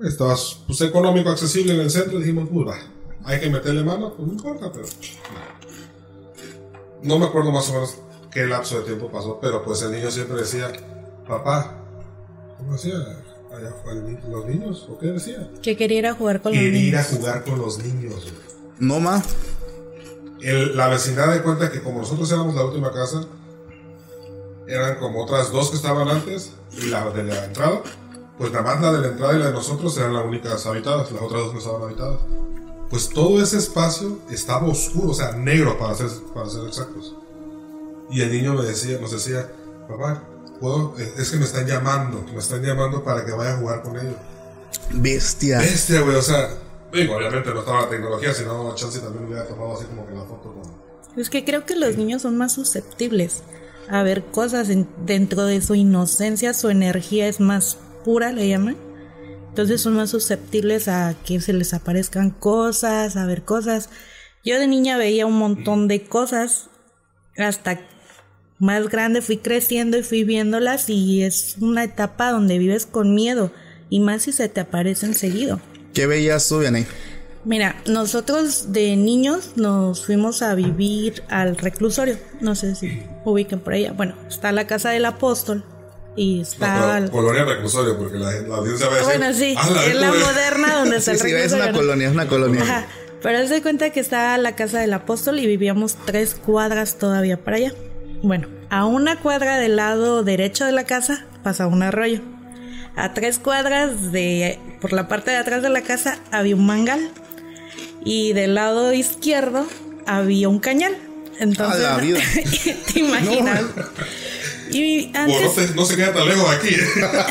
Estaba 0.03 0.35
pues, 0.67 0.81
económico, 0.81 1.29
accesible 1.31 1.73
en 1.73 1.79
el 1.81 1.89
centro. 1.89 2.19
Dijimos, 2.19 2.47
pues 2.53 2.67
va, 2.67 2.77
hay 3.23 3.39
que 3.39 3.49
meterle 3.49 3.83
mano. 3.83 4.13
Pues 4.13 4.27
no 4.27 4.33
importa, 4.35 4.71
pero. 4.71 4.85
No 7.01 7.19
me 7.19 7.25
acuerdo 7.25 7.51
más 7.51 7.69
o 7.69 7.73
menos 7.73 7.97
qué 8.31 8.45
lapso 8.45 8.79
de 8.79 8.85
tiempo 8.85 9.11
pasó, 9.11 9.39
pero 9.41 9.63
pues 9.63 9.81
el 9.81 9.91
niño 9.91 10.11
siempre 10.11 10.37
decía, 10.37 10.71
papá, 11.27 11.75
¿cómo 12.57 12.73
decía? 12.73 12.95
allá 13.55 13.73
fue 13.83 13.93
el 13.93 14.05
ni- 14.05 14.19
los 14.29 14.45
niños, 14.45 14.85
¿o 14.89 14.97
qué 14.97 15.07
decía? 15.07 15.49
Que 15.61 15.77
quería 15.77 15.99
ir 15.99 16.07
a 16.07 16.13
jugar 16.13 16.41
con 16.41 16.51
los 16.51 16.59
Quería 16.61 16.79
ir 16.79 16.95
a 16.97 17.01
niños. 17.03 17.17
jugar 17.17 17.43
con 17.45 17.57
los 17.59 17.77
niños. 17.79 18.33
No 18.79 18.99
ma. 18.99 19.21
El- 20.41 20.75
la 20.75 20.89
vecindad 20.89 21.31
de 21.33 21.41
cuenta 21.41 21.71
que 21.71 21.81
como 21.81 21.99
nosotros 21.99 22.29
éramos 22.31 22.53
la 22.55 22.65
última 22.65 22.91
casa, 22.91 23.21
eran 24.67 24.97
como 24.97 25.23
otras 25.23 25.51
dos 25.51 25.69
que 25.69 25.77
estaban 25.77 26.07
antes 26.09 26.51
y 26.77 26.87
la 26.87 27.09
de 27.11 27.23
la 27.23 27.45
entrada. 27.45 27.81
Pues 28.37 28.51
nada 28.51 28.63
más 28.65 28.81
la 28.81 28.91
de 28.91 28.99
la 28.99 29.07
entrada 29.07 29.33
y 29.35 29.39
la 29.39 29.45
de 29.47 29.53
nosotros 29.53 29.97
eran 29.97 30.13
las 30.13 30.25
únicas 30.25 30.65
habitadas, 30.65 31.09
las 31.11 31.21
otras 31.21 31.43
dos 31.43 31.53
no 31.53 31.59
estaban 31.59 31.81
habitadas. 31.83 32.19
Pues 32.89 33.09
todo 33.09 33.41
ese 33.41 33.57
espacio 33.57 34.19
estaba 34.29 34.67
oscuro, 34.67 35.11
o 35.11 35.13
sea, 35.13 35.31
negro 35.31 35.77
para 35.79 35.95
ser, 35.95 36.09
para 36.33 36.49
ser 36.49 36.67
exactos. 36.67 37.15
Y 38.11 38.21
el 38.21 38.31
niño 38.31 38.53
me 38.53 38.63
decía, 38.63 38.99
nos 38.99 39.11
decía, 39.11 39.49
papá, 39.87 40.23
¿puedo? 40.59 40.95
Es 41.17 41.29
que 41.31 41.37
me 41.37 41.45
están 41.45 41.65
llamando, 41.67 42.23
me 42.33 42.39
están 42.39 42.61
llamando 42.61 43.03
para 43.03 43.25
que 43.25 43.31
vaya 43.31 43.53
a 43.53 43.57
jugar 43.57 43.81
con 43.81 43.97
ellos. 43.99 44.15
Bestia. 44.91 45.59
Bestia, 45.59 46.01
güey, 46.01 46.15
o 46.15 46.21
sea, 46.21 46.49
digo, 46.93 47.15
obviamente 47.15 47.49
no 47.51 47.59
estaba 47.59 47.81
la 47.81 47.89
tecnología, 47.89 48.33
sino 48.33 48.73
Chance 48.75 48.99
también 48.99 49.25
hubiera 49.25 49.45
tomado 49.47 49.75
así 49.75 49.85
como 49.85 50.05
que 50.07 50.13
la 50.13 50.23
foto 50.23 50.53
con... 50.53 51.19
Es 51.19 51.29
que 51.29 51.45
creo 51.45 51.65
que 51.65 51.75
los 51.75 51.95
niños 51.97 52.21
son 52.23 52.37
más 52.37 52.53
susceptibles 52.53 53.41
a 53.89 54.03
ver 54.03 54.23
cosas 54.25 54.69
en- 54.69 54.89
dentro 55.05 55.45
de 55.45 55.61
su 55.61 55.75
inocencia, 55.75 56.53
su 56.53 56.69
energía 56.69 57.27
es 57.27 57.39
más 57.39 57.77
pura, 58.03 58.31
le 58.31 58.47
llaman. 58.49 58.77
Entonces 59.49 59.79
son 59.81 59.95
más 59.95 60.09
susceptibles 60.09 60.87
a 60.89 61.15
que 61.25 61.39
se 61.39 61.53
les 61.53 61.73
aparezcan 61.73 62.31
cosas, 62.31 63.15
a 63.15 63.25
ver 63.25 63.43
cosas. 63.43 63.89
Yo 64.43 64.59
de 64.59 64.67
niña 64.67 64.97
veía 64.97 65.25
un 65.25 65.37
montón 65.37 65.87
de 65.87 66.05
cosas, 66.07 66.69
hasta 67.37 67.79
más 68.59 68.87
grande 68.89 69.21
fui 69.21 69.37
creciendo 69.37 69.97
y 69.97 70.03
fui 70.03 70.23
viéndolas 70.23 70.89
y 70.89 71.23
es 71.23 71.55
una 71.59 71.83
etapa 71.83 72.31
donde 72.31 72.57
vives 72.57 72.85
con 72.85 73.13
miedo 73.13 73.51
y 73.89 73.99
más 73.99 74.23
si 74.23 74.31
se 74.31 74.47
te 74.49 74.61
aparecen 74.61 75.13
seguido. 75.13 75.59
¿Qué 75.93 76.07
veías 76.07 76.47
tú? 76.47 76.61
Mira, 77.43 77.75
nosotros 77.85 78.71
de 78.73 78.95
niños 78.95 79.51
nos 79.55 80.05
fuimos 80.05 80.41
a 80.41 80.55
vivir 80.55 81.21
al 81.29 81.57
reclusorio. 81.57 82.17
No 82.41 82.55
sé 82.55 82.73
si 82.75 83.03
ubiquen 83.23 83.59
por 83.59 83.73
allá. 83.73 83.91
Bueno, 83.93 84.15
está 84.27 84.51
la 84.51 84.65
casa 84.65 84.89
del 84.89 85.05
apóstol 85.05 85.63
y 86.15 86.41
está. 86.41 86.97
el- 86.97 87.11
colonia 87.11 87.45
reclusorio, 87.45 87.97
porque 87.99 88.17
la, 88.17 88.31
la 88.31 88.55
audiencia 88.55 88.87
va 88.87 88.93
a 88.93 88.97
decir... 88.97 89.05
bueno, 89.19 89.33
sí, 89.33 89.53
"Ah, 89.57 89.69
la 89.69 89.85
es 89.85 89.93
la 89.95 90.01
neta, 90.07 90.09
güey". 90.09 90.23
moderna 90.23 90.75
donde 90.79 90.97
está 90.97 91.13
Sí, 91.15 91.17
el 91.17 91.19
sí, 91.21 91.25
es 91.27 91.33
reclusorio. 91.51 91.63
una 91.63 91.71
¿no? 91.71 91.77
colonia, 91.77 92.07
es 92.07 92.13
una 92.13 92.27
colonia. 92.27 92.61
Ajá. 92.63 92.85
Pero 93.21 93.37
haz 93.39 93.49
de 93.49 93.61
cuenta 93.61 93.89
que 93.91 93.99
está 93.99 94.37
la 94.39 94.55
casa 94.55 94.79
del 94.79 94.93
apóstol 94.93 95.39
y 95.39 95.45
vivíamos 95.45 95.97
tres 96.05 96.33
cuadras 96.35 96.97
todavía 96.97 97.37
para 97.43 97.57
allá. 97.57 97.73
Bueno, 98.21 98.47
a 98.69 98.85
una 98.85 99.17
cuadra 99.17 99.57
del 99.57 99.75
lado 99.75 100.23
derecho 100.23 100.65
de 100.65 100.71
la 100.71 100.85
casa 100.85 101.25
pasaba 101.43 101.71
un 101.71 101.83
arroyo. 101.83 102.21
A 102.95 103.13
tres 103.13 103.39
cuadras 103.39 104.11
de 104.11 104.59
por 104.81 104.93
la 104.93 105.07
parte 105.07 105.31
de 105.31 105.37
atrás 105.37 105.61
de 105.61 105.69
la 105.69 105.81
casa 105.81 106.17
había 106.31 106.55
un 106.55 106.65
mangal. 106.65 107.11
Y 108.03 108.33
del 108.33 108.55
lado 108.55 108.93
izquierdo 108.93 109.67
había 110.05 110.49
un 110.49 110.59
cañal. 110.59 110.95
Entonces, 111.39 111.85
A 111.85 111.95
la 111.95 111.97
vida. 111.97 112.19
¿te 112.93 112.99
imaginas? 112.99 113.63
Y 114.71 115.07
Bueno, 115.11 115.27
no, 115.27 115.35
antes, 115.35 115.53
se, 115.53 115.75
no 115.75 115.85
se 115.85 115.95
queda 115.95 116.13
tan 116.13 116.27
lejos 116.27 116.49
de 116.49 116.55
aquí. 116.55 116.75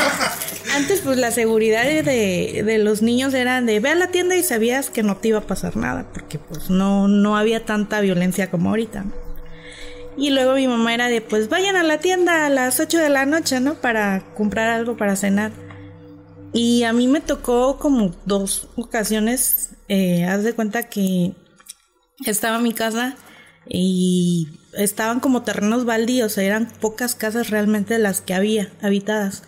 antes, 0.75 1.01
pues 1.01 1.17
la 1.17 1.31
seguridad 1.31 1.85
de, 1.85 2.63
de 2.65 2.79
los 2.79 3.03
niños 3.03 3.35
era 3.35 3.61
de 3.61 3.81
ve 3.81 3.91
a 3.91 3.95
la 3.95 4.09
tienda 4.09 4.37
y 4.37 4.43
sabías 4.43 4.91
que 4.91 5.03
no 5.03 5.17
te 5.17 5.29
iba 5.29 5.39
a 5.39 5.47
pasar 5.47 5.77
nada, 5.77 6.07
porque 6.13 6.39
pues 6.39 6.71
no, 6.71 7.09
no 7.09 7.37
había 7.37 7.65
tanta 7.65 8.01
violencia 8.01 8.51
como 8.51 8.71
ahorita. 8.71 9.05
Y 10.17 10.31
luego 10.31 10.55
mi 10.55 10.69
mamá 10.69 10.95
era 10.95 11.09
de 11.09 11.21
pues 11.21 11.49
vayan 11.49 11.77
a 11.77 11.83
la 11.83 11.99
tienda 11.99 12.47
a 12.47 12.51
las 12.51 12.79
8 12.81 12.99
de 12.99 13.09
la 13.09 13.27
noche, 13.27 13.61
¿no? 13.61 13.75
Para 13.75 14.25
comprar 14.35 14.69
algo 14.71 14.97
para 14.97 15.17
cenar. 15.17 15.53
Y 16.53 16.85
a 16.85 16.93
mí 16.93 17.09
me 17.09 17.21
tocó 17.21 17.79
como 17.79 18.15
dos 18.27 18.69
ocasiones, 18.77 19.71
eh, 19.89 20.25
haz 20.25 20.45
de 20.45 20.53
cuenta 20.53 20.85
que 20.85 21.33
estaba 22.27 22.59
en 22.59 22.63
mi 22.63 22.73
casa 22.73 23.17
y 23.69 24.49
estaban 24.73 25.19
como 25.19 25.43
terrenos 25.43 25.85
baldíos, 25.85 26.39
eran 26.39 26.71
pocas 26.81 27.17
casas 27.17 27.51
realmente 27.51 27.99
las 27.99 28.21
que 28.21 28.35
había 28.35 28.71
habitadas. 28.83 29.43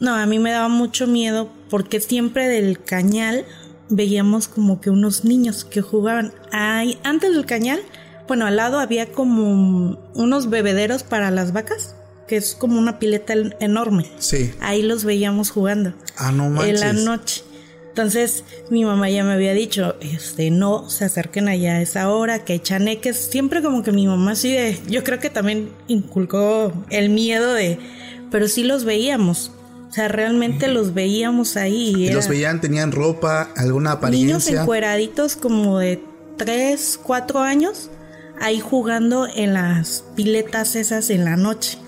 No, 0.00 0.14
a 0.14 0.24
mí 0.26 0.38
me 0.38 0.50
daba 0.50 0.68
mucho 0.68 1.06
miedo 1.06 1.50
porque 1.68 2.00
siempre 2.00 2.48
del 2.48 2.82
cañal 2.82 3.44
veíamos 3.90 4.48
como 4.48 4.80
que 4.80 4.90
unos 4.90 5.24
niños 5.24 5.64
que 5.64 5.82
jugaban. 5.82 6.32
Ahí, 6.52 6.98
antes 7.04 7.34
del 7.34 7.46
cañal, 7.46 7.80
bueno, 8.28 8.46
al 8.46 8.56
lado 8.56 8.78
había 8.78 9.06
como 9.12 9.98
unos 10.14 10.50
bebederos 10.50 11.02
para 11.02 11.30
las 11.30 11.52
vacas, 11.52 11.94
que 12.26 12.36
es 12.36 12.54
como 12.54 12.78
una 12.78 12.98
pileta 12.98 13.32
en- 13.34 13.54
enorme. 13.60 14.10
Sí. 14.18 14.52
Ahí 14.60 14.82
los 14.82 15.04
veíamos 15.04 15.50
jugando 15.50 15.92
Ah, 16.16 16.32
no 16.32 16.46
en 16.46 16.52
manches. 16.54 16.80
la 16.80 16.92
noche. 16.92 17.42
Entonces 17.88 18.42
mi 18.70 18.84
mamá 18.84 19.08
ya 19.08 19.22
me 19.22 19.34
había 19.34 19.52
dicho, 19.52 19.94
este, 20.00 20.50
no 20.50 20.90
se 20.90 21.04
acerquen 21.04 21.46
allá 21.48 21.74
a 21.76 21.80
esa 21.82 22.10
hora, 22.10 22.44
que 22.44 22.54
hay 22.54 22.58
chaneques. 22.58 23.16
Siempre 23.16 23.62
como 23.62 23.82
que 23.84 23.92
mi 23.92 24.06
mamá 24.08 24.32
así 24.32 24.50
de, 24.52 24.80
yo 24.88 25.04
creo 25.04 25.20
que 25.20 25.30
también 25.30 25.70
inculcó 25.86 26.72
el 26.90 27.10
miedo 27.10 27.52
de, 27.54 27.78
pero 28.32 28.48
sí 28.48 28.64
los 28.64 28.84
veíamos. 28.84 29.52
O 29.88 29.92
sea, 29.94 30.08
realmente 30.08 30.66
los 30.66 30.92
veíamos 30.92 31.56
ahí. 31.56 31.94
Y 31.96 32.06
era 32.08 32.16
los 32.16 32.26
veían, 32.26 32.60
tenían 32.60 32.90
ropa, 32.90 33.50
alguna 33.56 33.90
niños 33.90 33.98
apariencia. 33.98 34.62
encueraditos 34.62 35.36
como 35.36 35.78
de 35.78 36.02
3, 36.36 36.98
4 37.00 37.38
años, 37.42 37.90
ahí 38.40 38.60
jugando 38.60 39.26
en 39.26 39.54
las 39.54 40.04
piletas 40.16 40.76
esas 40.76 41.10
en 41.10 41.24
la 41.24 41.36
noche. 41.36 41.78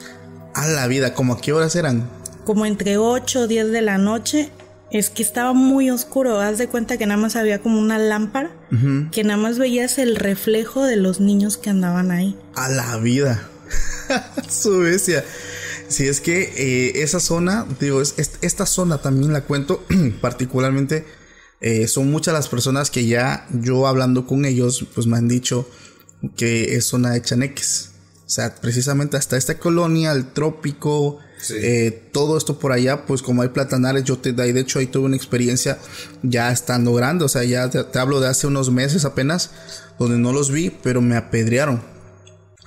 A 0.54 0.66
la 0.66 0.86
vida, 0.86 1.14
¿como 1.14 1.34
a 1.34 1.40
qué 1.40 1.52
horas 1.52 1.76
eran? 1.76 2.08
como 2.44 2.64
entre 2.64 2.96
8 2.96 3.40
o 3.40 3.46
10 3.48 3.72
de 3.72 3.82
la 3.82 3.98
noche. 3.98 4.50
Es 4.92 5.10
que 5.10 5.24
estaba 5.24 5.52
muy 5.52 5.90
oscuro. 5.90 6.38
Haz 6.40 6.58
de 6.58 6.68
cuenta 6.68 6.96
que 6.96 7.04
nada 7.04 7.20
más 7.20 7.34
había 7.34 7.58
como 7.60 7.80
una 7.80 7.98
lámpara. 7.98 8.50
Que 9.10 9.24
nada 9.24 9.36
más 9.36 9.58
veías 9.58 9.98
el 9.98 10.14
reflejo 10.14 10.84
de 10.84 10.94
los 10.94 11.18
niños 11.18 11.56
que 11.56 11.70
andaban 11.70 12.12
ahí. 12.12 12.38
A 12.54 12.68
la 12.68 12.96
vida. 12.98 13.48
Su 14.48 14.78
bestia. 14.78 15.24
Si 15.88 16.06
es 16.06 16.20
que 16.20 16.42
eh, 16.56 17.02
esa 17.02 17.18
zona, 17.18 17.66
digo, 17.80 18.00
es, 18.00 18.14
es- 18.16 18.38
esta 18.42 18.64
zona 18.64 18.98
también 18.98 19.32
la 19.32 19.40
cuento 19.40 19.84
particularmente. 20.20 21.04
eh, 21.60 21.88
son 21.88 22.10
muchas 22.12 22.32
las 22.34 22.48
personas 22.48 22.90
que 22.92 23.06
ya 23.06 23.46
yo 23.50 23.88
hablando 23.88 24.24
con 24.24 24.44
ellos, 24.44 24.86
pues 24.94 25.08
me 25.08 25.16
han 25.16 25.26
dicho 25.26 25.68
que 26.36 26.76
es 26.76 26.84
zona 26.86 27.10
de 27.12 27.22
chaneques. 27.22 27.90
O 28.26 28.28
sea, 28.28 28.54
precisamente 28.56 29.16
hasta 29.16 29.36
esta 29.36 29.58
colonia, 29.58 30.12
el 30.12 30.32
trópico, 30.32 31.18
Sí. 31.38 31.54
eh, 31.58 32.08
todo 32.12 32.38
esto 32.38 32.58
por 32.58 32.72
allá, 32.72 33.04
pues 33.04 33.20
como 33.22 33.42
hay 33.42 33.48
platanales, 33.50 34.04
yo 34.04 34.18
te, 34.18 34.32
de 34.32 34.58
hecho 34.58 34.78
ahí 34.78 34.86
tuve 34.86 35.04
una 35.04 35.16
experiencia 35.16 35.78
ya 36.22 36.50
estando 36.50 36.94
grande, 36.94 37.26
o 37.26 37.28
sea, 37.28 37.44
ya 37.44 37.68
te, 37.68 37.84
te 37.84 37.98
hablo 37.98 38.20
de 38.20 38.28
hace 38.28 38.46
unos 38.46 38.70
meses 38.70 39.04
apenas, 39.04 39.50
donde 39.98 40.16
no 40.18 40.32
los 40.32 40.50
vi, 40.50 40.70
pero 40.70 41.00
me 41.02 41.14
apedrearon. 41.16 41.82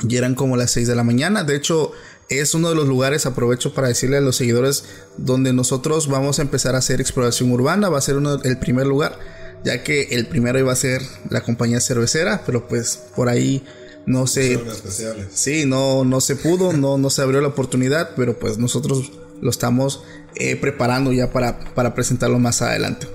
Y 0.08 0.16
eran 0.16 0.36
como 0.36 0.56
las 0.56 0.72
6 0.72 0.88
de 0.88 0.96
la 0.96 1.04
mañana. 1.04 1.44
De 1.44 1.56
hecho, 1.56 1.92
es 2.30 2.54
uno 2.54 2.70
de 2.70 2.76
los 2.76 2.88
lugares, 2.88 3.26
aprovecho 3.26 3.74
para 3.74 3.90
decirle 3.90 4.18
a 4.18 4.22
los 4.22 4.38
seguidores, 4.38 4.86
donde 5.18 5.52
nosotros 5.52 6.08
vamos 6.08 6.40
a 6.40 6.44
empezar 6.44 6.76
a 6.76 6.78
hacer 6.78 7.02
exploración 7.02 7.52
urbana. 7.52 7.90
Va 7.90 7.98
a 7.98 8.02
ser 8.02 8.16
uno, 8.16 8.36
el 8.42 8.60
primer 8.60 8.88
lugar, 8.88 9.20
ya 9.63 9.84
que 9.84 10.04
el 10.12 10.28
primero 10.28 10.60
iba 10.60 10.72
a 10.72 10.76
ser 10.76 11.02
la 11.30 11.41
compañía 11.41 11.80
cervecera, 11.80 12.43
pero 12.45 12.67
pues 12.67 12.98
por 13.15 13.30
ahí 13.30 13.63
no 14.06 14.24
especiales. 14.24 15.28
Sí, 15.34 15.65
no, 15.65 16.04
no 16.04 16.22
se 16.22 16.36
pudo, 16.36 16.74
no, 16.74 16.98
no 16.98 17.10
se 17.10 17.22
abrió 17.22 17.41
la 17.41 17.50
oportunidad, 17.50 18.12
pero 18.15 18.38
pues 18.39 18.58
nosotros 18.58 19.12
lo 19.41 19.50
estamos 19.50 20.04
eh, 20.36 20.56
preparando 20.56 21.13
ya 21.13 21.32
para, 21.32 21.60
para 21.74 21.93
presentarlo 21.93 22.39
más 22.39 22.62
adelante. 22.62 23.08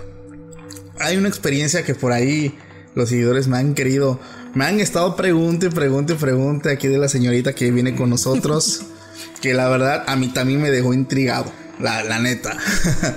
Hay 0.99 1.17
una 1.17 1.29
experiencia 1.29 1.85
que 1.85 1.95
por 1.95 2.13
ahí 2.13 2.57
los 2.95 3.09
seguidores 3.09 3.49
me 3.49 3.59
han 3.59 3.75
querido, 3.75 4.21
me 4.55 4.65
han 4.65 4.79
estado 4.79 5.17
pregunte, 5.17 5.71
pregunte, 5.71 6.15
pregunte 6.15 6.71
aquí 6.71 6.87
de 6.87 6.99
la 6.99 7.09
señorita 7.09 7.55
que 7.55 7.71
viene 7.73 7.97
con 7.97 8.11
nosotros, 8.11 8.83
que 9.43 9.53
la 9.53 9.69
verdad 9.69 10.05
a 10.07 10.17
mí 10.17 10.29
también 10.29 10.63
me 10.63 10.71
dejó 10.71 10.95
intrigado, 10.95 11.51
la, 11.81 12.05
la 12.05 12.21
neta. 12.21 12.57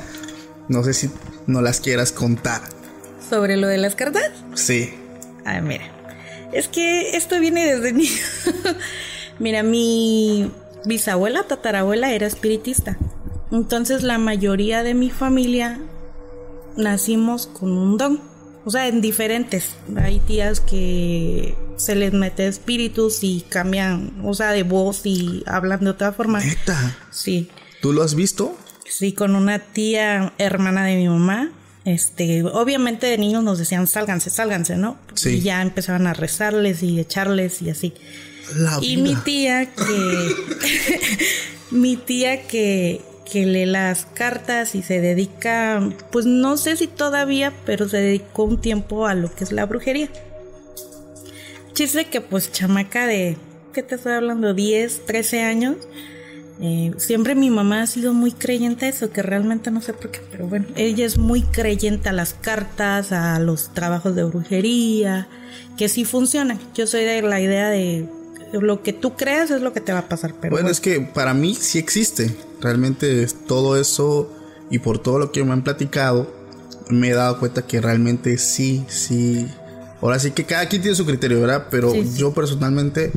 no 0.68 0.84
sé 0.84 0.94
si 0.94 1.12
no 1.46 1.62
las 1.62 1.80
quieras 1.80 2.12
contar. 2.12 2.77
Sobre 3.30 3.58
lo 3.58 3.68
de 3.68 3.78
las 3.78 3.96
cartas. 3.96 4.32
Sí. 4.56 4.94
Ay, 5.46 5.62
mira. 5.62 5.86
Es 6.54 6.68
que 6.68 7.16
esto 7.18 7.40
viene 7.40 7.66
desde 7.66 7.92
niño. 7.94 8.22
mira, 9.40 9.64
mi 9.64 10.52
bisabuela, 10.86 11.44
tatarabuela, 11.44 12.14
era 12.14 12.26
espiritista. 12.28 12.98
Entonces 13.52 14.04
la 14.04 14.18
mayoría 14.18 14.84
de 14.84 14.94
mi 14.94 15.10
familia 15.10 15.80
nacimos 16.76 17.48
con 17.48 17.72
un 17.78 17.98
don. 17.98 18.22
O 18.66 18.72
sea, 18.72 18.88
en 18.88 19.00
diferentes. 19.02 19.76
Hay 19.96 20.20
tías 20.20 20.60
que 20.60 21.56
se 21.78 21.96
les 21.96 22.12
mete 22.14 22.48
espíritus 22.48 23.24
y 23.24 23.42
cambian, 23.48 24.14
o 24.26 24.34
sea, 24.34 24.52
de 24.52 24.64
voz 24.64 25.06
y 25.06 25.44
hablan 25.46 25.82
de 25.86 25.92
otra 25.92 26.12
forma. 26.12 26.40
Neta, 26.42 26.98
Sí. 27.12 27.50
¿tú 27.82 27.94
lo 27.94 28.04
has 28.04 28.16
visto? 28.16 28.58
Sí, 28.86 29.14
con 29.14 29.36
una 29.36 29.60
tía 29.60 30.34
hermana 30.38 30.86
de 30.86 30.96
mi 30.98 31.08
mamá. 31.08 31.52
Este, 31.88 32.44
obviamente 32.44 33.08
de 33.08 33.18
niños 33.18 33.46
nos 33.46 33.60
decían 33.60 33.88
sálganse, 33.88 34.30
sálganse, 34.30 34.76
¿no? 34.76 34.98
Sí. 35.14 35.36
Y 35.36 35.42
ya 35.42 35.62
empezaban 35.62 36.06
a 36.06 36.14
rezarles 36.14 36.84
y 36.84 37.00
echarles 37.00 37.62
y 37.62 37.70
así. 37.70 37.94
La 38.58 38.78
Y 38.82 38.98
vida. 38.98 39.04
mi 39.04 39.16
tía 39.16 39.66
que 39.74 40.32
mi 41.72 41.96
tía 41.96 42.42
que 42.46 43.02
que 43.32 43.46
lee 43.46 43.66
las 43.66 44.06
cartas 44.06 44.76
y 44.76 44.84
se 44.84 45.00
dedica, 45.00 45.82
pues 46.12 46.26
no 46.26 46.58
sé 46.58 46.76
si 46.76 46.88
todavía, 46.88 47.54
pero 47.66 47.88
se 47.88 47.98
dedicó 47.98 48.44
un 48.44 48.60
tiempo 48.60 49.06
a 49.08 49.16
lo 49.16 49.34
que 49.34 49.46
es 49.46 49.54
la 49.54 49.66
brujería. 49.66 50.10
Chiste 51.74 52.06
que 52.06 52.20
pues 52.22 52.52
chamaca 52.52 53.06
de, 53.06 53.38
¿qué 53.74 53.82
te 53.84 53.96
estoy 53.96 54.14
hablando? 54.14 54.54
10, 54.54 55.06
13 55.06 55.42
años. 55.44 55.76
Eh, 56.60 56.92
siempre 56.98 57.36
mi 57.36 57.50
mamá 57.50 57.84
ha 57.84 57.88
sido 57.88 58.14
muy 58.14 58.32
creyente 58.32 58.86
a 58.86 58.90
eso, 58.90 59.12
que 59.12 59.22
realmente 59.22 59.70
no 59.70 59.82
sé 59.82 59.94
por 59.94 60.10
qué, 60.10 60.22
pero 60.32 60.48
bueno, 60.48 60.66
ella 60.76 61.06
es 61.06 61.18
muy 61.18 61.42
creyente 61.44 62.10
a 62.10 62.14
las 62.14 62.34
cartas, 62.34 63.12
a 63.12 63.38
los 63.40 63.74
trabajos 63.74 64.16
de 64.16 64.24
brujería, 64.24 65.28
que 65.78 65.88
sí 65.90 66.04
funcionan. 66.06 66.60
Yo 66.74 66.88
soy 66.88 67.04
de 67.04 67.22
la 67.22 67.40
idea 67.40 67.70
de 67.70 68.08
lo 68.54 68.82
que 68.82 68.94
tú 68.94 69.16
creas 69.16 69.52
es 69.52 69.62
lo 69.62 69.74
que 69.74 69.82
te 69.82 69.94
va 69.94 70.00
a 70.00 70.10
pasar, 70.10 70.34
pero 70.40 70.52
bueno, 70.52 70.64
bueno. 70.66 70.72
es 70.72 70.80
que 70.80 71.02
para 71.02 71.34
mí 71.34 71.54
sí 71.54 71.78
existe. 71.80 72.36
Realmente 72.62 73.28
todo 73.48 73.80
eso 73.80 74.34
y 74.72 74.80
por 74.80 74.98
todo 75.00 75.20
lo 75.20 75.32
que 75.32 75.44
me 75.44 75.54
han 75.54 75.64
platicado, 75.64 76.34
me 76.90 77.10
he 77.10 77.14
dado 77.14 77.38
cuenta 77.40 77.68
que 77.68 77.82
realmente 77.82 78.38
sí, 78.40 78.84
sí. 78.88 79.48
Ahora 80.02 80.18
sí 80.18 80.32
que 80.32 80.46
cada 80.46 80.68
quien 80.68 80.82
tiene 80.82 80.96
su 80.96 81.06
criterio, 81.06 81.40
¿verdad? 81.42 81.68
Pero 81.70 81.92
Sí, 81.92 82.04
sí. 82.04 82.18
yo 82.20 82.34
personalmente 82.34 83.12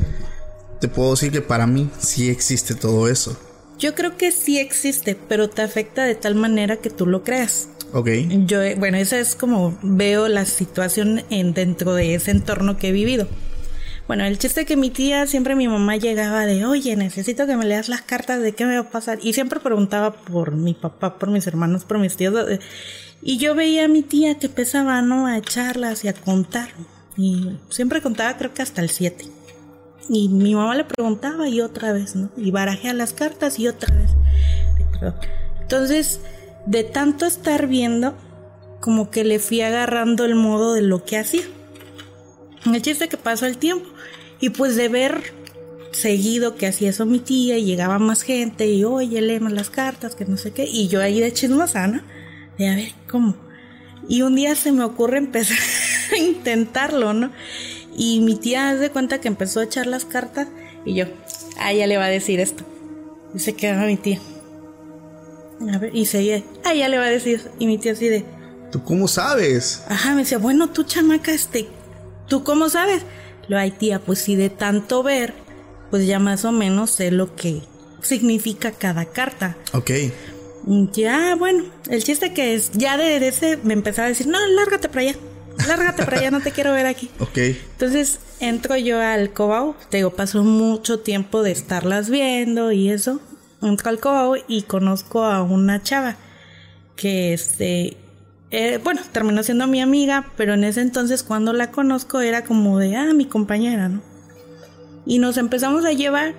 te 0.81 0.87
puedo 0.89 1.11
decir 1.11 1.31
que 1.31 1.41
para 1.41 1.67
mí 1.67 1.89
sí 1.99 2.29
existe 2.29 2.75
todo 2.75 3.07
eso. 3.07 3.37
Yo 3.79 3.95
creo 3.95 4.17
que 4.17 4.31
sí 4.31 4.57
existe, 4.59 5.15
pero 5.15 5.49
te 5.49 5.61
afecta 5.61 6.03
de 6.03 6.15
tal 6.15 6.35
manera 6.35 6.77
que 6.77 6.89
tú 6.89 7.05
lo 7.05 7.23
creas. 7.23 7.69
Ok. 7.93 8.09
Yo, 8.45 8.61
eh, 8.61 8.75
bueno, 8.77 8.97
esa 8.97 9.19
es 9.19 9.35
como 9.35 9.77
veo 9.81 10.27
la 10.27 10.45
situación 10.45 11.23
en, 11.29 11.53
dentro 11.53 11.93
de 11.93 12.15
ese 12.15 12.31
entorno 12.31 12.77
que 12.77 12.89
he 12.89 12.91
vivido. 12.91 13.27
Bueno, 14.07 14.25
el 14.25 14.37
chiste 14.39 14.65
que 14.65 14.75
mi 14.75 14.89
tía, 14.89 15.25
siempre 15.27 15.55
mi 15.55 15.67
mamá 15.67 15.95
llegaba 15.97 16.45
de, 16.45 16.65
oye, 16.65 16.95
necesito 16.95 17.45
que 17.47 17.55
me 17.55 17.65
leas 17.65 17.87
las 17.87 18.01
cartas 18.01 18.41
de 18.41 18.53
qué 18.53 18.65
me 18.65 18.75
va 18.75 18.81
a 18.81 18.89
pasar. 18.89 19.19
Y 19.21 19.33
siempre 19.33 19.59
preguntaba 19.59 20.13
por 20.13 20.51
mi 20.51 20.73
papá, 20.73 21.17
por 21.17 21.29
mis 21.29 21.47
hermanos, 21.47 21.85
por 21.85 21.97
mis 21.99 22.15
tíos. 22.17 22.33
eh, 22.49 22.59
Y 23.21 23.37
yo 23.37 23.55
veía 23.55 23.85
a 23.85 23.87
mi 23.87 24.01
tía 24.01 24.37
que 24.37 24.47
empezaba, 24.47 25.01
¿no? 25.01 25.27
A 25.27 25.37
echarlas 25.37 26.03
y 26.03 26.07
a 26.07 26.13
contar. 26.13 26.69
Y 27.17 27.57
siempre 27.69 28.01
contaba 28.01 28.37
creo 28.37 28.53
que 28.53 28.61
hasta 28.61 28.81
el 28.81 28.89
7. 28.89 29.25
Y 30.13 30.27
mi 30.27 30.53
mamá 30.53 30.75
le 30.75 30.83
preguntaba 30.83 31.47
y 31.47 31.61
otra 31.61 31.93
vez, 31.93 32.17
¿no? 32.17 32.31
Y 32.35 32.51
barajea 32.51 32.93
las 32.93 33.13
cartas 33.13 33.57
y 33.59 33.69
otra 33.69 33.95
vez. 33.95 34.11
Entonces, 35.61 36.19
de 36.65 36.83
tanto 36.83 37.25
estar 37.25 37.67
viendo, 37.67 38.13
como 38.81 39.09
que 39.09 39.23
le 39.23 39.39
fui 39.39 39.61
agarrando 39.61 40.25
el 40.25 40.35
modo 40.35 40.73
de 40.73 40.81
lo 40.81 41.05
que 41.05 41.17
hacía. 41.17 41.43
El 42.65 42.81
chiste 42.81 43.07
que 43.07 43.15
pasó 43.15 43.45
el 43.45 43.57
tiempo. 43.57 43.87
Y 44.41 44.49
pues 44.49 44.75
de 44.75 44.89
ver 44.89 45.33
seguido 45.93 46.55
que 46.55 46.67
hacía 46.67 46.89
eso 46.89 47.05
mi 47.05 47.19
tía 47.19 47.57
y 47.57 47.63
llegaba 47.63 47.97
más 47.97 48.23
gente 48.23 48.67
y 48.67 48.83
oye, 48.83 49.21
léeme 49.21 49.49
las 49.51 49.69
cartas, 49.69 50.15
que 50.15 50.25
no 50.25 50.35
sé 50.35 50.51
qué. 50.51 50.65
Y 50.65 50.89
yo 50.89 51.01
ahí 51.01 51.21
de 51.21 51.31
chismosa, 51.31 51.87
¿no? 51.87 52.01
De 52.57 52.67
a 52.67 52.75
ver, 52.75 52.91
¿cómo? 53.09 53.37
Y 54.09 54.23
un 54.23 54.35
día 54.35 54.55
se 54.55 54.73
me 54.73 54.83
ocurre 54.83 55.19
empezar 55.19 55.57
a 56.11 56.17
intentarlo, 56.17 57.13
¿no? 57.13 57.31
Y 57.95 58.21
mi 58.21 58.35
tía 58.35 58.69
hace 58.69 58.89
cuenta 58.89 59.19
que 59.19 59.27
empezó 59.27 59.59
a 59.59 59.63
echar 59.63 59.87
las 59.87 60.05
cartas 60.05 60.47
y 60.85 60.95
yo, 60.95 61.05
ah, 61.59 61.73
ya 61.73 61.87
le 61.87 61.97
va 61.97 62.05
a 62.05 62.09
decir 62.09 62.39
esto. 62.39 62.63
Y 63.33 63.39
se 63.39 63.53
quedaba 63.53 63.85
mi 63.85 63.97
tía. 63.97 64.19
A 65.73 65.77
ver, 65.77 65.95
y 65.95 66.05
seguía, 66.05 66.43
ah, 66.63 66.73
ya 66.73 66.89
le 66.89 66.97
va 66.97 67.05
a 67.05 67.09
decir. 67.09 67.51
Y 67.59 67.67
mi 67.67 67.77
tía 67.77 67.91
así 67.91 68.07
de, 68.07 68.25
¿Tú 68.71 68.83
cómo 68.83 69.07
sabes? 69.07 69.83
Ajá, 69.89 70.11
me 70.11 70.21
decía, 70.21 70.37
bueno, 70.37 70.69
tú 70.69 70.83
chamaca, 70.83 71.33
este, 71.33 71.67
¿tú 72.27 72.43
cómo 72.43 72.69
sabes? 72.69 73.03
Lo 73.49 73.57
ay 73.57 73.71
tía, 73.71 73.99
pues 73.99 74.19
si 74.19 74.35
de 74.35 74.49
tanto 74.49 75.03
ver, 75.03 75.33
pues 75.89 76.07
ya 76.07 76.19
más 76.19 76.45
o 76.45 76.53
menos 76.53 76.91
sé 76.91 77.11
lo 77.11 77.35
que 77.35 77.61
significa 78.01 78.71
cada 78.71 79.05
carta. 79.05 79.57
Ok. 79.73 79.91
Ya, 80.93 81.35
bueno, 81.35 81.65
el 81.89 82.03
chiste 82.03 82.33
que 82.33 82.53
es, 82.53 82.71
ya 82.71 82.95
de 82.95 83.27
ese 83.27 83.57
me 83.57 83.73
empezaba 83.73 84.05
a 84.05 84.09
decir, 84.09 84.27
no, 84.27 84.37
lárgate 84.47 84.87
para 84.87 85.01
allá, 85.01 85.15
lárgate 85.67 86.03
para 86.03 86.19
allá, 86.19 86.31
no 86.31 86.41
te 86.41 86.51
quiero 86.51 86.73
ver 86.73 86.85
aquí. 86.85 87.09
Ok. 87.19 87.37
Entonces 87.37 88.19
entro 88.39 88.75
yo 88.77 88.99
al 88.99 89.31
Cobao, 89.33 89.75
te 89.89 89.97
digo, 89.97 90.11
pasó 90.11 90.43
mucho 90.43 90.99
tiempo 90.99 91.43
de 91.43 91.51
estarlas 91.51 92.09
viendo 92.09 92.71
y 92.71 92.89
eso. 92.89 93.21
Entro 93.61 93.89
al 93.89 93.99
Cobao 93.99 94.35
y 94.47 94.63
conozco 94.63 95.23
a 95.23 95.43
una 95.43 95.83
chava 95.83 96.17
que 96.95 97.33
este, 97.33 97.97
eh, 98.51 98.79
bueno, 98.83 99.01
terminó 99.11 99.43
siendo 99.43 99.67
mi 99.67 99.81
amiga, 99.81 100.31
pero 100.35 100.55
en 100.55 100.63
ese 100.63 100.81
entonces 100.81 101.23
cuando 101.23 101.53
la 101.53 101.71
conozco 101.71 102.21
era 102.21 102.43
como 102.43 102.79
de, 102.79 102.95
ah, 102.95 103.13
mi 103.13 103.25
compañera, 103.25 103.89
¿no? 103.89 104.01
Y 105.05 105.19
nos 105.19 105.37
empezamos 105.37 105.85
a 105.85 105.93
llevar 105.93 106.35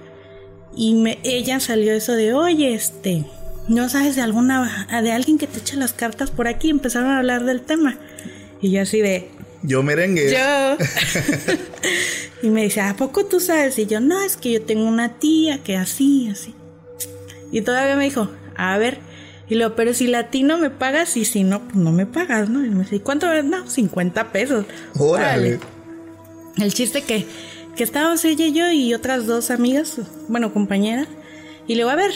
y 0.76 0.94
me, 0.94 1.18
ella 1.24 1.58
salió 1.60 1.92
eso 1.92 2.12
de, 2.12 2.34
oye, 2.34 2.74
este, 2.74 3.24
¿no 3.68 3.88
sabes 3.88 4.16
de 4.16 4.22
alguna, 4.22 4.86
de 5.02 5.12
alguien 5.12 5.38
que 5.38 5.46
te 5.46 5.58
eche 5.58 5.76
las 5.76 5.92
cartas 5.92 6.30
por 6.30 6.48
aquí? 6.48 6.70
Empezaron 6.70 7.10
a 7.10 7.18
hablar 7.18 7.44
del 7.44 7.62
tema. 7.62 7.98
Y 8.62 8.70
yo 8.70 8.82
así 8.82 9.00
de, 9.00 9.28
Yo 9.62 9.82
merengue. 9.82 10.32
yo. 10.32 10.76
y 12.42 12.48
me 12.48 12.62
dice, 12.62 12.80
¿a 12.80 12.96
poco 12.96 13.26
tú 13.26 13.40
sabes? 13.40 13.78
Y 13.78 13.86
yo, 13.86 14.00
no, 14.00 14.22
es 14.22 14.36
que 14.36 14.52
yo 14.52 14.62
tengo 14.62 14.84
una 14.86 15.18
tía 15.18 15.62
que 15.62 15.76
así, 15.76 16.28
así. 16.30 16.54
Y 17.50 17.60
todavía 17.60 17.96
me 17.96 18.04
dijo, 18.04 18.30
a 18.56 18.78
ver. 18.78 18.98
Y 19.48 19.56
luego, 19.56 19.74
pero 19.74 19.92
si 19.92 20.06
latino 20.06 20.56
me 20.56 20.70
pagas 20.70 21.16
y 21.16 21.24
si 21.26 21.44
no, 21.44 21.60
pues 21.64 21.76
no 21.76 21.92
me 21.92 22.06
pagas, 22.06 22.48
¿no? 22.48 22.64
Y 22.64 22.70
me 22.70 22.84
dice, 22.84 22.96
¿y 22.96 23.00
cuánto? 23.00 23.26
No, 23.42 23.68
50 23.68 24.32
pesos. 24.32 24.64
Órale. 24.96 25.58
El 26.56 26.72
chiste 26.72 27.02
que, 27.02 27.26
que 27.76 27.84
estábamos 27.84 28.24
ella 28.24 28.46
y 28.46 28.52
yo 28.52 28.70
y 28.70 28.94
otras 28.94 29.26
dos 29.26 29.50
amigas, 29.50 29.98
bueno, 30.28 30.52
compañeras. 30.54 31.08
Y 31.66 31.74
le 31.74 31.84
voy 31.84 31.92
a 31.92 31.96
ver, 31.96 32.12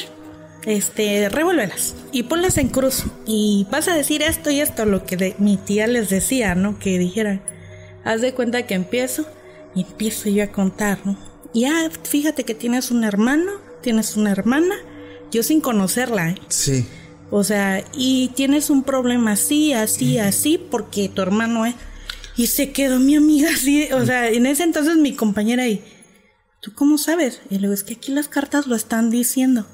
este, 0.66 1.28
revuélvelas 1.30 1.94
y 2.12 2.24
ponlas 2.24 2.58
en 2.58 2.68
cruz. 2.68 3.04
Y 3.24 3.66
vas 3.70 3.88
a 3.88 3.94
decir 3.94 4.22
esto 4.22 4.50
y 4.50 4.60
esto, 4.60 4.84
lo 4.84 5.06
que 5.06 5.16
de- 5.16 5.36
mi 5.38 5.56
tía 5.56 5.86
les 5.86 6.10
decía, 6.10 6.54
¿no? 6.54 6.78
Que 6.78 6.98
dijeran, 6.98 7.40
haz 8.04 8.20
de 8.20 8.34
cuenta 8.34 8.66
que 8.66 8.74
empiezo 8.74 9.26
y 9.74 9.82
empiezo 9.82 10.28
yo 10.28 10.44
a 10.44 10.48
contar, 10.48 10.98
¿no? 11.04 11.16
Y 11.54 11.64
ah, 11.64 11.88
fíjate 12.02 12.44
que 12.44 12.54
tienes 12.54 12.90
un 12.90 13.04
hermano, 13.04 13.50
tienes 13.80 14.16
una 14.16 14.30
hermana, 14.32 14.74
yo 15.30 15.42
sin 15.42 15.60
conocerla, 15.60 16.30
¿eh? 16.30 16.34
Sí. 16.48 16.86
O 17.30 17.42
sea, 17.42 17.82
y 17.94 18.28
tienes 18.34 18.68
un 18.70 18.82
problema 18.84 19.32
así, 19.32 19.72
así, 19.72 20.18
así, 20.18 20.58
porque 20.58 21.08
tu 21.08 21.22
hermano 21.22 21.64
es. 21.66 21.74
Y 22.36 22.48
se 22.48 22.72
quedó 22.72 22.98
mi 23.00 23.16
amiga 23.16 23.48
así, 23.54 23.88
o 23.92 24.04
sea, 24.04 24.28
en 24.28 24.46
ese 24.46 24.62
entonces 24.64 24.96
mi 24.96 25.14
compañera 25.14 25.66
y, 25.66 25.82
¿tú 26.60 26.72
cómo 26.74 26.98
sabes? 26.98 27.40
Y 27.50 27.58
luego 27.58 27.72
es 27.74 27.82
que 27.82 27.94
aquí 27.94 28.12
las 28.12 28.28
cartas 28.28 28.66
lo 28.66 28.76
están 28.76 29.10
diciendo. 29.10 29.66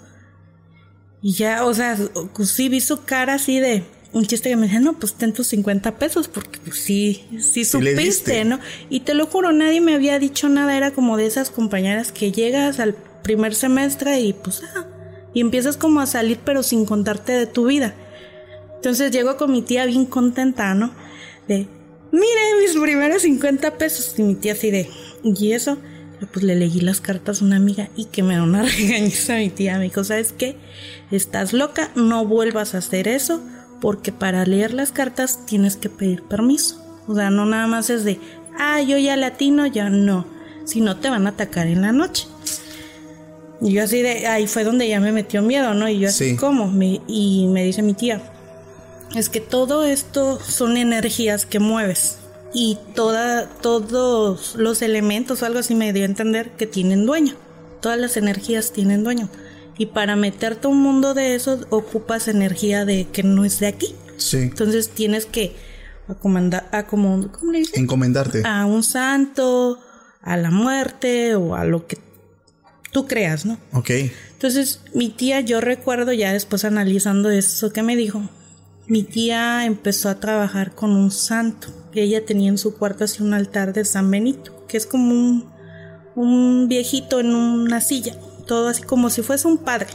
Y 1.23 1.35
ya, 1.35 1.65
o 1.65 1.73
sea, 1.73 1.97
pues 2.35 2.51
sí 2.51 2.69
vi 2.69 2.81
su 2.81 3.05
cara 3.05 3.35
así 3.35 3.61
de 3.61 3.85
un 4.13 4.27
chiste 4.27 4.51
que 4.51 4.57
me 4.57 4.67
decía, 4.67 4.81
no, 4.81 4.95
pues 4.95 5.15
ten 5.15 5.33
tus 5.33 5.47
50 5.49 5.99
pesos, 5.99 6.29
porque 6.29 6.59
pues 6.65 6.79
sí, 6.79 7.25
sí 7.41 7.65
supiste. 7.65 8.45
¿no? 8.45 8.59
Y 8.91 9.01
te 9.01 9.15
lo 9.15 9.27
juro, 9.27 9.53
nadie 9.53 9.81
me 9.81 9.95
había 9.95 10.19
dicho 10.19 10.49
nada, 10.49 10.77
era 10.77 10.91
como 10.91 11.17
de 11.17 11.27
esas 11.27 11.51
compañeras 11.51 12.13
que 12.13 12.33
llegas 12.33 12.81
al 12.81 12.95
primer 13.23 13.55
semestre 13.55 14.21
y 14.21 14.33
pues, 14.33 14.63
ah, 14.77 14.87
y 15.33 15.41
empiezas 15.41 15.77
como 15.77 16.01
a 16.01 16.07
salir, 16.07 16.41
pero 16.45 16.63
sin 16.63 16.85
contarte 16.85 17.33
de 17.33 17.47
tu 17.47 17.67
vida. 17.67 17.95
Entonces 18.77 19.13
llego 19.13 19.37
con 19.37 19.53
mi 19.53 19.63
tía 19.63 19.87
bien 19.87 20.07
contenta, 20.07 20.75
¿no? 20.75 20.93
De, 21.49 21.69
mire 22.11 22.61
mis 22.61 22.77
primeros 22.77 23.23
50 23.23 23.79
pesos. 23.79 24.15
Y 24.19 24.23
mi 24.23 24.35
tía 24.35 24.53
así 24.53 24.71
de, 24.71 24.91
¿y 25.23 25.53
eso? 25.53 25.79
Pues 26.33 26.45
le 26.45 26.55
leí 26.55 26.81
las 26.81 27.01
cartas 27.01 27.43
a 27.43 27.45
una 27.45 27.57
amiga 27.57 27.89
y 27.97 28.05
que 28.07 28.23
me 28.23 28.37
da 28.37 28.43
una 28.43 28.63
regañiza 28.79 29.35
a 29.35 29.39
mi 29.39 29.51
tía. 29.51 29.79
Me 29.79 29.85
dijo, 29.85 30.05
¿sabes 30.05 30.33
qué? 30.33 30.57
Estás 31.11 31.53
loca, 31.53 31.91
no 31.95 32.25
vuelvas 32.27 32.75
a 32.75 32.79
hacer 32.79 33.09
eso 33.09 33.41
porque 33.81 34.13
para 34.13 34.45
leer 34.47 34.73
las 34.73 34.93
cartas 34.93 35.45
tienes 35.47 35.77
que 35.77 35.89
pedir 35.89 36.23
permiso. 36.23 36.81
O 37.09 37.15
sea, 37.15 37.31
no 37.31 37.45
nada 37.47 37.67
más 37.67 37.91
es 37.91 38.05
de, 38.05 38.21
ah, 38.59 38.81
yo 38.81 38.97
ya 38.99 39.17
latino, 39.17 39.67
ya 39.67 39.91
no. 39.91 40.25
Si 40.65 40.81
no, 40.81 40.97
te 40.99 41.11
van 41.11 41.27
a 41.27 41.31
atacar 41.31 41.67
en 41.67 41.83
la 41.83 41.91
noche. 41.93 42.27
Y 43.61 43.73
yo 43.73 43.83
así 43.85 44.03
de, 44.03 44.27
ahí 44.27 44.47
fue 44.47 44.65
donde 44.65 44.89
ya 44.89 45.01
me 45.01 45.13
metió 45.13 45.43
miedo, 45.43 45.75
¿no? 45.75 45.89
Y 45.89 45.99
yo 46.01 46.09
así, 46.09 46.31
Sí. 46.31 46.37
¿cómo? 46.37 46.69
Me- 46.69 47.01
y 47.09 47.47
me 47.49 47.65
dice 47.65 47.83
mi 47.83 47.95
tía, 47.95 48.21
es 49.17 49.29
que 49.29 49.41
todo 49.41 49.85
esto 49.85 50.39
son 50.41 50.77
energías 50.77 51.47
que 51.47 51.59
mueves. 51.59 52.19
Y 52.55 52.79
toda, 52.95 53.49
todos 53.49 54.55
los 54.57 54.83
elementos 54.83 55.43
o 55.43 55.47
algo 55.47 55.59
así 55.61 55.75
me 55.75 55.93
dio 55.93 56.03
a 56.03 56.07
entender 56.07 56.51
que 56.53 56.67
tienen 56.67 57.07
dueño. 57.07 57.35
Todas 57.81 57.99
las 57.99 58.17
energías 58.17 58.73
tienen 58.73 59.05
dueño. 59.05 59.29
Y 59.79 59.87
para 59.87 60.17
meterte 60.17 60.67
a 60.67 60.71
un 60.71 60.81
mundo 60.83 61.15
de 61.15 61.35
esos 61.35 61.67
ocupas 61.71 62.29
energía 62.29 62.85
de 62.85 63.09
que 63.11 63.23
no 63.23 63.45
es 63.45 63.59
de 63.59 63.69
aquí. 63.69 63.95
Sí. 64.19 64.37
Entonces 64.39 64.91
tienes 64.91 65.25
que 65.27 65.57
acomandar, 66.09 66.69
acomod- 66.73 67.31
¿cómo 67.31 67.53
le 67.53 67.61
dicen? 67.61 67.83
Encomendarte. 67.85 68.43
a 68.45 68.67
un 68.67 68.83
santo, 68.83 69.79
a 70.21 70.37
la 70.37 70.51
muerte 70.51 71.35
o 71.37 71.55
a 71.55 71.65
lo 71.65 71.87
que 71.87 71.99
tú 72.93 73.07
creas, 73.07 73.47
¿no? 73.47 73.59
Ok. 73.73 73.91
Entonces, 74.33 74.81
mi 74.93 75.09
tía, 75.09 75.41
yo 75.41 75.61
recuerdo 75.61 76.13
ya 76.13 76.33
después 76.33 76.65
analizando 76.65 77.31
eso 77.31 77.73
que 77.73 77.83
me 77.83 77.97
dijo, 77.97 78.29
mi 78.87 79.03
tía 79.03 79.65
empezó 79.65 80.09
a 80.09 80.21
trabajar 80.21 80.75
con 80.75 80.91
un 80.93 81.11
santo. 81.11 81.69
Ella 81.95 82.25
tenía 82.25 82.49
en 82.49 82.59
su 82.59 82.77
cuarto 82.77 83.05
así 83.05 83.23
un 83.23 83.35
altar 83.35 83.73
de 83.73 83.85
San 83.85 84.11
Benito, 84.11 84.67
que 84.67 84.77
es 84.77 84.87
como 84.87 85.43
un, 86.15 86.69
viejito 86.69 87.21
en 87.21 87.35
una 87.35 87.81
silla, 87.81 88.17
todo 88.47 88.69
así 88.69 88.83
como 88.83 89.11
si 89.11 89.23
fuese 89.23 89.49
un 89.49 89.59
padre. 89.59 89.89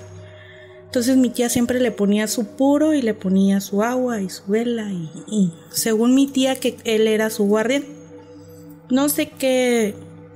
Entonces 0.86 1.17
mi 1.17 1.30
tía 1.30 1.50
siempre 1.50 1.80
le 1.80 1.91
ponía 1.91 2.28
su 2.28 2.45
puro 2.45 2.93
y 2.93 3.02
le 3.02 3.13
ponía 3.13 3.60
su 3.60 3.84
agua 3.84 4.21
y 4.21 4.30
su 4.30 4.43
vela 4.47 4.89
y 4.91 5.52
según 5.69 6.15
mi 6.15 6.28
tía 6.28 6.56
que 6.56 6.78
él 6.86 7.08
era 7.08 7.30
su 7.30 7.43
guardián. 7.43 7.84
No 8.89 9.10
sé 9.10 9.30
qué 9.30 9.95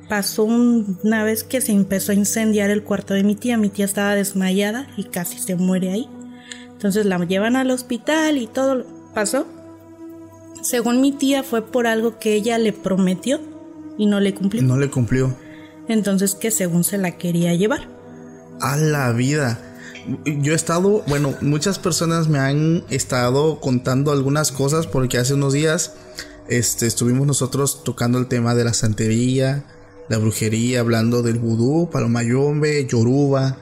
pasó 0.10 0.44
una 0.44 1.24
vez 1.24 1.46
que 1.46 1.62
se 1.62 1.72
empezó 1.72 2.12
a 2.12 2.16
incendiar 2.16 2.70
el 2.70 2.84
cuarto 2.84 3.14
de 3.14 3.24
mi 3.24 3.36
tía. 3.36 3.58
Mi 3.58 3.70
tía 3.70 3.86
estaba 3.86 4.14
desmayada 4.14 4.90
y 4.98 5.06
casi 5.06 5.40
se 5.40 5.56
muere 5.56 5.90
ahí. 5.90 6.10
Entonces 6.82 7.06
la 7.06 7.20
llevan 7.20 7.56
al 7.58 7.70
hospital 7.70 8.40
y 8.40 8.48
todo 8.48 8.84
pasó. 9.14 9.46
Según 10.64 11.00
mi 11.00 11.12
tía 11.12 11.44
fue 11.44 11.62
por 11.62 11.86
algo 11.86 12.18
que 12.18 12.34
ella 12.34 12.58
le 12.58 12.74
prometió 12.74 13.40
y 14.00 14.08
no 14.08 14.20
le 14.20 14.34
cumplió. 14.34 14.64
No 14.64 14.78
le 14.78 14.90
cumplió. 14.90 15.32
Entonces 15.88 16.34
que 16.34 16.50
según 16.50 16.84
se 16.84 16.98
la 16.98 17.20
quería 17.20 17.54
llevar. 17.54 17.88
A 18.62 18.78
la 18.78 19.12
vida. 19.12 19.60
Yo 20.26 20.54
he 20.54 20.56
estado, 20.56 21.04
bueno, 21.08 21.36
muchas 21.42 21.78
personas 21.78 22.30
me 22.30 22.40
han 22.40 22.84
estado 22.90 23.60
contando 23.60 24.12
algunas 24.12 24.52
cosas 24.52 24.88
porque 24.88 25.20
hace 25.20 25.36
unos 25.36 25.54
días 25.54 25.94
este, 26.48 26.88
estuvimos 26.88 27.28
nosotros 27.28 27.84
tocando 27.84 28.18
el 28.18 28.26
tema 28.26 28.56
de 28.56 28.64
la 28.64 28.74
santería, 28.74 29.66
la 30.10 30.18
brujería, 30.18 30.80
hablando 30.80 31.22
del 31.22 31.38
vudú, 31.38 31.92
palomayombe, 31.92 32.88
yoruba. 32.88 33.56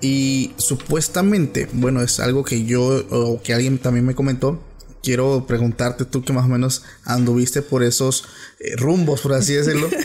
Y 0.00 0.52
supuestamente, 0.56 1.68
bueno, 1.72 2.02
es 2.02 2.20
algo 2.20 2.44
que 2.44 2.64
yo 2.64 3.04
o 3.10 3.42
que 3.42 3.52
alguien 3.52 3.78
también 3.78 4.06
me 4.06 4.14
comentó. 4.14 4.62
Quiero 5.02 5.46
preguntarte 5.46 6.04
tú 6.04 6.22
que 6.22 6.32
más 6.32 6.44
o 6.44 6.48
menos 6.48 6.82
anduviste 7.04 7.62
por 7.62 7.82
esos 7.82 8.24
eh, 8.58 8.76
rumbos, 8.76 9.20
por 9.20 9.34
así 9.34 9.54
decirlo. 9.54 9.88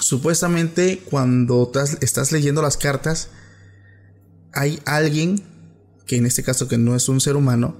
supuestamente 0.00 1.00
cuando 1.10 1.70
estás 2.00 2.32
leyendo 2.32 2.62
las 2.62 2.76
cartas, 2.76 3.28
hay 4.52 4.80
alguien, 4.84 5.42
que 6.06 6.16
en 6.16 6.26
este 6.26 6.42
caso 6.42 6.68
que 6.68 6.78
no 6.78 6.94
es 6.94 7.08
un 7.08 7.20
ser 7.20 7.36
humano, 7.36 7.76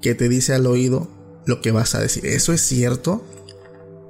que 0.00 0.14
te 0.14 0.28
dice 0.28 0.54
al 0.54 0.66
oído 0.66 1.08
lo 1.46 1.60
que 1.60 1.70
vas 1.70 1.94
a 1.94 2.00
decir. 2.00 2.26
¿Eso 2.26 2.52
es 2.52 2.60
cierto? 2.60 3.24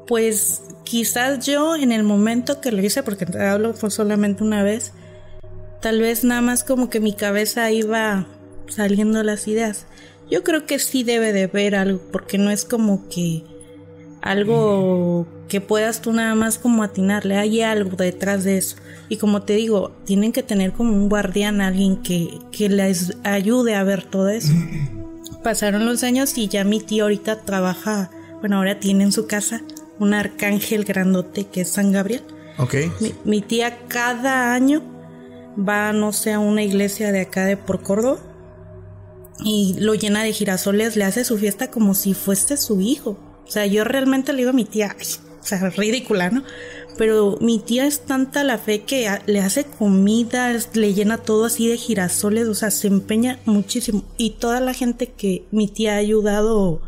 Pues 0.07 0.62
quizás 0.85 1.44
yo 1.44 1.76
en 1.76 1.92
el 1.92 2.05
momento 2.05 2.61
que 2.61 2.72
lo 2.72 2.83
hice, 2.83 3.02
porque 3.02 3.26
te 3.26 3.42
hablo 3.42 3.74
fue 3.74 3.90
solamente 3.90 4.42
una 4.42 4.62
vez, 4.62 4.92
tal 5.87 6.01
vez 6.01 6.25
nada 6.25 6.40
más 6.40 6.64
como 6.64 6.90
que 6.90 6.99
mi 6.99 7.12
cabeza 7.12 7.70
iba 7.70 8.27
saliendo 8.66 9.22
las 9.22 9.46
ideas. 9.46 9.87
Yo 10.29 10.42
creo 10.42 10.66
que 10.66 10.81
sí 10.81 11.05
debe 11.05 11.33
de 11.33 11.46
ver 11.46 11.77
algo, 11.77 12.01
porque 12.11 12.38
no 12.38 12.51
es 12.51 12.64
como 12.64 13.09
que 13.09 13.44
algo 14.20 15.29
que 15.46 15.61
puedas 15.61 16.03
tú 16.03 16.12
nada 16.12 16.35
más 16.35 16.59
como 16.59 16.83
atinarle, 16.83 17.37
hay 17.37 17.61
algo 17.61 17.96
detrás 17.96 18.42
de 18.42 18.59
eso. 18.59 18.79
Y 19.09 19.18
como 19.18 19.42
te 19.42 19.53
digo, 19.53 19.92
tienen 20.05 20.33
que 20.33 20.42
tener 20.42 20.72
como 20.72 20.90
un 20.90 21.09
guardián, 21.09 21.61
alguien 21.61 22.03
que, 22.03 22.37
que 22.51 22.68
les 22.68 23.16
ayude 23.22 23.77
a 23.77 23.85
ver 23.85 24.03
todo 24.03 24.29
eso. 24.29 24.55
Pasaron 25.44 25.87
los 25.87 26.03
años 26.03 26.37
y 26.37 26.49
ya 26.49 26.64
mi 26.64 26.81
tío 26.81 27.05
ahorita 27.05 27.42
trabaja, 27.42 28.11
bueno, 28.40 28.57
ahora 28.57 28.81
tiene 28.81 29.05
en 29.05 29.12
su 29.12 29.29
casa 29.29 29.62
un 30.01 30.14
arcángel 30.14 30.83
grandote 30.83 31.46
que 31.46 31.61
es 31.61 31.70
San 31.70 31.92
Gabriel. 31.92 32.22
Ok. 32.59 32.75
Mi, 32.99 33.14
mi 33.25 33.40
tía 33.40 33.79
cada 33.87 34.53
año 34.53 34.95
va, 35.57 35.92
no 35.92 36.12
sé, 36.12 36.33
a 36.33 36.38
una 36.38 36.62
iglesia 36.62 37.12
de 37.12 37.21
acá 37.21 37.45
de 37.45 37.57
por 37.57 37.83
Córdoba 37.83 38.21
y 39.45 39.77
lo 39.79 39.95
llena 39.95 40.23
de 40.23 40.33
girasoles, 40.33 40.97
le 40.97 41.05
hace 41.05 41.25
su 41.25 41.38
fiesta 41.38 41.71
como 41.71 41.95
si 41.95 42.14
fuese 42.14 42.57
su 42.57 42.81
hijo. 42.81 43.19
O 43.47 43.51
sea, 43.51 43.66
yo 43.66 43.85
realmente 43.85 44.33
le 44.33 44.38
digo 44.38 44.51
a 44.51 44.55
mi 44.55 44.64
tía, 44.64 44.97
ay, 44.99 45.07
o 45.40 45.45
sea, 45.45 45.71
ridícula, 45.71 46.31
¿no? 46.31 46.42
Pero 46.99 47.38
mi 47.40 47.59
tía 47.59 47.87
es 47.87 48.01
tanta 48.01 48.42
la 48.42 48.59
fe 48.59 48.83
que 48.83 49.09
le 49.27 49.40
hace 49.40 49.64
comida, 49.64 50.57
le 50.73 50.95
llena 50.95 51.19
todo 51.19 51.45
así 51.45 51.69
de 51.69 51.77
girasoles, 51.77 52.49
o 52.49 52.55
sea, 52.55 52.71
se 52.71 52.88
empeña 52.88 53.38
muchísimo. 53.45 54.05
Y 54.16 54.31
toda 54.31 54.61
la 54.61 54.73
gente 54.73 55.09
que 55.09 55.45
mi 55.51 55.69
tía 55.69 55.95
ha 55.95 55.99
ayudado, 55.99 56.81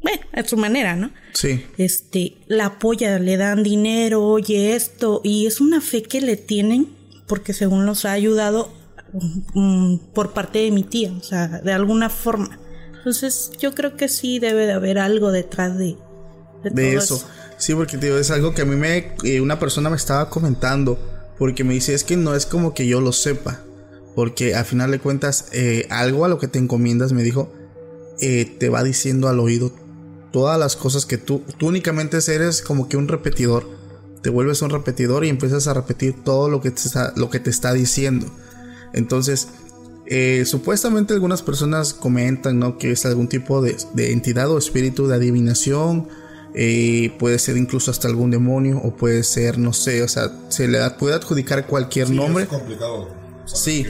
bueno, 0.00 0.20
a 0.32 0.44
su 0.44 0.56
manera, 0.56 0.94
¿no? 0.94 1.10
Sí. 1.34 1.64
Este, 1.78 2.36
la 2.46 2.66
apoya, 2.66 3.18
le 3.18 3.36
dan 3.36 3.64
dinero, 3.64 4.24
oye 4.24 4.76
esto, 4.76 5.20
y 5.24 5.46
es 5.46 5.60
una 5.60 5.80
fe 5.80 6.02
que 6.02 6.20
le 6.20 6.36
tienen 6.36 6.97
porque 7.28 7.52
según 7.52 7.86
los 7.86 8.04
ha 8.04 8.12
ayudado 8.12 8.72
um, 9.54 9.98
por 9.98 10.32
parte 10.32 10.60
de 10.60 10.70
mi 10.70 10.82
tía, 10.82 11.12
o 11.12 11.22
sea, 11.22 11.46
de 11.48 11.72
alguna 11.72 12.10
forma. 12.10 12.58
Entonces, 12.96 13.52
yo 13.60 13.74
creo 13.74 13.96
que 13.96 14.08
sí 14.08 14.38
debe 14.38 14.66
de 14.66 14.72
haber 14.72 14.98
algo 14.98 15.30
detrás 15.30 15.78
de, 15.78 15.96
de, 16.64 16.70
de 16.70 16.94
eso. 16.94 17.16
eso. 17.16 17.26
Sí, 17.58 17.74
porque 17.74 17.98
tío, 17.98 18.16
es 18.18 18.30
algo 18.30 18.54
que 18.54 18.62
a 18.62 18.64
mí 18.64 18.76
me 18.76 19.14
eh, 19.24 19.40
una 19.40 19.58
persona 19.58 19.90
me 19.90 19.96
estaba 19.96 20.30
comentando 20.30 20.98
porque 21.38 21.64
me 21.64 21.74
dice 21.74 21.92
es 21.92 22.04
que 22.04 22.16
no 22.16 22.34
es 22.34 22.46
como 22.46 22.72
que 22.72 22.86
yo 22.86 23.00
lo 23.00 23.12
sepa, 23.12 23.60
porque 24.14 24.54
al 24.54 24.64
final 24.64 24.92
de 24.92 25.00
cuentas 25.00 25.46
eh, 25.52 25.86
algo 25.90 26.24
a 26.24 26.28
lo 26.28 26.38
que 26.38 26.46
te 26.46 26.60
encomiendas 26.60 27.12
me 27.12 27.22
dijo 27.22 27.52
eh, 28.20 28.44
te 28.58 28.68
va 28.68 28.84
diciendo 28.84 29.28
al 29.28 29.40
oído 29.40 29.72
todas 30.32 30.58
las 30.58 30.76
cosas 30.76 31.04
que 31.04 31.18
tú 31.18 31.42
tú 31.58 31.66
únicamente 31.66 32.18
eres 32.28 32.62
como 32.62 32.88
que 32.88 32.96
un 32.96 33.08
repetidor, 33.08 33.68
te 34.22 34.30
vuelves 34.30 34.62
un 34.62 34.70
repetidor 34.70 35.24
y 35.24 35.28
empiezas 35.28 35.66
a 35.66 35.74
repetir 35.74 36.22
todo 36.24 36.48
lo 36.48 36.60
que 36.60 36.70
te 36.70 36.82
está, 36.82 37.12
lo 37.16 37.30
que 37.30 37.40
te 37.40 37.50
está 37.50 37.72
diciendo. 37.72 38.26
Entonces 38.92 39.48
eh, 40.06 40.44
supuestamente 40.46 41.12
algunas 41.12 41.42
personas 41.42 41.92
comentan 41.92 42.58
¿no? 42.58 42.78
que 42.78 42.92
es 42.92 43.04
algún 43.04 43.28
tipo 43.28 43.60
de, 43.60 43.76
de 43.92 44.12
entidad 44.12 44.50
o 44.50 44.56
espíritu 44.56 45.06
de 45.06 45.16
adivinación 45.16 46.08
eh, 46.54 47.14
puede 47.18 47.38
ser 47.38 47.56
incluso 47.56 47.90
hasta 47.90 48.08
algún 48.08 48.30
demonio 48.30 48.78
o 48.78 48.96
puede 48.96 49.22
ser, 49.22 49.58
no 49.58 49.72
sé, 49.72 50.02
o 50.02 50.08
sea, 50.08 50.32
se 50.48 50.66
le 50.66 50.78
puede 50.90 51.14
adjudicar 51.14 51.66
cualquier 51.66 52.08
Sí, 52.08 52.14
nombre. 52.14 52.44
Es 52.44 52.48
complicado. 52.48 53.08
Sí, 53.54 53.86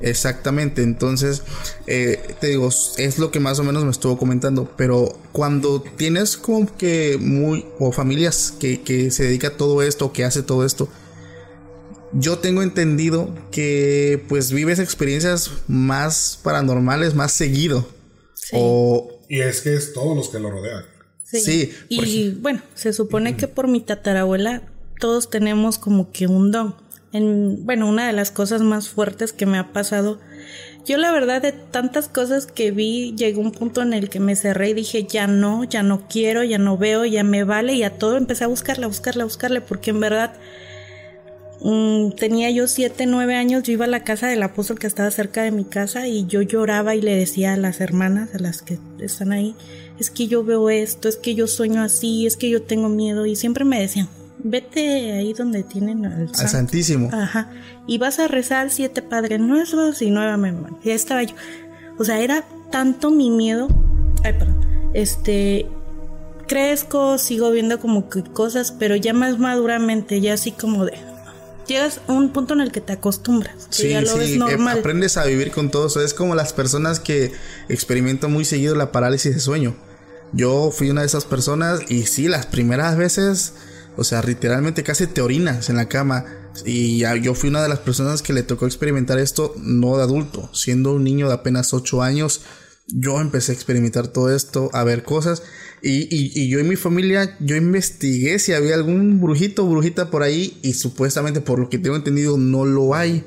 exactamente. 0.00 0.82
Entonces, 0.82 1.42
eh, 1.86 2.34
te 2.40 2.48
digo, 2.48 2.68
es 2.96 3.18
lo 3.18 3.30
que 3.30 3.40
más 3.40 3.58
o 3.58 3.64
menos 3.64 3.84
me 3.84 3.90
estuvo 3.90 4.18
comentando. 4.18 4.70
Pero 4.76 5.18
cuando 5.32 5.82
tienes 5.82 6.36
como 6.36 6.76
que 6.76 7.18
muy, 7.20 7.66
o 7.78 7.92
familias 7.92 8.54
que, 8.58 8.82
que 8.82 9.10
se 9.10 9.24
dedica 9.24 9.48
a 9.48 9.56
todo 9.56 9.82
esto, 9.82 10.12
que 10.12 10.24
hace 10.24 10.42
todo 10.42 10.64
esto, 10.64 10.88
yo 12.12 12.38
tengo 12.38 12.62
entendido 12.62 13.34
que 13.50 14.24
pues 14.28 14.52
vives 14.52 14.78
experiencias 14.78 15.50
más 15.66 16.38
paranormales 16.42 17.14
más 17.14 17.32
seguido. 17.32 17.86
O 18.52 19.20
Y 19.28 19.40
es 19.40 19.60
que 19.60 19.74
es 19.74 19.92
todos 19.92 20.16
los 20.16 20.28
que 20.28 20.38
lo 20.38 20.50
rodean. 20.50 20.84
Sí, 21.22 21.74
por 21.94 22.06
Y 22.06 22.30
bueno, 22.40 22.62
se 22.74 22.94
supone 22.94 23.36
que 23.36 23.48
por 23.48 23.68
mi 23.68 23.80
tatarabuela 23.80 24.62
todos 24.98 25.28
tenemos 25.28 25.78
como 25.78 26.10
que 26.10 26.26
un 26.26 26.50
don. 26.50 26.74
En, 27.12 27.64
bueno, 27.64 27.88
una 27.88 28.06
de 28.06 28.12
las 28.12 28.30
cosas 28.30 28.60
más 28.60 28.88
fuertes 28.88 29.32
que 29.32 29.46
me 29.46 29.58
ha 29.58 29.72
pasado, 29.72 30.18
yo 30.88 30.96
la 30.96 31.12
verdad 31.12 31.42
de 31.42 31.52
tantas 31.52 32.08
cosas 32.08 32.46
que 32.46 32.70
vi, 32.70 33.14
llegó 33.14 33.42
un 33.42 33.52
punto 33.52 33.82
en 33.82 33.92
el 33.92 34.08
que 34.08 34.20
me 34.20 34.36
cerré 34.36 34.70
y 34.70 34.74
dije, 34.74 35.04
ya 35.04 35.26
no, 35.26 35.64
ya 35.64 35.82
no 35.82 36.08
quiero, 36.08 36.44
ya 36.44 36.56
no 36.56 36.78
veo, 36.78 37.04
ya 37.04 37.24
me 37.24 37.44
vale, 37.44 37.74
y 37.74 37.82
a 37.82 37.98
todo 37.98 38.16
empecé 38.16 38.44
a 38.44 38.48
buscarla, 38.48 38.86
a 38.86 38.88
buscarla, 38.88 39.22
a 39.22 39.26
buscarle, 39.26 39.60
porque 39.60 39.90
en 39.90 40.00
verdad 40.00 40.32
mm, 41.60 42.12
tenía 42.12 42.50
yo 42.50 42.66
siete, 42.68 43.04
nueve 43.04 43.34
años, 43.34 43.64
yo 43.64 43.72
iba 43.74 43.84
a 43.84 43.88
la 43.88 44.02
casa 44.02 44.28
del 44.28 44.42
apóstol 44.42 44.78
que 44.78 44.86
estaba 44.86 45.10
cerca 45.10 45.42
de 45.42 45.50
mi 45.50 45.64
casa 45.64 46.08
y 46.08 46.26
yo 46.26 46.40
lloraba 46.40 46.94
y 46.94 47.02
le 47.02 47.14
decía 47.14 47.52
a 47.52 47.58
las 47.58 47.82
hermanas, 47.82 48.34
a 48.34 48.38
las 48.38 48.62
que 48.62 48.78
están 48.98 49.32
ahí, 49.32 49.54
es 49.98 50.10
que 50.10 50.26
yo 50.26 50.42
veo 50.42 50.70
esto, 50.70 51.10
es 51.10 51.16
que 51.16 51.34
yo 51.34 51.46
sueño 51.48 51.82
así, 51.82 52.26
es 52.26 52.38
que 52.38 52.48
yo 52.48 52.62
tengo 52.62 52.88
miedo 52.88 53.26
y 53.26 53.36
siempre 53.36 53.66
me 53.66 53.78
decían, 53.78 54.08
vete 54.38 55.12
ahí 55.12 55.32
donde 55.32 55.62
tienen 55.62 56.06
al. 56.06 56.34
Santísimo. 56.34 57.10
Ajá. 57.12 57.50
Y 57.86 57.98
vas 57.98 58.18
a 58.18 58.28
rezar 58.28 58.70
siete 58.70 59.02
padres 59.02 59.40
nuestros 59.40 60.02
y 60.02 60.10
nueva 60.10 60.36
memoria. 60.36 60.76
Ya 60.82 60.94
estaba 60.94 61.22
yo. 61.22 61.34
O 61.98 62.04
sea, 62.04 62.20
era 62.20 62.44
tanto 62.70 63.10
mi 63.10 63.30
miedo. 63.30 63.68
Ay, 64.24 64.34
perdón. 64.34 64.90
Este. 64.94 65.66
Crezco, 66.46 67.18
sigo 67.18 67.50
viendo 67.50 67.78
como 67.78 68.08
que 68.08 68.22
cosas, 68.22 68.72
pero 68.72 68.96
ya 68.96 69.12
más 69.12 69.38
maduramente, 69.38 70.20
ya 70.20 70.34
así 70.34 70.52
como 70.52 70.86
de. 70.86 70.94
Llegas 71.66 72.00
a 72.08 72.12
un 72.14 72.30
punto 72.30 72.54
en 72.54 72.62
el 72.62 72.72
que 72.72 72.80
te 72.80 72.94
acostumbras. 72.94 73.66
que 73.66 73.76
Sí, 73.76 73.88
ya 73.90 74.00
lo 74.00 74.08
sí, 74.08 74.18
ves 74.18 74.30
eh, 74.30 74.68
aprendes 74.70 75.18
a 75.18 75.26
vivir 75.26 75.50
con 75.50 75.70
todo 75.70 75.88
eso. 75.88 76.02
Es 76.02 76.14
como 76.14 76.34
las 76.34 76.54
personas 76.54 76.98
que 76.98 77.32
experimentan 77.68 78.32
muy 78.32 78.46
seguido 78.46 78.74
la 78.74 78.90
parálisis 78.90 79.34
de 79.34 79.40
sueño. 79.40 79.76
Yo 80.32 80.70
fui 80.70 80.90
una 80.90 81.02
de 81.02 81.06
esas 81.06 81.24
personas 81.24 81.80
y 81.90 82.06
sí, 82.06 82.28
las 82.28 82.46
primeras 82.46 82.96
veces, 82.96 83.54
o 83.98 84.04
sea, 84.04 84.22
literalmente 84.22 84.82
casi 84.82 85.06
te 85.06 85.20
orinas 85.20 85.68
en 85.68 85.76
la 85.76 85.88
cama. 85.88 86.24
Y 86.64 86.98
ya 86.98 87.14
yo 87.16 87.34
fui 87.34 87.50
una 87.50 87.62
de 87.62 87.68
las 87.68 87.80
personas 87.80 88.22
que 88.22 88.32
le 88.32 88.42
tocó 88.42 88.66
experimentar 88.66 89.18
esto, 89.18 89.54
no 89.58 89.96
de 89.96 90.02
adulto, 90.04 90.50
siendo 90.54 90.94
un 90.94 91.04
niño 91.04 91.28
de 91.28 91.34
apenas 91.34 91.74
8 91.74 92.02
años. 92.02 92.42
Yo 92.86 93.20
empecé 93.20 93.52
a 93.52 93.54
experimentar 93.54 94.08
todo 94.08 94.34
esto, 94.34 94.70
a 94.72 94.82
ver 94.84 95.02
cosas. 95.02 95.42
Y, 95.82 96.08
y- 96.10 96.48
yo 96.48 96.58
y 96.58 96.64
mi 96.64 96.76
familia, 96.76 97.36
yo 97.40 97.54
investigué 97.54 98.38
si 98.38 98.52
había 98.54 98.74
algún 98.74 99.20
brujito 99.20 99.64
o 99.66 99.70
brujita 99.70 100.10
por 100.10 100.22
ahí. 100.22 100.58
Y 100.62 100.72
supuestamente, 100.72 101.40
por 101.40 101.58
lo 101.58 101.68
que 101.68 101.78
tengo 101.78 101.96
entendido, 101.96 102.38
no 102.38 102.64
lo 102.64 102.94
hay 102.94 103.24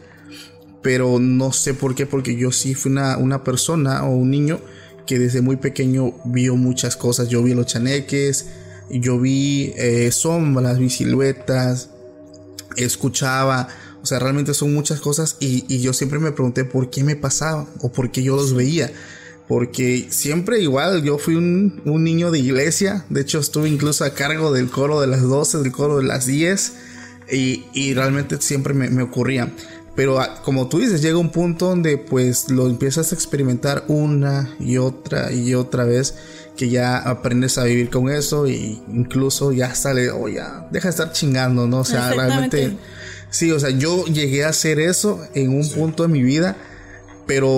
pero 0.84 1.20
no 1.20 1.52
sé 1.54 1.74
por 1.74 1.96
qué, 1.96 2.06
porque 2.06 2.36
yo 2.36 2.52
sí 2.52 2.74
fui 2.74 2.92
una, 2.92 3.18
una 3.18 3.44
persona 3.44 4.04
o 4.04 4.16
un 4.16 4.32
niño 4.32 4.60
que 5.06 5.20
desde 5.20 5.42
muy 5.42 5.58
pequeño 5.58 6.16
vio 6.26 6.56
muchas 6.56 6.96
cosas. 6.96 7.30
Yo 7.30 7.44
vi 7.44 7.54
los 7.54 7.68
chaneques, 7.68 8.48
yo 9.00 9.20
vi 9.20 9.74
eh, 9.78 10.12
sombras, 10.12 10.80
vi 10.80 10.90
siluetas, 10.90 11.90
escuchaba 12.78 13.68
O 14.02 14.06
sea, 14.06 14.20
realmente 14.20 14.54
son 14.54 14.74
muchas 14.74 15.00
cosas 15.00 15.38
y, 15.40 15.66
y 15.68 15.82
yo 15.82 15.94
siempre 15.94 16.20
me 16.20 16.32
pregunté 16.32 16.66
por 16.66 16.90
qué 16.90 17.04
me 17.04 17.16
pasaba 17.16 17.68
o 17.82 17.92
por 17.92 18.12
qué 18.12 18.24
yo 18.24 18.36
los 18.36 18.54
veía. 18.54 18.92
Porque 19.48 20.08
siempre 20.10 20.62
igual, 20.62 21.04
yo 21.04 21.18
fui 21.18 21.36
un, 21.36 21.82
un 21.86 22.04
niño 22.04 22.32
de 22.32 22.40
iglesia. 22.40 23.06
De 23.10 23.22
hecho, 23.22 23.40
estuve 23.40 23.68
incluso 23.68 24.06
a 24.06 24.14
cargo 24.14 24.54
del 24.54 24.70
coro 24.70 25.02
de 25.02 25.08
las 25.08 25.22
12, 25.22 25.58
del 25.60 25.72
coro 25.74 25.98
de 25.98 26.04
las 26.04 26.26
10. 26.26 26.74
Y, 27.32 27.66
y 27.74 27.94
realmente 27.94 28.40
siempre 28.40 28.74
me, 28.74 28.90
me 28.90 29.04
ocurría. 29.04 29.52
Pero 29.96 30.20
ah, 30.20 30.42
como 30.44 30.70
tú 30.70 30.80
dices, 30.80 31.02
llega 31.02 31.18
un 31.18 31.32
punto 31.32 31.68
donde 31.68 31.98
pues 31.98 32.50
lo 32.50 32.68
empiezas 32.68 33.12
a 33.12 33.16
experimentar 33.16 33.84
una 33.88 34.56
y 34.60 34.78
otra 34.78 35.32
y 35.32 35.54
otra 35.54 35.84
vez 35.84 36.16
que 36.62 36.70
ya 36.70 37.00
aprendes 37.00 37.58
a 37.58 37.64
vivir 37.64 37.90
con 37.90 38.08
eso 38.08 38.46
y 38.46 38.80
incluso 38.94 39.52
ya 39.52 39.74
sale, 39.74 40.12
o 40.12 40.30
ya, 40.30 40.68
deja 40.70 40.90
de 40.90 40.92
estar 40.92 41.12
chingando, 41.12 41.66
¿no? 41.66 41.80
O 41.80 41.84
sea, 41.84 42.12
realmente, 42.12 42.78
sí, 43.32 43.52
o 43.52 43.60
sea, 43.60 43.72
yo 43.72 44.06
llegué 44.06 44.46
a 44.46 44.50
hacer 44.50 44.80
eso 44.80 45.26
en 45.34 45.56
un 45.58 45.68
punto 45.68 46.04
de 46.04 46.10
mi 46.10 46.22
vida, 46.22 46.56
pero, 47.26 47.50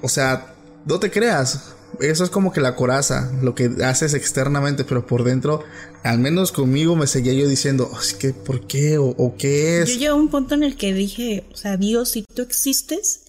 o 0.00 0.08
sea, 0.08 0.54
no 0.86 0.98
te 0.98 1.10
creas, 1.10 1.74
eso 2.00 2.24
es 2.24 2.30
como 2.30 2.50
que 2.50 2.62
la 2.62 2.74
coraza, 2.74 3.30
lo 3.42 3.54
que 3.54 3.70
haces 3.84 4.14
externamente, 4.14 4.84
pero 4.84 5.06
por 5.06 5.24
dentro, 5.24 5.62
al 6.02 6.18
menos 6.18 6.50
conmigo 6.50 6.96
me 6.96 7.06
seguía 7.06 7.34
yo 7.34 7.46
diciendo, 7.48 7.90
"Oh, 7.92 8.00
es 8.00 8.14
que, 8.14 8.30
¿por 8.32 8.66
qué? 8.66 8.96
¿O, 8.96 9.08
o 9.08 9.36
qué 9.36 9.76
Yo 9.76 9.82
es? 9.82 9.90
llegué 9.90 10.06
a 10.06 10.14
un 10.14 10.30
punto 10.30 10.54
en 10.54 10.62
el 10.62 10.74
que 10.78 10.94
dije, 10.94 11.44
o 11.52 11.56
sea, 11.58 11.76
Dios, 11.76 12.12
si 12.12 12.24
tú 12.34 12.40
existes, 12.40 13.24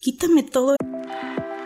quítame 0.00 0.42
todo 0.42 0.76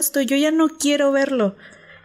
Esto, 0.00 0.20
yo 0.20 0.36
ya 0.36 0.50
no 0.50 0.68
quiero 0.68 1.12
verlo. 1.12 1.56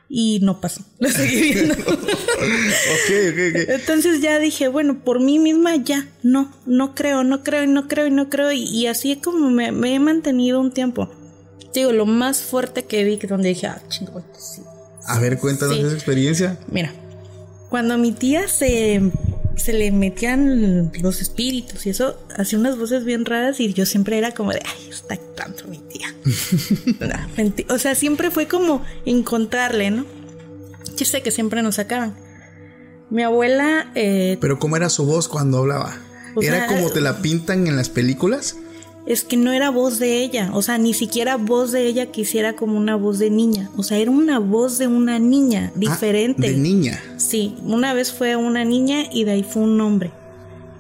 Y 0.10 0.40
no 0.42 0.60
pasó, 0.62 0.82
lo 1.00 1.10
seguí 1.10 1.54
viendo. 1.54 1.74
Ok, 1.84 3.10
ok, 3.32 3.40
ok. 3.50 3.70
Entonces 3.70 4.22
ya 4.22 4.38
dije, 4.38 4.68
bueno, 4.68 5.00
por 5.04 5.20
mí 5.20 5.40
misma 5.40 5.76
ya, 5.78 6.08
no, 6.24 6.52
no 6.66 6.94
creo, 6.94 7.24
no 7.24 7.42
creo, 7.44 7.64
y 7.64 7.68
no 7.68 7.88
creo, 7.88 8.08
y 8.08 8.12
no 8.12 8.30
creo. 8.30 8.52
Y, 8.52 8.64
y 8.64 8.88
así 8.88 9.16
como 9.16 9.50
me, 9.50 9.72
me 9.72 9.96
he 9.96 10.00
mantenido 10.00 10.60
un 10.60 10.72
tiempo. 10.72 11.10
Digo, 11.74 11.92
lo 11.94 12.06
más 12.06 12.42
fuerte 12.42 12.84
que 12.86 13.04
vi, 13.04 13.18
que 13.18 13.26
donde 13.28 13.50
dije, 13.50 13.68
ah, 13.68 13.82
chingón, 13.88 14.24
sí. 14.38 14.62
A 15.08 15.20
ver, 15.20 15.40
cuéntanos 15.40 15.76
Sí. 15.76 15.82
esa 15.82 15.94
experiencia. 15.96 16.60
Mira, 16.68 16.92
cuando 17.70 17.98
mi 17.98 18.12
tía 18.12 18.48
se, 18.48 19.02
se 19.56 19.74
le 19.74 19.92
metían 19.92 20.92
los 21.02 21.22
espíritus 21.22 21.86
y 21.86 21.90
eso, 21.92 22.18
hacía 22.38 22.58
unas 22.60 22.78
voces 22.78 23.06
bien 23.06 23.26
raras 23.26 23.60
y 23.60 23.74
yo 23.74 23.86
siempre 23.86 24.18
era 24.18 24.32
como 24.32 24.52
de, 24.52 24.62
ay, 24.66 24.90
está 24.90 25.14
actuando 25.16 25.66
mi 25.68 25.78
tía. 25.80 26.14
Menti- 27.38 27.66
o 27.70 27.78
sea, 27.78 27.96
siempre 27.96 28.32
fue 28.32 28.48
como 28.48 28.84
encontrarle, 29.06 29.92
¿no? 29.92 30.06
Yo 30.96 31.06
sé 31.06 31.22
que 31.22 31.32
siempre 31.32 31.62
nos 31.62 31.76
sacaban. 31.76 32.16
Mi 33.10 33.24
abuela, 33.24 33.92
eh, 33.96 34.38
Pero 34.42 34.60
¿cómo 34.60 34.76
era 34.78 34.90
su 34.90 35.06
voz 35.06 35.28
cuando 35.28 35.60
hablaba? 35.60 35.98
¿Era 36.42 36.68
sea, 36.68 36.68
como 36.68 36.90
te 36.90 37.00
la 37.02 37.22
pintan 37.22 37.68
en 37.68 37.76
las 37.76 37.90
películas? 37.90 38.58
Es 39.06 39.24
que 39.24 39.36
no 39.38 39.52
era 39.52 39.70
voz 39.70 40.00
de 40.00 40.24
ella, 40.24 40.52
o 40.54 40.62
sea, 40.62 40.78
ni 40.78 40.94
siquiera 40.94 41.36
voz 41.38 41.72
de 41.72 41.86
ella 41.88 42.12
que 42.12 42.22
hiciera 42.22 42.56
como 42.56 42.78
una 42.78 42.96
voz 42.96 43.20
de 43.20 43.30
niña, 43.30 43.70
o 43.76 43.84
sea, 43.84 43.98
era 43.98 44.12
una 44.12 44.40
voz 44.40 44.78
de 44.78 44.88
una 44.88 45.20
niña 45.20 45.72
Ah, 45.76 45.80
diferente. 45.80 46.50
de 46.52 46.58
niña. 46.58 47.02
Sí, 47.18 47.56
una 47.64 47.94
vez 47.94 48.12
fue 48.14 48.36
una 48.36 48.64
niña 48.64 49.04
y 49.12 49.24
de 49.26 49.32
ahí 49.32 49.44
fue 49.44 49.62
un 49.64 49.80
hombre. 49.82 50.12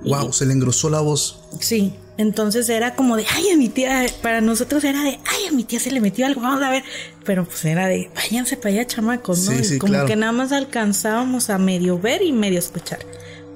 Y- 0.06 0.10
Wow, 0.10 0.32
se 0.34 0.46
le 0.46 0.54
engrosó 0.54 0.90
la 0.90 1.00
voz. 1.02 1.40
Sí, 1.60 1.94
entonces 2.18 2.70
era 2.70 2.96
como 2.96 3.16
de, 3.18 3.26
ay, 3.36 3.50
a 3.54 3.58
mi 3.58 3.70
tía, 3.70 4.06
para 4.22 4.40
nosotros 4.42 4.84
era 4.84 5.02
de, 5.04 5.12
ay, 5.26 5.48
a 5.50 5.52
mi 5.52 5.64
tía 5.64 5.80
se 5.80 5.92
le 5.92 6.00
metió 6.00 6.26
algo, 6.26 6.42
vamos 6.42 6.62
a 6.62 6.70
ver. 6.70 6.84
Pero 7.26 7.44
pues 7.46 7.64
era 7.66 7.88
de, 7.88 8.10
váyanse 8.16 8.56
para 8.58 8.70
allá, 8.70 8.86
chamacos, 8.88 9.50
¿no? 9.50 9.64
Sí, 9.64 9.78
como 9.80 9.92
claro. 9.94 10.08
que 10.08 10.16
nada 10.16 10.32
más 10.32 10.52
alcanzábamos 10.52 11.50
a 11.50 11.58
medio 11.58 11.98
ver 12.00 12.22
y 12.22 12.32
medio 12.32 12.60
escuchar. 12.60 13.00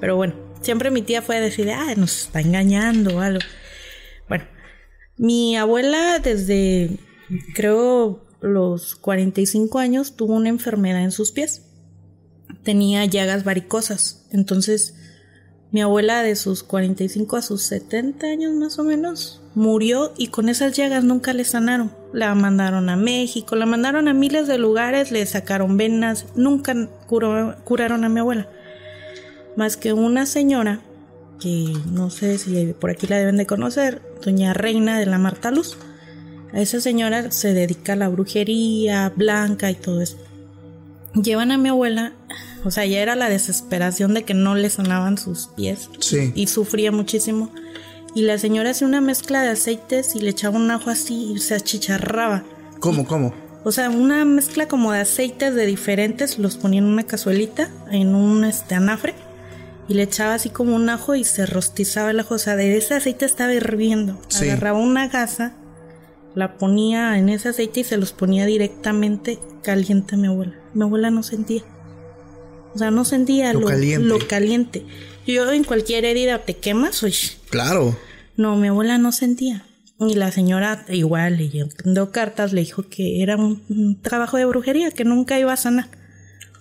Pero 0.00 0.16
bueno, 0.16 0.34
siempre 0.62 0.90
mi 0.90 1.02
tía 1.02 1.22
fue 1.22 1.36
a 1.36 1.40
decir, 1.40 1.70
ah, 1.70 1.94
nos 1.96 2.22
está 2.22 2.40
engañando 2.40 3.16
o 3.16 3.20
algo. 3.20 3.40
Mi 5.18 5.56
abuela 5.56 6.18
desde, 6.20 6.98
creo, 7.54 8.24
los 8.40 8.94
45 8.96 9.78
años 9.78 10.14
tuvo 10.16 10.34
una 10.34 10.48
enfermedad 10.48 11.02
en 11.02 11.10
sus 11.12 11.32
pies. 11.32 11.62
Tenía 12.62 13.04
llagas 13.04 13.44
varicosas. 13.44 14.26
Entonces, 14.30 14.94
mi 15.70 15.80
abuela 15.82 16.22
de 16.22 16.34
sus 16.36 16.62
45 16.62 17.36
a 17.36 17.42
sus 17.42 17.62
70 17.64 18.26
años 18.26 18.52
más 18.54 18.78
o 18.78 18.84
menos 18.84 19.42
murió 19.54 20.12
y 20.16 20.28
con 20.28 20.48
esas 20.48 20.76
llagas 20.76 21.04
nunca 21.04 21.32
le 21.32 21.44
sanaron. 21.44 21.92
La 22.12 22.34
mandaron 22.34 22.88
a 22.88 22.96
México, 22.96 23.54
la 23.56 23.66
mandaron 23.66 24.08
a 24.08 24.14
miles 24.14 24.46
de 24.46 24.56
lugares, 24.56 25.10
le 25.10 25.26
sacaron 25.26 25.76
venas, 25.76 26.26
nunca 26.36 26.74
curó- 27.06 27.56
curaron 27.64 28.04
a 28.04 28.08
mi 28.08 28.20
abuela. 28.20 28.48
Más 29.56 29.76
que 29.76 29.92
una 29.92 30.24
señora 30.26 30.80
que 31.40 31.72
no 31.92 32.10
sé 32.10 32.38
si 32.38 32.72
por 32.72 32.90
aquí 32.90 33.06
la 33.06 33.16
deben 33.18 33.36
de 33.36 33.46
conocer, 33.46 34.00
doña 34.24 34.54
Reina 34.54 34.98
de 34.98 35.06
la 35.06 35.18
Marta 35.18 35.50
Luz. 35.50 35.76
A 36.52 36.60
esa 36.60 36.80
señora 36.80 37.30
se 37.30 37.52
dedica 37.52 37.92
a 37.92 37.96
la 37.96 38.08
brujería, 38.08 39.12
blanca 39.14 39.70
y 39.70 39.74
todo 39.74 40.00
eso. 40.00 40.16
Llevan 41.14 41.52
a 41.52 41.58
mi 41.58 41.68
abuela, 41.68 42.12
o 42.64 42.70
sea, 42.70 42.86
ya 42.86 43.00
era 43.00 43.16
la 43.16 43.28
desesperación 43.28 44.14
de 44.14 44.24
que 44.24 44.34
no 44.34 44.54
le 44.54 44.70
sanaban 44.70 45.18
sus 45.18 45.48
pies 45.56 45.90
Sí. 46.00 46.32
y 46.34 46.46
sufría 46.46 46.92
muchísimo. 46.92 47.50
Y 48.14 48.22
la 48.22 48.38
señora 48.38 48.70
hacía 48.70 48.86
una 48.86 49.00
mezcla 49.00 49.42
de 49.42 49.50
aceites 49.50 50.14
y 50.14 50.20
le 50.20 50.30
echaba 50.30 50.56
un 50.56 50.70
ajo 50.70 50.90
así 50.90 51.32
y 51.34 51.38
se 51.38 51.54
achicharraba. 51.54 52.44
¿Cómo, 52.80 53.06
cómo? 53.06 53.34
O 53.64 53.72
sea, 53.72 53.90
una 53.90 54.24
mezcla 54.24 54.66
como 54.68 54.92
de 54.92 55.00
aceites 55.00 55.54
de 55.54 55.66
diferentes, 55.66 56.38
los 56.38 56.56
ponía 56.56 56.78
en 56.78 56.86
una 56.86 57.02
cazuelita, 57.04 57.68
en 57.90 58.14
un 58.14 58.44
este, 58.44 58.74
anafre, 58.74 59.14
y 59.88 59.94
le 59.94 60.02
echaba 60.02 60.34
así 60.34 60.50
como 60.50 60.76
un 60.76 60.88
ajo 60.90 61.14
y 61.14 61.24
se 61.24 61.46
rostizaba 61.46 62.10
el 62.10 62.20
ajo. 62.20 62.34
O 62.34 62.38
sea, 62.38 62.56
de 62.56 62.76
ese 62.76 62.94
aceite 62.94 63.24
estaba 63.24 63.52
hirviendo. 63.54 64.20
Sí. 64.28 64.44
Agarraba 64.50 64.78
una 64.78 65.08
gasa, 65.08 65.54
la 66.34 66.56
ponía 66.58 67.18
en 67.18 67.28
ese 67.30 67.48
aceite 67.48 67.80
y 67.80 67.84
se 67.84 67.96
los 67.96 68.12
ponía 68.12 68.44
directamente 68.46 69.38
caliente 69.62 70.14
a 70.14 70.18
mi 70.18 70.26
abuela. 70.28 70.54
Mi 70.74 70.82
abuela 70.82 71.10
no 71.10 71.22
sentía. 71.22 71.62
O 72.74 72.78
sea, 72.78 72.90
no 72.90 73.04
sentía 73.04 73.52
Lo 73.54 73.60
lo, 73.60 73.66
caliente. 73.68 74.06
lo 74.06 74.18
caliente. 74.28 74.86
Yo 75.26 75.50
en 75.52 75.64
cualquier 75.64 76.04
herida 76.04 76.38
te 76.44 76.54
quemas, 76.56 77.02
uy, 77.02 77.14
Claro. 77.50 77.96
no, 78.36 78.56
mi 78.56 78.68
abuela 78.68 78.98
no 78.98 79.10
sentía. 79.12 79.64
Y 80.00 80.14
la 80.14 80.30
señora 80.30 80.84
igual 80.90 81.38
leyendo 81.38 82.12
cartas 82.12 82.52
le 82.52 82.60
dijo 82.60 82.84
que 82.88 83.20
era 83.22 83.36
un, 83.36 83.62
un 83.68 84.00
trabajo 84.00 84.36
de 84.36 84.44
brujería, 84.44 84.90
que 84.92 85.04
nunca 85.04 85.40
iba 85.40 85.52
a 85.52 85.56
sanar. 85.56 85.88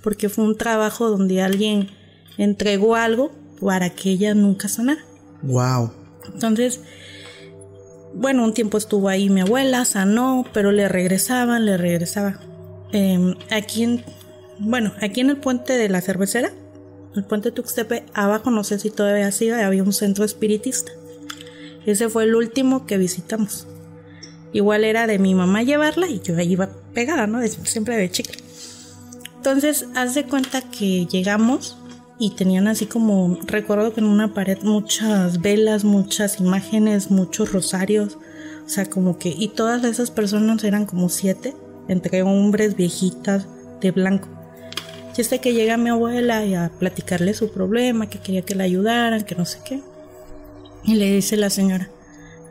Porque 0.01 0.27
fue 0.29 0.43
un 0.45 0.57
trabajo 0.57 1.09
donde 1.09 1.41
alguien 1.43 1.89
entregó 2.37 2.95
algo 2.95 3.31
para 3.59 3.89
que 3.89 4.11
ella 4.11 4.33
nunca 4.33 4.67
sanara. 4.67 5.03
Wow. 5.41 5.91
Entonces, 6.33 6.81
bueno, 8.13 8.43
un 8.43 8.53
tiempo 8.53 8.77
estuvo 8.77 9.09
ahí 9.09 9.29
mi 9.29 9.41
abuela, 9.41 9.85
sanó, 9.85 10.45
pero 10.53 10.71
le 10.71 10.87
regresaban, 10.87 11.65
le 11.65 11.77
regresaba. 11.77 12.39
Eh, 12.93 13.35
aquí 13.51 13.83
en, 13.83 14.03
bueno, 14.59 14.93
aquí 15.01 15.21
en 15.21 15.29
el 15.29 15.37
puente 15.37 15.73
de 15.73 15.89
la 15.89 16.01
cervecera, 16.01 16.51
el 17.15 17.23
puente 17.23 17.51
Tuxtepe, 17.51 18.05
abajo 18.13 18.51
no 18.51 18.63
sé 18.63 18.79
si 18.79 18.89
todavía 18.89 19.31
sigue, 19.31 19.61
había 19.61 19.83
un 19.83 19.93
centro 19.93 20.23
espiritista. 20.23 20.91
Ese 21.85 22.09
fue 22.09 22.23
el 22.23 22.35
último 22.35 22.85
que 22.85 22.97
visitamos. 22.97 23.67
Igual 24.53 24.83
era 24.83 25.07
de 25.07 25.19
mi 25.19 25.35
mamá 25.35 25.63
llevarla 25.63 26.07
y 26.07 26.19
yo 26.19 26.35
ahí 26.37 26.53
iba 26.53 26.69
pegada, 26.93 27.27
¿no? 27.27 27.45
Siempre 27.47 27.97
de 27.97 28.09
chica. 28.09 28.33
Entonces, 29.37 29.85
haz 29.95 30.13
de 30.15 30.25
cuenta 30.25 30.61
que 30.61 31.05
llegamos 31.05 31.76
y 32.19 32.31
tenían 32.31 32.67
así 32.67 32.87
como, 32.87 33.37
recuerdo 33.45 33.93
que 33.93 33.99
en 33.99 34.07
una 34.07 34.33
pared 34.33 34.57
muchas 34.63 35.39
velas, 35.41 35.83
muchas 35.83 36.39
imágenes, 36.39 37.11
muchos 37.11 37.51
rosarios. 37.51 38.17
O 38.65 38.69
sea, 38.69 38.85
como 38.89 39.19
que, 39.19 39.29
y 39.29 39.49
todas 39.49 39.83
esas 39.83 40.09
personas 40.09 40.63
eran 40.63 40.85
como 40.85 41.09
siete, 41.09 41.55
entre 41.87 42.23
hombres, 42.23 42.75
viejitas, 42.75 43.45
de 43.81 43.91
blanco. 43.91 44.27
Y 45.15 45.21
este 45.21 45.39
que 45.39 45.53
llega 45.53 45.77
mi 45.77 45.89
abuela 45.89 46.43
y 46.45 46.55
a 46.55 46.71
platicarle 46.77 47.33
su 47.33 47.51
problema, 47.51 48.09
que 48.09 48.19
quería 48.19 48.41
que 48.41 48.55
la 48.55 48.63
ayudaran, 48.63 49.23
que 49.23 49.35
no 49.35 49.45
sé 49.45 49.59
qué. 49.63 49.81
Y 50.83 50.95
le 50.95 51.11
dice 51.11 51.37
la 51.37 51.49
señora, 51.49 51.89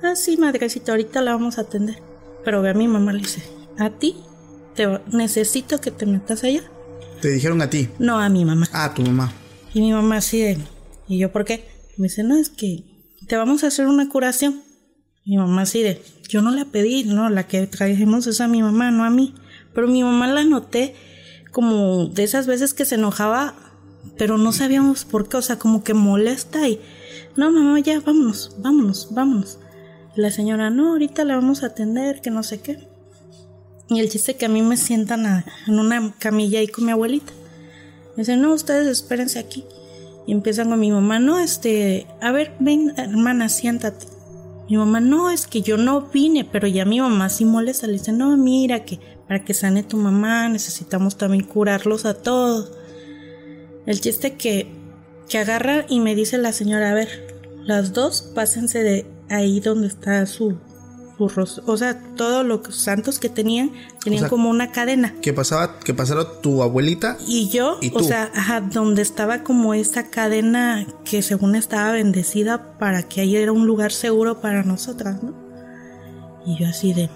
ah, 0.03 0.15
sí, 0.15 0.37
madrecita, 0.37 0.93
ahorita 0.93 1.23
la 1.23 1.33
vamos 1.33 1.59
a 1.59 1.63
atender. 1.63 1.97
Pero 2.45 2.63
ve 2.63 2.71
a 2.71 2.75
mi 2.75 2.87
mamá, 2.87 3.13
le 3.13 3.21
dice, 3.21 3.43
a 3.79 3.91
ti, 3.91 4.17
te 4.75 5.01
necesito 5.13 5.81
que 5.81 5.91
te 5.91 6.07
metas 6.07 6.45
allá. 6.45 6.63
Te 7.21 7.29
dijeron 7.29 7.61
a 7.63 7.71
ti. 7.71 7.89
No, 7.99 8.21
a 8.21 8.29
mi 8.29 8.45
mamá. 8.45 8.69
Ah, 8.73 8.93
tu 8.95 9.03
mamá. 9.03 9.33
Y 9.77 9.83
mi 9.83 9.93
mamá 9.93 10.17
así 10.17 10.41
de, 10.41 10.57
¿y 11.07 11.19
yo 11.19 11.31
por 11.31 11.45
qué? 11.45 11.69
Me 11.99 12.05
dice, 12.05 12.23
no, 12.23 12.35
es 12.37 12.49
que 12.49 12.83
te 13.29 13.37
vamos 13.37 13.63
a 13.63 13.67
hacer 13.67 13.87
una 13.89 14.09
curación. 14.09 14.63
Mi 15.27 15.37
mamá 15.37 15.61
así 15.63 15.83
de, 15.83 16.01
yo 16.31 16.41
no 16.41 16.51
la 16.51 16.65
pedí, 16.65 17.05
no, 17.05 17.29
la 17.29 17.47
que 17.47 17.67
trajimos 17.67 18.27
es 18.27 18.41
a 18.41 18.49
mi 18.49 18.63
mamá, 18.63 18.91
no 18.91 19.05
a 19.05 19.11
mí. 19.11 19.35
Pero 19.75 19.87
mi 19.87 20.03
mamá 20.03 20.29
la 20.29 20.45
noté 20.45 20.95
como 21.53 22.07
de 22.07 22.25
esas 22.25 22.47
veces 22.47 22.73
que 22.73 22.87
se 22.87 22.95
enojaba, 22.95 23.55
pero 24.17 24.39
no 24.39 24.51
sabíamos 24.53 25.05
por 25.05 25.29
qué, 25.29 25.37
o 25.37 25.43
sea, 25.43 25.59
como 25.59 25.85
que 25.85 25.93
molesta 25.93 26.67
y, 26.67 26.81
no, 27.37 27.51
mamá, 27.51 27.79
ya, 27.81 28.01
vámonos, 28.01 28.57
vámonos, 28.59 29.09
vámonos. 29.11 29.59
La 30.15 30.31
señora, 30.31 30.71
no, 30.71 30.93
ahorita 30.93 31.23
la 31.27 31.35
vamos 31.35 31.63
a 31.63 31.67
atender, 31.67 32.23
que 32.23 32.31
no 32.31 32.43
sé 32.43 32.61
qué. 32.63 32.79
Y 33.91 34.01
el 34.01 34.09
chiste 34.09 34.37
que 34.37 34.47
a 34.47 34.49
mí 34.49 34.63
me 34.63 34.79
sientan 34.79 35.27
a- 35.27 35.45
en 35.67 35.79
una 35.79 36.15
camilla 36.19 36.61
ahí 36.61 36.67
con 36.69 36.87
mi 36.87 36.93
abuelita. 36.93 37.35
Me 38.17 38.23
dicen, 38.23 38.41
no, 38.41 38.53
ustedes 38.55 38.87
espérense 38.87 39.39
aquí. 39.39 39.65
Y 40.27 40.33
empiezan 40.33 40.71
con 40.71 40.81
mi 40.81 40.91
mamá, 40.91 41.19
no, 41.19 41.39
este, 41.39 42.07
a 42.21 42.33
ver, 42.33 42.55
ven, 42.59 42.95
hermana, 42.97 43.49
siéntate. 43.49 44.07
Mi 44.69 44.77
mamá, 44.77 45.01
no, 45.01 45.31
es 45.31 45.47
que 45.47 45.63
yo 45.63 45.77
no 45.77 46.03
vine, 46.03 46.45
pero 46.45 46.67
ya 46.67 46.85
mi 46.85 47.01
mamá 47.01 47.29
sí 47.29 47.45
molesta. 47.45 47.87
Le 47.87 47.95
dice, 47.95 48.13
no, 48.13 48.37
mira, 48.37 48.85
que 48.85 48.99
para 49.29 49.45
que 49.45 49.55
sane 49.55 49.83
tu 49.83 49.97
mamá 49.97 50.49
necesitamos 50.49 51.17
también 51.17 51.45
curarlos 51.45 52.05
a 52.05 52.15
todos. 52.15 52.73
El 53.87 54.01
chiste 54.01 54.35
que, 54.35 54.73
que 55.29 55.39
agarra 55.39 55.85
y 55.89 56.01
me 56.01 56.15
dice 56.15 56.39
la 56.39 56.53
señora, 56.53 56.91
a 56.91 56.95
ver, 56.95 57.37
las 57.65 57.93
dos 57.93 58.23
pásense 58.35 58.83
de 58.83 59.07
ahí 59.29 59.61
donde 59.61 59.89
está 59.89 60.25
su, 60.27 60.59
su 61.17 61.29
ros- 61.29 61.63
O 61.67 61.77
sea, 61.77 61.99
todos 62.17 62.45
los 62.45 62.61
santos 62.77 63.19
que 63.19 63.29
tenían, 63.29 63.71
tenían 64.03 64.21
sea, 64.21 64.29
como 64.29 64.51
una 64.51 64.71
cadena. 64.73 65.15
Que 65.23 65.33
pasaba, 65.33 65.79
que 65.81 65.95
pasara 65.95 66.41
tu 66.41 66.63
abuelita. 66.63 67.17
Y 67.27 67.49
yo, 67.49 67.79
¿Y 67.81 67.91
o 67.95 68.03
sea, 68.03 68.31
ajá, 68.35 68.61
donde 68.61 69.03
estaba 69.03 69.43
como 69.43 69.75
esa 69.75 70.11
cadena 70.11 70.87
que 71.05 71.23
según 71.23 71.55
estaba 71.57 71.93
bendecida 71.93 72.79
para 72.79 73.03
que 73.05 73.23
ahí 73.23 73.37
era 73.37 73.53
un 73.53 73.67
lugar 73.67 73.93
seguro 73.93 74.41
para 74.41 74.63
nosotras, 74.63 75.23
¿no? 75.23 75.35
Y 76.47 76.59
yo 76.59 76.69
así 76.69 76.93
de. 76.93 77.09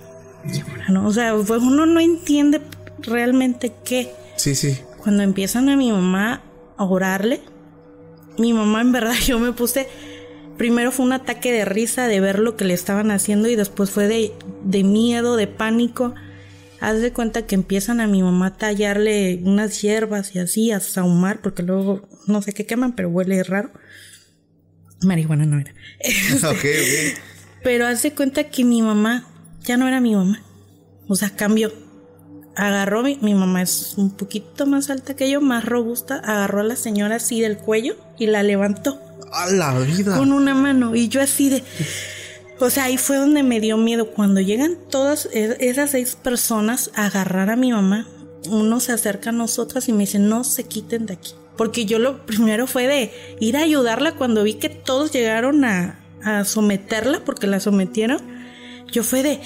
O 1.05 1.13
sea, 1.13 1.35
pues 1.37 1.63
uno 1.63 1.85
no 1.87 2.01
entiende 2.01 2.61
realmente 3.03 3.73
qué. 3.85 4.13
Sí, 4.37 4.55
sí. 4.55 4.79
Cuando 5.03 5.23
empiezan 5.23 5.69
a 5.69 5.77
mi 5.77 5.93
mamá 5.93 6.43
a 6.77 6.85
orarle, 6.85 7.43
mi 8.39 8.53
mamá 8.53 8.81
en 8.81 8.93
verdad 8.93 9.15
yo 9.27 9.39
me 9.39 9.53
puse, 9.53 9.87
primero 10.61 10.93
fue 10.93 11.07
un 11.07 11.15
ataque 11.15 11.53
de 11.53 11.65
risa 11.65 12.07
de 12.07 12.21
ver 12.21 12.39
lo 12.39 12.55
que 12.55 12.67
le 12.67 12.75
estaban 12.75 13.11
haciendo 13.11 13.49
y 13.49 13.57
después 13.57 13.91
fue 13.91 14.09
de, 14.09 14.35
de 14.63 14.85
miedo, 14.85 15.37
de 15.37 15.47
pánico. 15.47 16.15
Haz 16.81 17.01
de 17.01 17.15
cuenta 17.15 17.47
que 17.47 17.55
empiezan 17.55 17.99
a 17.99 18.07
mi 18.07 18.23
mamá 18.23 18.49
a 18.49 18.57
tallarle 18.59 19.41
unas 19.43 19.81
hierbas 19.81 20.35
y 20.35 20.39
así, 20.39 20.71
a 20.71 20.81
sahumar, 20.81 21.41
porque 21.41 21.63
luego 21.63 22.07
no 22.27 22.43
sé 22.43 22.53
qué 22.53 22.67
queman, 22.67 22.95
pero 22.95 23.09
huele 23.09 23.43
raro. 23.43 23.73
Marihuana 25.01 25.47
no 25.47 25.59
era. 25.59 25.73
ok. 26.51 26.65
Pero 27.63 27.87
haz 27.87 28.03
de 28.03 28.13
cuenta 28.13 28.45
que 28.45 28.63
mi 28.63 28.83
mamá 28.83 29.27
ya 29.63 29.79
no 29.79 29.89
era 29.89 30.03
mi 30.03 30.15
mamá. 30.15 30.43
O 31.09 31.17
sea, 31.17 31.31
cambió. 31.31 31.73
Agarró, 32.55 33.03
mi, 33.03 33.19
mi 33.23 33.33
mamá 33.33 33.63
es 33.63 33.95
un 33.97 34.11
poquito 34.11 34.67
más 34.67 34.91
alta 34.91 35.17
que 35.17 35.31
yo, 35.31 35.41
más 35.41 35.65
robusta. 35.65 36.17
Agarró 36.17 36.61
a 36.61 36.65
la 36.65 36.77
señora 36.77 37.17
así 37.17 37.41
del 37.41 37.57
cuello 37.57 37.97
y 38.19 38.27
la 38.27 38.43
levantó 38.43 39.01
A 39.33 39.51
la 39.51 39.79
vida. 39.79 40.17
con 40.17 40.33
una 40.33 40.55
mano. 40.55 40.95
Y 40.95 41.09
yo 41.09 41.21
así 41.23 41.49
de. 41.51 41.63
O 42.59 42.69
sea, 42.69 42.85
ahí 42.85 42.97
fue 42.99 43.17
donde 43.17 43.43
me 43.43 43.61
dio 43.61 43.77
miedo. 43.77 44.11
Cuando 44.11 44.41
llegan 44.41 44.77
todas 44.91 45.29
e- 45.33 45.57
esas 45.61 45.93
seis 45.93 46.17
personas 46.17 46.91
a 46.95 47.07
agarrar 47.07 47.49
a 47.51 47.57
mi 47.57 47.73
mamá, 47.73 48.07
uno 48.49 48.81
se 48.81 48.93
acerca 48.93 49.31
a 49.31 49.33
nosotras 49.33 49.89
y 49.89 49.93
me 49.93 50.01
dice, 50.01 50.19
no 50.19 50.45
se 50.45 50.65
quiten 50.65 51.07
de 51.07 51.15
aquí. 51.15 51.33
Porque 51.57 51.85
yo 51.87 51.99
lo 51.99 52.25
primero 52.27 52.67
fue 52.67 52.87
de 52.87 53.13
ir 53.41 53.57
a 53.57 53.61
ayudarla 53.63 54.15
cuando 54.17 54.43
vi 54.45 54.55
que 54.55 54.69
todos 54.69 55.11
llegaron 55.13 55.65
a, 55.65 56.01
a 56.23 56.45
someterla, 56.45 57.23
porque 57.25 57.47
la 57.47 57.61
sometieron. 57.61 58.19
Yo 58.93 59.05
fue 59.05 59.23
de, 59.23 59.41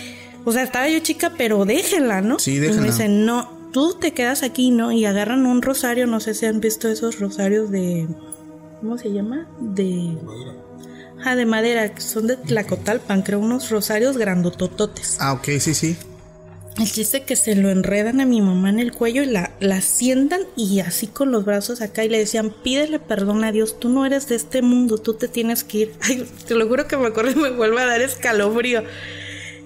o 0.45 0.53
sea, 0.53 0.63
estaba 0.63 0.89
yo 0.89 0.99
chica, 1.01 1.33
pero 1.37 1.65
déjenla, 1.65 2.21
¿no? 2.21 2.39
Sí, 2.39 2.57
Y 2.57 2.61
me 2.61 2.67
déjenla. 2.69 2.87
dicen, 2.87 3.27
no, 3.27 3.71
tú 3.73 3.95
te 4.01 4.13
quedas 4.13 4.43
aquí, 4.43 4.71
¿no? 4.71 4.91
Y 4.93 5.05
agarran 5.05 5.47
un 5.47 5.61
rosario, 5.63 6.07
no 6.07 6.19
sé 6.21 6.35
si 6.35 6.47
han 6.47 6.61
visto 6.61 6.89
esos 6.89 7.19
rosarios 7.21 7.71
de, 7.71 8.09
¿cómo 8.85 8.99
se 8.99 9.11
llama? 9.11 9.49
De... 9.61 10.15
Ah, 11.25 11.35
de 11.35 11.47
madera, 11.47 11.99
son 11.99 12.27
de 12.27 12.37
Tlacotalpan, 12.37 13.23
creo, 13.23 13.41
unos 13.41 13.71
rosarios 13.71 14.19
grandotototes. 14.19 15.17
Ah, 15.21 15.33
ok, 15.33 15.45
sí, 15.59 15.73
sí. 15.73 15.97
El 16.79 16.93
chiste 16.93 17.23
que 17.23 17.35
se 17.35 17.55
lo 17.55 17.71
enredan 17.71 18.21
a 18.21 18.27
mi 18.27 18.43
mamá 18.43 18.69
en 18.69 18.81
el 18.81 18.93
cuello 18.93 19.23
y 19.23 19.27
la, 19.27 19.53
la 19.59 19.81
sientan 19.81 20.43
y 20.55 20.81
así 20.81 21.07
con 21.07 21.33
los 21.33 21.47
brazos 21.47 21.81
acá 21.81 22.05
y 22.05 22.11
le 22.11 22.19
decían, 22.19 22.55
pídele 22.63 22.99
perdón 22.99 23.43
a 23.45 23.53
Dios, 23.53 23.81
tú 23.81 23.89
no 23.89 24.05
eres 24.05 24.29
de 24.29 24.35
este 24.35 24.61
mundo, 24.61 24.99
tú 24.99 25.15
te 25.15 25.29
tienes 25.29 25.65
que 25.65 25.79
ir. 25.79 25.95
Ay, 26.03 26.29
te 26.47 26.55
lo 26.55 26.69
juro 26.69 26.87
que 26.87 26.99
me 26.99 27.07
acuerdo 27.07 27.31
y 27.31 27.37
me 27.37 27.51
vuelve 27.57 27.81
a 27.81 27.87
dar 27.87 28.03
escalofrío. 28.03 28.83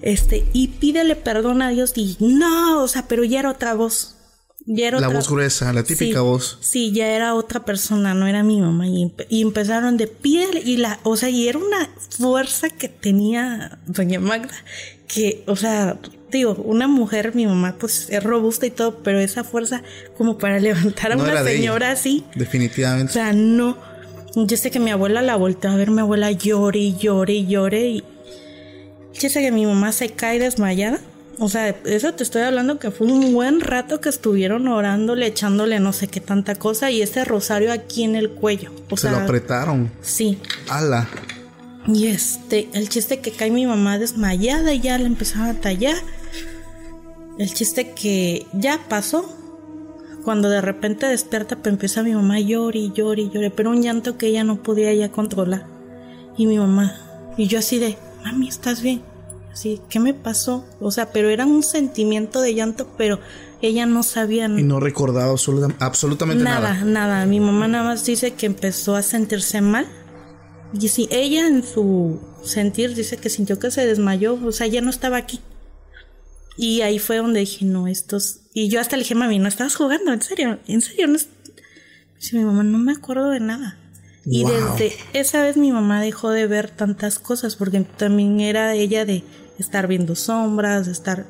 Este, 0.01 0.47
y 0.53 0.69
pídele 0.69 1.17
perdón 1.17 1.61
a 1.63 1.71
Dios 1.71 1.93
y 1.97 2.17
no, 2.21 2.85
o 2.85 2.87
sea, 2.87 3.09
pero 3.09 3.25
ya 3.25 3.41
era 3.41 3.51
otra 3.51 3.75
voz. 3.75 4.18
Ya 4.71 4.89
era 4.89 5.01
La 5.01 5.07
otra- 5.09 5.19
voz 5.21 5.31
gruesa, 5.31 5.73
la 5.73 5.83
típica 5.83 6.19
Sí, 6.19 6.25
voz. 6.25 6.59
Sí, 6.61 6.93
ya 6.93 7.07
era 7.09 7.35
otra 7.35 7.65
persona, 7.65 8.13
no 8.13 8.27
era 8.27 8.43
mi 8.43 8.61
mamá. 8.61 8.87
Y, 8.87 9.03
empe- 9.03 9.27
y 9.31 9.41
empezaron 9.41 9.97
de 9.97 10.07
pídele. 10.09 10.61
Y 10.61 10.77
la, 10.77 11.01
o 11.05 11.17
sea, 11.17 11.31
y 11.31 11.49
era 11.49 11.59
una 11.59 11.89
fuerza 12.11 12.69
que 12.69 12.89
tenía 12.91 13.79
doña 13.87 14.21
Magda. 14.21 14.55
Que, 15.07 15.43
o 15.47 15.57
sea, 15.57 15.99
digo, 16.31 16.53
una 16.67 16.87
mujer, 16.87 17.35
mi 17.35 17.47
mamá, 17.47 17.77
pues 17.81 18.09
es 18.11 18.23
robusta 18.23 18.67
y 18.67 18.71
todo, 18.71 18.99
pero 19.03 19.19
esa 19.21 19.43
fuerza 19.43 19.83
como 20.19 20.37
para 20.37 20.61
levantar 20.61 21.13
a 21.13 21.17
No 21.17 21.25
una 21.25 21.43
de 21.43 21.57
señora 21.57 21.91
así. 21.93 22.25
O 22.37 22.39
Definitivamente. 22.39 23.15
sea, 23.15 23.33
no. 23.33 23.79
Yo 24.37 24.57
sé 24.59 24.71
que 24.71 24.79
mi 24.81 24.91
abuela 24.91 25.23
la 25.23 25.37
volteó 25.37 25.71
a 25.71 25.77
ver, 25.77 25.91
mi 25.91 26.01
abuela 26.03 26.31
llore 26.31 26.79
y 26.79 26.95
llore 26.99 27.33
y 27.33 27.47
llore. 27.47 27.87
Y 27.89 28.05
yo 29.15 29.31
sé 29.31 29.41
que 29.41 29.51
mi 29.51 29.65
mamá 29.65 29.93
se 29.93 30.11
cae 30.11 30.39
desmayada. 30.39 31.01
O 31.41 31.49
sea, 31.49 31.69
eso 31.69 32.13
te 32.15 32.25
estoy 32.25 32.43
hablando 32.43 32.79
que 32.81 32.91
fue 32.91 33.07
un 33.07 33.33
buen 33.33 33.61
rato 33.61 34.01
que 34.01 34.09
estuvieron 34.09 34.67
orándole, 34.67 35.27
echándole 35.27 35.79
no 35.79 35.93
sé 35.93 36.09
qué 36.09 36.21
tanta 36.21 36.57
cosa 36.57 36.91
y 36.91 37.01
ese 37.01 37.25
rosario 37.25 37.73
aquí 37.73 38.03
en 38.03 38.17
el 38.17 38.31
cuello. 38.31 38.73
O 38.91 38.97
Se 38.97 39.03
sea, 39.03 39.13
lo 39.13 39.19
apretaron. 39.19 39.91
sí. 40.03 40.39
Ala. 40.69 41.09
Y 41.87 42.09
este, 42.09 42.69
el 42.75 42.89
chiste 42.91 43.21
que 43.21 43.31
cae 43.31 43.51
mi 43.51 43.65
mamá 43.67 43.99
desmayada 43.99 44.75
y 44.75 44.81
ya 44.81 44.99
le 44.99 45.07
empezaban 45.07 45.57
a 45.57 45.61
tallar. 45.61 45.97
El 47.39 47.55
chiste 47.55 47.93
que 47.93 48.47
ya 48.53 48.79
pasó. 48.89 49.35
Cuando 50.25 50.51
de 50.51 50.61
repente 50.61 51.07
despierta, 51.07 51.57
pues 51.57 51.73
empieza 51.73 52.03
mi 52.03 52.13
mamá 52.15 52.35
a 52.35 52.41
llorar 52.41 52.77
y 52.77 52.93
llorar 52.93 53.19
y 53.21 53.31
llorar, 53.31 53.53
pero 53.57 53.71
un 53.71 53.81
llanto 53.81 54.19
que 54.19 54.27
ella 54.27 54.45
no 54.45 54.63
podía 54.63 54.93
ya 54.93 55.11
controlar. 55.11 55.67
Y 56.37 56.47
mi 56.47 56.59
mamá, 56.59 56.95
y 57.39 57.47
yo 57.47 57.61
así 57.61 57.79
de, 57.79 57.97
mami, 58.25 58.49
¿estás 58.49 58.83
bien? 58.83 59.01
Así, 59.59 59.81
¿qué 59.89 59.99
me 59.99 60.15
pasó? 60.15 60.65
O 60.81 60.93
sea, 60.93 61.11
pero 61.11 61.31
era 61.31 61.45
un 61.45 61.65
sentimiento 61.65 62.41
de 62.41 62.55
llanto, 62.55 62.95
pero 62.97 63.19
ella 63.61 63.87
no 63.87 64.05
sabía 64.05 64.45
Y 64.45 64.63
no 64.63 64.79
recordaba 64.79 65.33
absoluta- 65.33 65.75
absolutamente 65.81 66.45
nada, 66.45 66.75
nada. 66.75 66.85
nada. 66.85 67.27
Mi 67.27 67.41
mamá 67.41 67.67
nada 67.67 67.83
más 67.83 68.07
dice 68.07 68.35
que 68.35 68.47
empezó 68.47 68.95
a 68.95 69.03
sentirse 69.03 69.61
mal. 69.61 69.89
Y 70.81 70.87
sí, 70.87 71.09
ella 71.11 71.49
en 71.49 71.65
su 71.65 72.21
sentir 72.45 72.95
dice 72.95 73.17
que 73.17 73.31
sintió 73.31 73.59
que 73.59 73.73
se 73.73 73.85
desmayó, 73.85 74.39
o 74.45 74.53
sea, 74.53 74.69
ya 74.69 74.81
no 74.81 74.91
estaba 74.91 75.17
aquí. 75.17 75.41
Y 76.57 76.83
ahí 76.83 77.01
fue 77.01 77.17
donde 77.17 77.41
dije, 77.41 77.65
no, 77.65 77.89
estos... 77.89 78.43
Y 78.55 78.69
yo 78.69 78.81
hasta 78.81 78.97
le 78.97 79.03
dije, 79.03 79.17
mami, 79.17 79.41
no 79.41 79.49
estabas 79.49 79.75
jugando, 79.75 80.13
en 80.13 80.23
serio, 80.23 80.61
en 80.69 80.81
serio. 80.83 81.09
No 81.09 81.17
es-". 81.17 81.29
Dice 82.21 82.37
mi 82.37 82.45
mamá, 82.45 82.63
no 82.63 82.79
me 82.79 82.93
acuerdo 82.93 83.31
de 83.31 83.41
nada. 83.41 83.77
Y 84.25 84.43
Wow. 84.45 84.53
desde 84.53 84.93
esa 85.15 85.43
vez 85.43 85.57
mi 85.57 85.73
mamá 85.73 86.01
dejó 86.01 86.31
de 86.31 86.47
ver 86.47 86.71
tantas 86.71 87.19
cosas, 87.19 87.57
porque 87.57 87.81
también 87.81 88.39
era 88.41 88.73
ella 88.75 89.05
de 89.05 89.25
estar 89.59 89.87
viendo 89.87 90.15
sombras, 90.15 90.87
estar... 90.89 91.27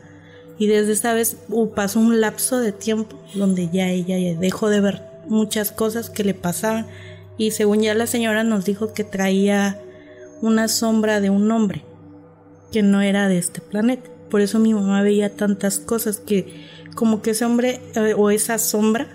Y 0.58 0.66
desde 0.66 0.92
esa 0.92 1.14
vez 1.14 1.36
uh, 1.50 1.70
pasó 1.70 2.00
un 2.00 2.20
lapso 2.20 2.58
de 2.58 2.72
tiempo 2.72 3.16
donde 3.34 3.68
ya 3.72 3.90
ella 3.90 4.18
ya 4.18 4.38
dejó 4.38 4.68
de 4.68 4.80
ver 4.80 5.02
muchas 5.28 5.70
cosas 5.70 6.10
que 6.10 6.24
le 6.24 6.34
pasaban. 6.34 6.86
Y 7.36 7.52
según 7.52 7.82
ya 7.82 7.94
la 7.94 8.08
señora 8.08 8.42
nos 8.42 8.64
dijo 8.64 8.92
que 8.92 9.04
traía 9.04 9.80
una 10.42 10.66
sombra 10.66 11.20
de 11.20 11.30
un 11.30 11.50
hombre 11.52 11.84
que 12.72 12.82
no 12.82 13.00
era 13.00 13.28
de 13.28 13.38
este 13.38 13.60
planeta. 13.60 14.10
Por 14.30 14.40
eso 14.40 14.58
mi 14.58 14.74
mamá 14.74 15.02
veía 15.02 15.34
tantas 15.34 15.78
cosas 15.78 16.18
que 16.18 16.66
como 16.94 17.22
que 17.22 17.30
ese 17.30 17.44
hombre 17.44 17.80
eh, 17.94 18.14
o 18.16 18.30
esa 18.30 18.58
sombra 18.58 19.06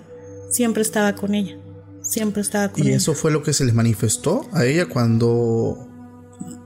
siempre 0.50 0.82
estaba 0.82 1.14
con 1.14 1.34
ella. 1.34 1.58
Siempre 2.00 2.42
estaba 2.42 2.68
con 2.70 2.84
Y 2.84 2.88
ella. 2.88 2.96
eso 2.96 3.14
fue 3.14 3.30
lo 3.30 3.42
que 3.42 3.52
se 3.52 3.64
les 3.64 3.74
manifestó 3.74 4.46
a 4.52 4.64
ella 4.64 4.86
cuando 4.86 5.88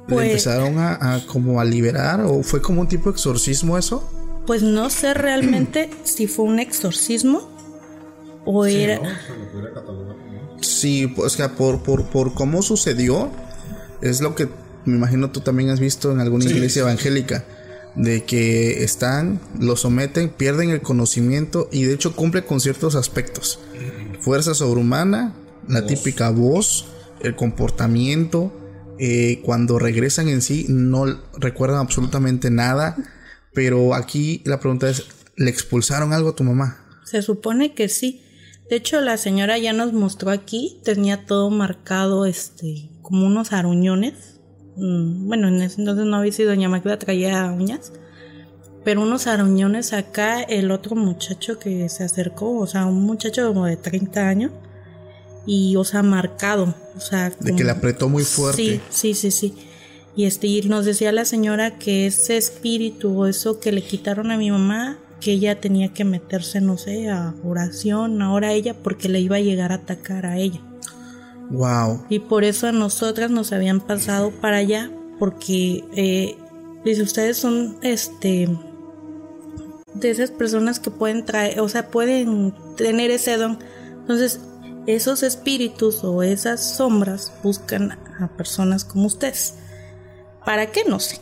le 0.09 0.14
Pues- 0.14 0.28
empezaron 0.28 0.78
a, 0.78 1.14
a 1.16 1.26
como 1.26 1.61
a 1.61 1.64
liberar 1.64 2.20
o 2.22 2.42
fue 2.42 2.61
como 2.62 2.80
un 2.80 2.88
tipo 2.88 3.11
de 3.11 3.14
exorcismo 3.14 3.76
eso. 3.78 4.09
Pues 4.46 4.62
no 4.62 4.88
sé 4.90 5.12
realmente 5.14 5.90
si 6.04 6.26
fue 6.26 6.44
un 6.46 6.59
exorcismo 6.59 7.50
o 8.44 8.64
era... 8.66 8.96
¿no? 8.96 9.02
Se 9.04 9.36
lo 9.38 9.52
podría 9.52 9.72
catalogar 9.74 10.16
como- 10.16 10.62
Sí, 10.62 11.06
pues 11.06 11.36
que 11.36 11.48
por, 11.50 11.82
por, 11.82 12.06
por 12.06 12.34
cómo 12.34 12.62
sucedió, 12.62 13.30
es 14.00 14.20
lo 14.20 14.34
que 14.34 14.48
me 14.84 14.96
imagino 14.96 15.30
tú 15.30 15.40
también 15.40 15.68
has 15.70 15.78
visto 15.80 16.11
en 16.11 16.20
alguna 16.20 16.44
Sí, 16.44 16.50
iglesia 16.50 16.82
sí. 16.82 16.88
evangélica, 16.88 17.44
de 17.94 18.24
que 18.24 18.82
están, 18.84 19.40
lo 19.61 19.76
someten, 19.76 20.30
pierden 20.30 20.70
el 20.70 20.80
conocimiento 20.80 21.68
y 21.70 21.84
de 21.84 21.94
hecho 21.94 22.16
cumple 22.16 22.44
con 22.44 22.61
ciertos 22.61 22.94
aspectos. 22.96 23.59
Fuerza 24.20 24.54
sobrehumana, 24.54 25.34
la 25.68 25.84
típica 25.86 26.30
voz, 26.30 26.86
el 27.20 27.36
comportamiento, 27.36 28.50
Eh, 28.99 29.40
cuando 29.44 29.78
regresan 29.78 30.28
en 30.28 30.42
sí 30.42 30.66
no 30.68 31.05
recuerdan 31.38 31.78
absolutamente 31.78 32.51
nada. 32.51 32.96
Pero 33.55 33.94
aquí 33.94 34.42
la 34.44 34.61
pregunta 34.61 34.88
es, 34.88 35.07
¿le 35.36 35.51
expulsaron 35.51 36.12
algo 36.12 36.30
a 36.30 36.36
tu 36.36 36.44
mamá? 36.44 36.78
Se 37.05 37.22
supone 37.22 37.74
que 37.74 37.88
sí. 37.88 38.22
De 38.68 38.76
hecho, 38.76 39.01
la 39.01 39.16
señora 39.16 39.57
ya 39.57 39.72
nos 39.72 39.92
mostró 39.94 40.30
aquí, 40.30 40.80
tenía 40.84 41.24
todo 41.24 41.51
marcado, 41.51 42.26
este, 42.26 42.90
como 43.03 43.26
unos 43.26 43.53
aruñones. 43.53 44.40
Mm, 44.76 45.26
bueno, 45.26 45.49
en 45.49 45.62
ese 45.62 45.80
entonces 45.80 46.05
no 46.05 46.16
había 46.18 46.32
sido 46.32 46.51
doña 46.51 46.68
Magda, 46.68 46.99
traía 46.99 47.51
uñas. 47.51 47.92
Pero 48.84 49.03
unos 49.03 49.26
aruñones 49.26 49.92
acá, 49.92 50.42
el 50.42 50.70
otro 50.70 50.96
muchacho 50.96 51.59
que 51.59 51.88
se 51.88 52.05
acercó, 52.05 52.59
o 52.59 52.66
sea, 52.66 52.86
un 52.86 53.03
muchacho 53.03 53.49
como 53.49 53.66
de 53.66 53.76
30 53.76 54.28
años. 54.28 54.53
Y, 55.49 55.76
o 55.76 55.84
sea, 55.84 56.03
marcado, 56.03 56.74
o 56.94 57.01
sea... 57.01 57.30
De 57.40 57.57
que 57.57 57.64
le 57.64 57.70
apretó 57.70 58.09
muy 58.09 58.22
fuerte. 58.22 58.62
Sí, 58.62 58.80
sí, 58.90 59.14
sí, 59.14 59.30
sí. 59.30 59.55
Y 60.14 60.26
este, 60.26 60.46
y 60.46 60.61
nos 60.62 60.84
decía 60.84 61.11
la 61.11 61.24
señora 61.24 61.78
que 61.78 62.07
ese 62.07 62.36
espíritu 62.36 63.18
o 63.18 63.26
eso 63.26 63.59
que 63.59 63.72
le 63.72 63.82
quitaron 63.82 64.30
a 64.30 64.36
mi 64.36 64.51
mamá 64.51 64.99
que 65.20 65.32
ella 65.32 65.61
tenía 65.61 65.92
que 65.92 66.05
meterse, 66.05 66.61
no 66.61 66.78
sé, 66.78 67.09
a 67.09 67.34
oración 67.44 68.22
ahora 68.22 68.53
ella 68.53 68.74
porque 68.74 69.09
le 69.09 69.20
iba 69.20 69.36
a 69.36 69.40
llegar 69.40 69.72
a 69.72 69.76
atacar 69.76 70.26
a 70.26 70.38
ella. 70.38 70.61
Wow. 71.51 72.05
Y 72.09 72.18
por 72.20 72.44
eso 72.44 72.66
a 72.66 72.72
nosotras 72.72 73.30
nos 73.30 73.53
habían 73.53 73.80
pasado 73.80 74.30
para 74.30 74.59
allá 74.59 74.90
porque 75.18 75.84
eh, 75.96 76.36
dice 76.84 77.03
ustedes 77.03 77.36
son 77.36 77.76
este 77.82 78.49
de 79.94 80.11
esas 80.11 80.30
personas 80.30 80.78
que 80.78 80.90
pueden 80.90 81.24
traer, 81.24 81.61
o 81.61 81.68
sea, 81.68 81.88
pueden 81.90 82.55
tener 82.76 83.11
ese 83.11 83.36
don. 83.36 83.59
Entonces, 84.01 84.40
esos 84.89 85.22
espíritus 85.22 86.03
o 86.03 86.22
esas 86.22 86.76
sombras 86.76 87.30
buscan 87.43 87.93
a 88.18 88.28
personas 88.39 88.84
como 88.84 89.07
ustedes. 89.07 89.53
¿Para 90.47 90.72
qué? 90.72 90.84
No 90.89 90.99
sé. 90.99 91.20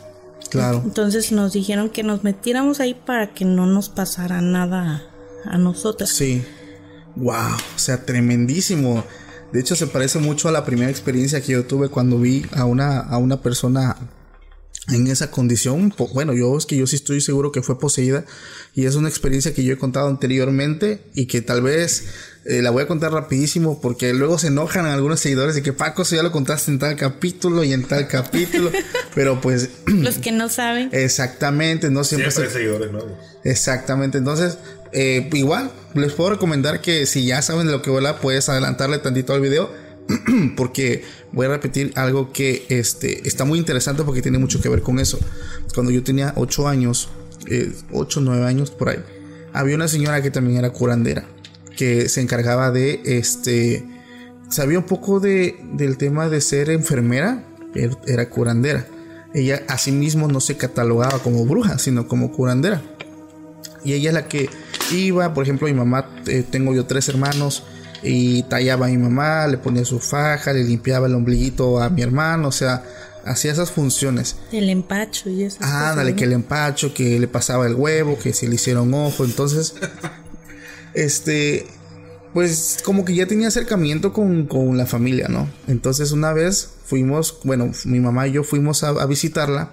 Claro. 0.50 0.82
Entonces 0.84 1.32
nos 1.32 1.52
dijeron 1.52 1.90
que 1.90 2.04
nos 2.04 2.22
metiéramos 2.22 2.78
ahí 2.78 2.94
para 2.94 3.34
que 3.34 3.44
no 3.44 3.66
nos 3.66 3.88
pasara 3.88 4.40
nada 4.40 5.02
a 5.44 5.58
nosotras. 5.58 6.10
Sí. 6.10 6.44
Wow, 7.16 7.56
o 7.74 7.78
sea, 7.78 8.04
tremendísimo. 8.04 9.04
De 9.52 9.58
hecho, 9.58 9.74
se 9.74 9.88
parece 9.88 10.20
mucho 10.20 10.48
a 10.48 10.52
la 10.52 10.64
primera 10.64 10.90
experiencia 10.90 11.40
que 11.40 11.52
yo 11.52 11.64
tuve 11.66 11.88
cuando 11.88 12.20
vi 12.20 12.46
a 12.52 12.66
una, 12.66 13.00
a 13.00 13.18
una 13.18 13.42
persona 13.42 13.96
en 14.88 15.08
esa 15.08 15.32
condición. 15.32 15.92
Bueno, 16.14 16.34
yo 16.34 16.56
es 16.56 16.66
que 16.66 16.76
yo 16.76 16.86
sí 16.86 16.94
estoy 16.94 17.20
seguro 17.20 17.50
que 17.50 17.62
fue 17.62 17.80
poseída 17.80 18.24
y 18.74 18.86
es 18.86 18.94
una 18.94 19.08
experiencia 19.08 19.52
que 19.52 19.64
yo 19.64 19.72
he 19.72 19.78
contado 19.78 20.08
anteriormente 20.08 21.10
y 21.14 21.26
que 21.26 21.42
tal 21.42 21.62
vez 21.62 22.04
eh, 22.48 22.62
la 22.62 22.70
voy 22.70 22.84
a 22.84 22.86
contar 22.86 23.12
rapidísimo 23.12 23.80
porque 23.80 24.14
luego 24.14 24.38
se 24.38 24.48
enojan 24.48 24.86
algunos 24.86 25.20
seguidores 25.20 25.56
de 25.56 25.62
que 25.62 25.72
Paco, 25.72 26.02
eso 26.02 26.14
ya 26.14 26.22
lo 26.22 26.30
contaste 26.30 26.70
en 26.70 26.78
tal 26.78 26.94
capítulo 26.94 27.64
y 27.64 27.72
en 27.72 27.82
tal 27.82 28.06
capítulo, 28.06 28.70
pero 29.14 29.40
pues... 29.40 29.70
Los 29.86 30.18
que 30.18 30.30
no 30.30 30.48
saben. 30.48 30.90
Exactamente, 30.92 31.90
no 31.90 32.04
siempre... 32.04 32.30
Siempre 32.30 32.52
hay 32.52 32.62
seguidores 32.62 32.92
nuevos. 32.92 33.12
Exactamente, 33.42 34.18
entonces 34.18 34.58
eh, 34.92 35.28
igual 35.32 35.72
les 35.94 36.12
puedo 36.12 36.30
recomendar 36.30 36.80
que 36.80 37.06
si 37.06 37.26
ya 37.26 37.42
saben 37.42 37.66
de 37.66 37.72
lo 37.72 37.82
que 37.82 37.90
vuela 37.90 38.20
puedes 38.20 38.48
adelantarle 38.48 38.98
tantito 38.98 39.34
al 39.34 39.40
video 39.40 39.70
porque 40.56 41.04
voy 41.32 41.46
a 41.46 41.48
repetir 41.50 41.92
algo 41.96 42.32
que 42.32 42.64
este, 42.68 43.26
está 43.26 43.44
muy 43.44 43.58
interesante 43.58 44.04
porque 44.04 44.22
tiene 44.22 44.38
mucho 44.38 44.60
que 44.60 44.68
ver 44.68 44.82
con 44.82 45.00
eso. 45.00 45.18
Cuando 45.74 45.90
yo 45.90 46.02
tenía 46.02 46.32
8 46.36 46.68
años, 46.68 47.08
8 47.92 48.20
o 48.20 48.22
9 48.22 48.46
años 48.46 48.70
por 48.70 48.90
ahí, 48.90 48.98
había 49.52 49.74
una 49.74 49.88
señora 49.88 50.22
que 50.22 50.30
también 50.30 50.58
era 50.58 50.70
curandera, 50.70 51.26
que 51.76 52.08
se 52.08 52.20
encargaba 52.20 52.70
de, 52.70 53.00
este, 53.04 53.86
sabía 54.48 54.78
un 54.78 54.86
poco 54.86 55.20
de, 55.20 55.56
del 55.74 55.96
tema 55.98 56.28
de 56.28 56.40
ser 56.40 56.70
enfermera, 56.70 57.44
pero 57.72 58.00
era 58.06 58.28
curandera. 58.28 58.86
Ella 59.34 59.62
asimismo 59.68 60.28
no 60.28 60.40
se 60.40 60.56
catalogaba 60.56 61.18
como 61.18 61.44
bruja, 61.44 61.78
sino 61.78 62.08
como 62.08 62.32
curandera. 62.32 62.82
Y 63.84 63.92
ella 63.92 64.10
es 64.10 64.14
la 64.14 64.28
que 64.28 64.48
iba, 64.90 65.34
por 65.34 65.44
ejemplo, 65.44 65.68
mi 65.68 65.74
mamá, 65.74 66.08
eh, 66.26 66.44
tengo 66.48 66.74
yo 66.74 66.86
tres 66.86 67.08
hermanos, 67.08 67.62
y 68.02 68.42
tallaba 68.44 68.86
a 68.86 68.88
mi 68.88 68.98
mamá, 68.98 69.46
le 69.46 69.58
ponía 69.58 69.84
su 69.84 70.00
faja, 70.00 70.52
le 70.52 70.64
limpiaba 70.64 71.06
el 71.06 71.14
ombliguito 71.14 71.80
a 71.80 71.90
mi 71.90 72.02
hermano, 72.02 72.48
o 72.48 72.52
sea, 72.52 72.82
hacía 73.24 73.52
esas 73.52 73.70
funciones. 73.70 74.36
El 74.52 74.68
empacho 74.70 75.28
y 75.28 75.42
eso. 75.44 75.58
Ah, 75.60 75.94
dale, 75.96 76.14
que 76.14 76.24
el 76.24 76.32
empacho, 76.32 76.94
que 76.94 77.18
le 77.18 77.28
pasaba 77.28 77.66
el 77.66 77.74
huevo, 77.74 78.18
que 78.18 78.32
se 78.32 78.48
le 78.48 78.54
hicieron 78.54 78.92
ojo, 78.94 79.24
entonces, 79.24 79.74
este, 80.96 81.66
pues 82.34 82.78
como 82.84 83.04
que 83.04 83.14
ya 83.14 83.26
tenía 83.26 83.48
acercamiento 83.48 84.12
con, 84.12 84.46
con, 84.46 84.76
la 84.76 84.86
familia, 84.86 85.28
¿no? 85.28 85.48
Entonces 85.68 86.10
una 86.10 86.32
vez 86.32 86.70
fuimos, 86.84 87.38
bueno, 87.44 87.70
mi 87.84 88.00
mamá 88.00 88.26
y 88.26 88.32
yo 88.32 88.42
fuimos 88.42 88.82
a, 88.82 88.88
a 88.88 89.06
visitarla. 89.06 89.70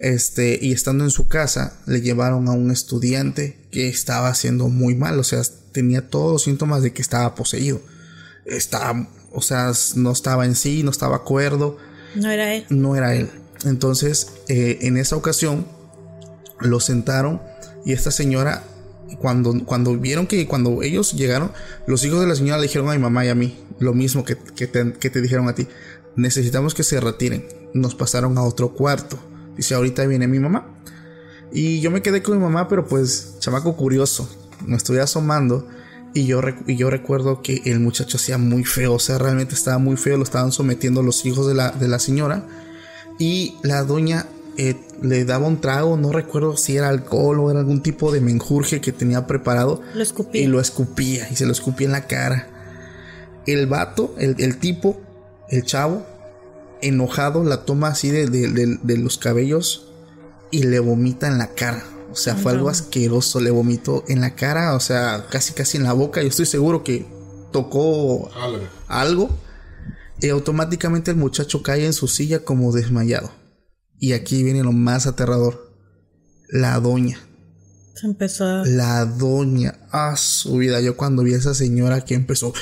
Este, 0.00 0.58
y 0.60 0.72
estando 0.72 1.04
en 1.04 1.10
su 1.10 1.28
casa, 1.28 1.80
le 1.86 2.02
llevaron 2.02 2.48
a 2.48 2.50
un 2.50 2.70
estudiante 2.72 3.68
que 3.70 3.88
estaba 3.88 4.28
haciendo 4.28 4.68
muy 4.68 4.96
mal, 4.96 5.18
o 5.18 5.24
sea, 5.24 5.40
tenía 5.72 6.10
todos 6.10 6.32
los 6.32 6.42
síntomas 6.42 6.82
de 6.82 6.92
que 6.92 7.00
estaba 7.00 7.34
poseído. 7.34 7.80
Estaba, 8.44 9.08
o 9.32 9.40
sea, 9.40 9.72
no 9.94 10.10
estaba 10.10 10.44
en 10.44 10.56
sí, 10.56 10.82
no 10.82 10.90
estaba 10.90 11.16
acuerdo. 11.16 11.78
No 12.16 12.30
era 12.30 12.52
él. 12.54 12.66
No 12.68 12.96
era 12.96 13.14
él. 13.14 13.30
Entonces, 13.64 14.28
eh, 14.48 14.78
en 14.82 14.96
esa 14.96 15.16
ocasión, 15.16 15.66
lo 16.60 16.80
sentaron 16.80 17.40
y 17.84 17.92
esta 17.92 18.10
señora, 18.10 18.62
cuando, 19.18 19.64
cuando 19.64 19.96
vieron 19.96 20.26
que 20.26 20.46
cuando 20.46 20.82
ellos 20.82 21.12
llegaron, 21.12 21.52
los 21.86 22.04
hijos 22.04 22.20
de 22.20 22.26
la 22.26 22.34
señora 22.34 22.58
le 22.58 22.64
dijeron 22.64 22.88
a 22.88 22.92
mi 22.92 22.98
mamá 22.98 23.24
y 23.24 23.28
a 23.28 23.34
mí 23.34 23.58
lo 23.78 23.94
mismo 23.94 24.24
que, 24.24 24.36
que, 24.36 24.66
te, 24.66 24.92
que 24.92 25.10
te 25.10 25.20
dijeron 25.20 25.48
a 25.48 25.54
ti. 25.54 25.68
Necesitamos 26.16 26.74
que 26.74 26.82
se 26.82 27.00
retiren. 27.00 27.46
Nos 27.72 27.94
pasaron 27.94 28.38
a 28.38 28.42
otro 28.42 28.72
cuarto. 28.72 29.18
Dice, 29.56 29.74
ahorita 29.74 30.06
viene 30.06 30.28
mi 30.28 30.38
mamá. 30.38 30.66
Y 31.52 31.80
yo 31.80 31.90
me 31.90 32.02
quedé 32.02 32.22
con 32.22 32.36
mi 32.36 32.42
mamá, 32.42 32.68
pero 32.68 32.86
pues, 32.86 33.36
chamaco 33.38 33.76
curioso 33.76 34.28
me 34.66 34.76
estoy 34.76 34.98
asomando 34.98 35.66
y 36.12 36.26
yo, 36.26 36.40
y 36.66 36.76
yo 36.76 36.90
recuerdo 36.90 37.42
que 37.42 37.62
el 37.64 37.80
muchacho 37.80 38.16
hacía 38.16 38.38
muy 38.38 38.64
feo, 38.64 38.94
o 38.94 38.98
sea, 38.98 39.18
realmente 39.18 39.54
estaba 39.54 39.78
muy 39.78 39.96
feo, 39.96 40.16
lo 40.16 40.22
estaban 40.22 40.52
sometiendo 40.52 41.02
los 41.02 41.26
hijos 41.26 41.46
de 41.46 41.54
la, 41.54 41.70
de 41.72 41.88
la 41.88 41.98
señora 41.98 42.46
y 43.18 43.56
la 43.62 43.82
doña 43.82 44.26
eh, 44.56 44.76
le 45.02 45.24
daba 45.24 45.46
un 45.46 45.60
trago, 45.60 45.96
no 45.96 46.12
recuerdo 46.12 46.56
si 46.56 46.76
era 46.76 46.88
alcohol 46.88 47.40
o 47.40 47.50
era 47.50 47.60
algún 47.60 47.82
tipo 47.82 48.12
de 48.12 48.20
menjurje 48.20 48.80
que 48.80 48.92
tenía 48.92 49.26
preparado 49.26 49.80
lo 49.94 50.02
escupía. 50.02 50.42
y 50.42 50.46
lo 50.46 50.60
escupía 50.60 51.28
y 51.30 51.36
se 51.36 51.46
lo 51.46 51.52
escupía 51.52 51.86
en 51.86 51.92
la 51.92 52.06
cara. 52.06 52.48
El 53.46 53.66
vato, 53.66 54.14
el, 54.18 54.36
el 54.38 54.58
tipo, 54.58 55.00
el 55.48 55.64
chavo, 55.64 56.06
enojado, 56.80 57.44
la 57.44 57.64
toma 57.64 57.88
así 57.88 58.10
de, 58.10 58.26
de, 58.28 58.48
de, 58.48 58.78
de 58.82 58.98
los 58.98 59.18
cabellos 59.18 59.88
y 60.50 60.62
le 60.62 60.78
vomita 60.78 61.26
en 61.26 61.38
la 61.38 61.48
cara. 61.48 61.84
O 62.12 62.16
sea, 62.16 62.36
fue 62.36 62.52
algo 62.52 62.68
asqueroso. 62.68 63.40
Le 63.40 63.50
vomitó 63.50 64.04
en 64.06 64.20
la 64.20 64.36
cara, 64.36 64.74
o 64.76 64.80
sea, 64.80 65.26
casi 65.28 65.52
casi 65.52 65.78
en 65.78 65.82
la 65.82 65.92
boca. 65.92 66.22
Yo 66.22 66.28
estoy 66.28 66.46
seguro 66.46 66.84
que 66.84 67.04
tocó 67.50 68.30
Algo. 68.40 68.64
algo. 68.86 69.30
Y 70.20 70.28
automáticamente 70.28 71.10
el 71.10 71.16
muchacho 71.16 71.62
cae 71.62 71.84
en 71.84 71.92
su 71.92 72.06
silla 72.06 72.44
como 72.44 72.70
desmayado. 72.72 73.32
Y 73.98 74.12
aquí 74.12 74.42
viene 74.42 74.62
lo 74.62 74.72
más 74.72 75.06
aterrador. 75.06 75.72
La 76.48 76.78
doña. 76.80 77.18
Se 77.94 78.06
empezó 78.06 78.44
a... 78.44 78.66
La 78.66 79.04
doña. 79.04 79.78
A 79.90 80.16
su 80.16 80.58
vida. 80.58 80.80
Yo 80.80 80.96
cuando 80.96 81.22
vi 81.22 81.34
a 81.34 81.38
esa 81.38 81.54
señora 81.54 82.04
que 82.04 82.14
empezó. 82.14 82.52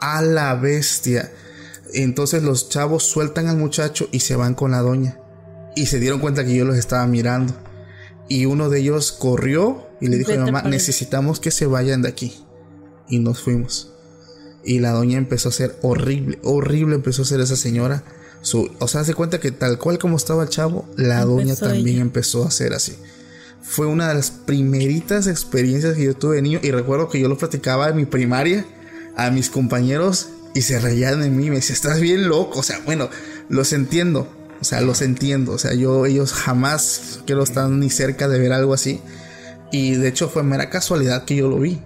A 0.00 0.22
la 0.22 0.54
bestia. 0.54 1.32
Entonces 1.92 2.42
los 2.42 2.68
chavos 2.68 3.04
sueltan 3.04 3.48
al 3.48 3.56
muchacho 3.56 4.08
y 4.12 4.20
se 4.20 4.36
van 4.36 4.54
con 4.54 4.70
la 4.70 4.80
doña 4.80 5.20
y 5.74 5.86
se 5.86 5.98
dieron 6.00 6.20
cuenta 6.20 6.44
que 6.44 6.54
yo 6.54 6.64
los 6.64 6.76
estaba 6.76 7.06
mirando. 7.06 7.54
Y 8.28 8.46
uno 8.46 8.68
de 8.68 8.80
ellos 8.80 9.12
corrió 9.12 9.86
y 10.00 10.08
le 10.08 10.18
dijo 10.18 10.32
a 10.32 10.36
mi 10.36 10.52
mamá, 10.52 10.62
necesitamos 10.62 11.40
que 11.40 11.50
se 11.50 11.66
vayan 11.66 12.02
de 12.02 12.08
aquí. 12.08 12.44
Y 13.08 13.18
nos 13.18 13.42
fuimos. 13.42 13.92
Y 14.64 14.78
la 14.78 14.92
doña 14.92 15.18
empezó 15.18 15.48
a 15.48 15.52
ser 15.52 15.78
horrible, 15.82 16.38
horrible 16.42 16.94
empezó 16.94 17.22
a 17.22 17.24
ser 17.24 17.40
esa 17.40 17.56
señora. 17.56 18.04
Su, 18.42 18.70
o 18.78 18.88
sea, 18.88 19.04
se 19.04 19.14
cuenta 19.14 19.38
que 19.38 19.50
tal 19.52 19.78
cual 19.78 19.98
como 19.98 20.16
estaba 20.16 20.42
el 20.42 20.48
chavo, 20.48 20.88
la 20.96 21.22
empezó 21.22 21.28
doña 21.28 21.56
también 21.56 21.88
ella. 21.88 22.00
empezó 22.00 22.46
a 22.46 22.50
ser 22.50 22.72
así. 22.72 22.96
Fue 23.62 23.86
una 23.86 24.08
de 24.08 24.14
las 24.14 24.30
primeritas 24.30 25.26
experiencias 25.26 25.94
que 25.94 26.04
yo 26.04 26.14
tuve 26.14 26.36
de 26.36 26.42
niño 26.42 26.60
y 26.62 26.70
recuerdo 26.70 27.08
que 27.08 27.20
yo 27.20 27.28
lo 27.28 27.36
platicaba 27.36 27.88
en 27.88 27.96
mi 27.96 28.06
primaria 28.06 28.64
a 29.16 29.30
mis 29.30 29.50
compañeros 29.50 30.28
y 30.54 30.62
se 30.62 30.80
reían 30.80 31.20
de 31.20 31.30
mí, 31.30 31.50
me 31.50 31.56
decían, 31.56 31.74
estás 31.74 32.00
bien 32.00 32.28
loco, 32.28 32.60
o 32.60 32.62
sea, 32.62 32.80
bueno, 32.84 33.08
los 33.48 33.72
entiendo, 33.72 34.26
o 34.60 34.64
sea, 34.64 34.80
los 34.80 35.02
entiendo. 35.02 35.52
O 35.52 35.58
sea, 35.58 35.74
yo, 35.74 36.06
ellos 36.06 36.32
jamás 36.32 37.20
quiero 37.26 37.42
estar 37.42 37.68
ni 37.68 37.90
cerca 37.90 38.28
de 38.28 38.38
ver 38.38 38.52
algo 38.52 38.74
así. 38.74 39.00
Y 39.72 39.94
de 39.94 40.08
hecho 40.08 40.28
fue 40.28 40.42
mera 40.42 40.70
casualidad 40.70 41.24
que 41.24 41.36
yo 41.36 41.48
lo 41.48 41.58
vi. 41.58 41.80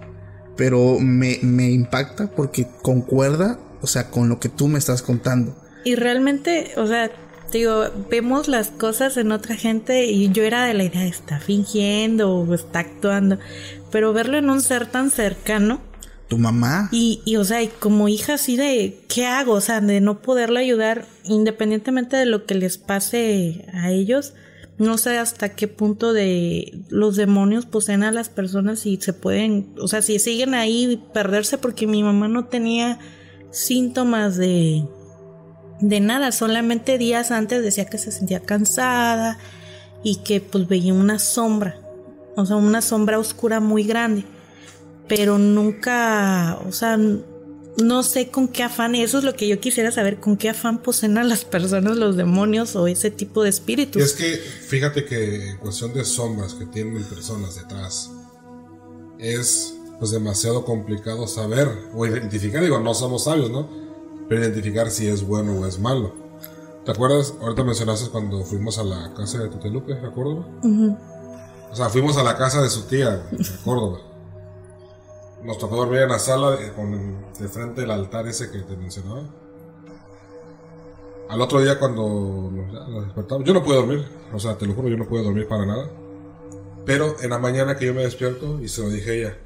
Pero 0.57 0.99
me, 0.99 1.39
me 1.41 1.69
impacta 1.71 2.27
porque 2.27 2.67
concuerda, 2.81 3.59
o 3.81 3.87
sea, 3.87 4.09
con 4.09 4.29
lo 4.29 4.39
que 4.39 4.49
tú 4.49 4.67
me 4.67 4.79
estás 4.79 5.01
contando. 5.01 5.55
Y 5.85 5.95
realmente, 5.95 6.71
o 6.77 6.87
sea, 6.87 7.11
digo, 7.51 7.85
vemos 8.09 8.47
las 8.47 8.69
cosas 8.69 9.17
en 9.17 9.31
otra 9.31 9.55
gente 9.55 10.05
y 10.07 10.31
yo 10.31 10.43
era 10.43 10.65
de 10.65 10.73
la 10.73 10.83
idea, 10.83 11.05
está 11.05 11.39
fingiendo 11.39 12.35
o 12.35 12.53
está 12.53 12.79
actuando. 12.79 13.37
Pero 13.91 14.11
verlo 14.11 14.37
en 14.37 14.49
un 14.49 14.61
ser 14.61 14.87
tan 14.87 15.11
cercano. 15.11 15.79
tu 16.27 16.39
mamá. 16.39 16.89
Y, 16.91 17.21
y, 17.23 17.35
o 17.35 17.45
sea, 17.45 17.61
y 17.61 17.67
como 17.67 18.09
hija 18.09 18.33
así 18.33 18.57
de, 18.57 18.99
¿qué 19.07 19.27
hago? 19.27 19.53
O 19.53 19.61
sea, 19.61 19.79
de 19.79 20.01
no 20.01 20.23
poderle 20.23 20.59
ayudar 20.59 21.05
independientemente 21.23 22.17
de 22.17 22.25
lo 22.25 22.45
que 22.45 22.55
les 22.55 22.79
pase 22.79 23.65
a 23.71 23.91
ellos. 23.91 24.33
No 24.79 24.97
sé 24.97 25.19
hasta 25.19 25.49
qué 25.49 25.67
punto 25.67 26.13
de 26.13 26.79
los 26.89 27.15
demonios 27.15 27.67
poseen 27.67 28.03
a 28.03 28.11
las 28.11 28.29
personas 28.29 28.87
y 28.87 28.97
se 28.97 29.13
pueden, 29.13 29.73
o 29.79 29.87
sea, 29.87 30.01
si 30.01 30.17
siguen 30.17 30.55
ahí 30.55 31.01
perderse 31.13 31.59
porque 31.59 31.87
mi 31.87 32.01
mamá 32.01 32.27
no 32.27 32.45
tenía 32.45 32.99
síntomas 33.51 34.35
de, 34.35 34.83
de 35.79 35.99
nada, 35.99 36.31
solamente 36.31 36.97
días 36.97 37.31
antes 37.31 37.61
decía 37.63 37.85
que 37.85 37.97
se 37.97 38.11
sentía 38.11 38.39
cansada 38.39 39.37
y 40.03 40.17
que 40.17 40.41
pues 40.41 40.67
veía 40.67 40.93
una 40.93 41.19
sombra, 41.19 41.79
o 42.35 42.45
sea, 42.45 42.55
una 42.55 42.81
sombra 42.81 43.19
oscura 43.19 43.59
muy 43.59 43.83
grande, 43.83 44.23
pero 45.07 45.37
nunca, 45.37 46.59
o 46.67 46.71
sea, 46.71 46.97
no 46.97 48.03
sé 48.03 48.29
con 48.29 48.47
qué 48.47 48.63
afán, 48.63 48.95
eso 48.95 49.17
es 49.17 49.23
lo 49.23 49.33
que 49.33 49.47
yo 49.47 49.59
quisiera 49.59 49.91
saber, 49.91 50.19
con 50.19 50.37
qué 50.37 50.49
afán 50.49 50.81
poseen 50.81 51.17
a 51.17 51.23
las 51.23 51.43
personas 51.43 51.97
los 51.97 52.15
demonios 52.15 52.75
o 52.75 52.87
ese 52.87 53.11
tipo 53.11 53.43
de 53.43 53.49
espíritus. 53.49 54.01
Es 54.01 54.13
que 54.13 54.37
fíjate 54.37 55.05
que 55.05 55.49
en 55.49 55.57
cuestión 55.57 55.93
de 55.93 56.05
sombras 56.05 56.53
que 56.53 56.65
tienen 56.65 57.03
personas 57.03 57.55
detrás, 57.55 58.11
es 59.19 59.75
pues 59.99 60.11
demasiado 60.11 60.65
complicado 60.65 61.27
saber 61.27 61.69
o 61.93 62.05
identificar, 62.05 62.61
digo, 62.61 62.79
no 62.79 62.93
somos 62.93 63.25
sabios, 63.25 63.49
¿no? 63.49 63.84
Pero 64.27 64.41
identificar 64.41 64.89
si 64.89 65.07
es 65.07 65.25
bueno 65.25 65.53
o 65.59 65.65
es 65.65 65.79
malo. 65.79 66.13
¿Te 66.83 66.91
acuerdas? 66.91 67.33
Ahorita 67.41 67.63
mencionaste 67.63 68.09
cuando 68.09 68.43
fuimos 68.43 68.77
a 68.77 68.83
la 68.83 69.13
casa 69.15 69.39
de 69.39 69.49
Tutelupe, 69.49 69.93
¿de 69.95 70.11
Córdoba? 70.11 70.45
O 71.71 71.75
sea, 71.75 71.89
fuimos 71.89 72.15
a 72.17 72.23
la 72.23 72.37
casa 72.37 72.61
de 72.61 72.69
su 72.69 72.83
tía, 72.83 73.09
de 73.31 73.45
Córdoba. 73.63 73.99
Nos 75.43 75.57
tocó 75.57 75.75
dormir 75.75 76.01
en 76.01 76.09
la 76.09 76.19
sala 76.19 76.51
de, 76.51 76.71
con, 76.73 77.17
de 77.39 77.47
frente 77.47 77.81
del 77.81 77.91
altar 77.91 78.27
ese 78.27 78.49
que 78.51 78.59
te 78.59 78.75
mencionaba. 78.77 79.23
Al 81.29 81.41
otro 81.41 81.59
día 81.61 81.79
cuando 81.79 82.51
nos 82.51 83.05
despertamos, 83.05 83.45
yo 83.45 83.53
no 83.53 83.63
pude 83.63 83.75
dormir, 83.75 84.05
o 84.31 84.39
sea, 84.39 84.57
te 84.57 84.65
lo 84.67 84.73
juro, 84.73 84.89
yo 84.89 84.97
no 84.97 85.07
pude 85.07 85.23
dormir 85.23 85.47
para 85.47 85.65
nada. 85.65 85.89
Pero 86.85 87.15
en 87.21 87.31
la 87.31 87.39
mañana 87.39 87.75
que 87.77 87.87
yo 87.87 87.93
me 87.95 88.03
despierto 88.03 88.61
y 88.61 88.67
se 88.67 88.81
lo 88.81 88.89
dije 88.89 89.09
a 89.09 89.13
ella, 89.13 89.37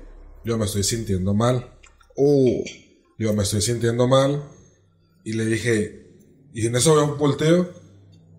yo 0.44 0.58
me 0.58 0.66
estoy 0.66 0.84
sintiendo 0.84 1.34
mal. 1.34 1.72
Oh, 2.18 2.64
Yo 3.18 3.34
me 3.34 3.44
estoy 3.44 3.62
sintiendo 3.62 4.08
mal. 4.08 4.44
Y 5.30 5.34
le 5.34 5.46
dije, 5.46 6.08
y 6.54 6.66
en 6.66 6.76
eso 6.76 6.96
veo 6.96 7.06
un 7.14 7.18
volteo. 7.20 7.70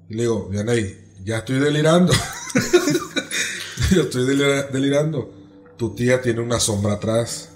Y 0.08 0.14
le 0.14 0.22
digo, 0.22 0.48
Vianey, 0.48 0.96
ya 1.24 1.38
estoy 1.38 1.60
delirando. 1.60 2.12
yo 3.94 4.02
estoy 4.02 4.26
delira- 4.26 4.68
delirando. 4.72 5.30
Tu 5.76 5.94
tía 5.94 6.20
tiene 6.20 6.40
una 6.40 6.60
sombra 6.60 6.94
atrás. 6.94 7.48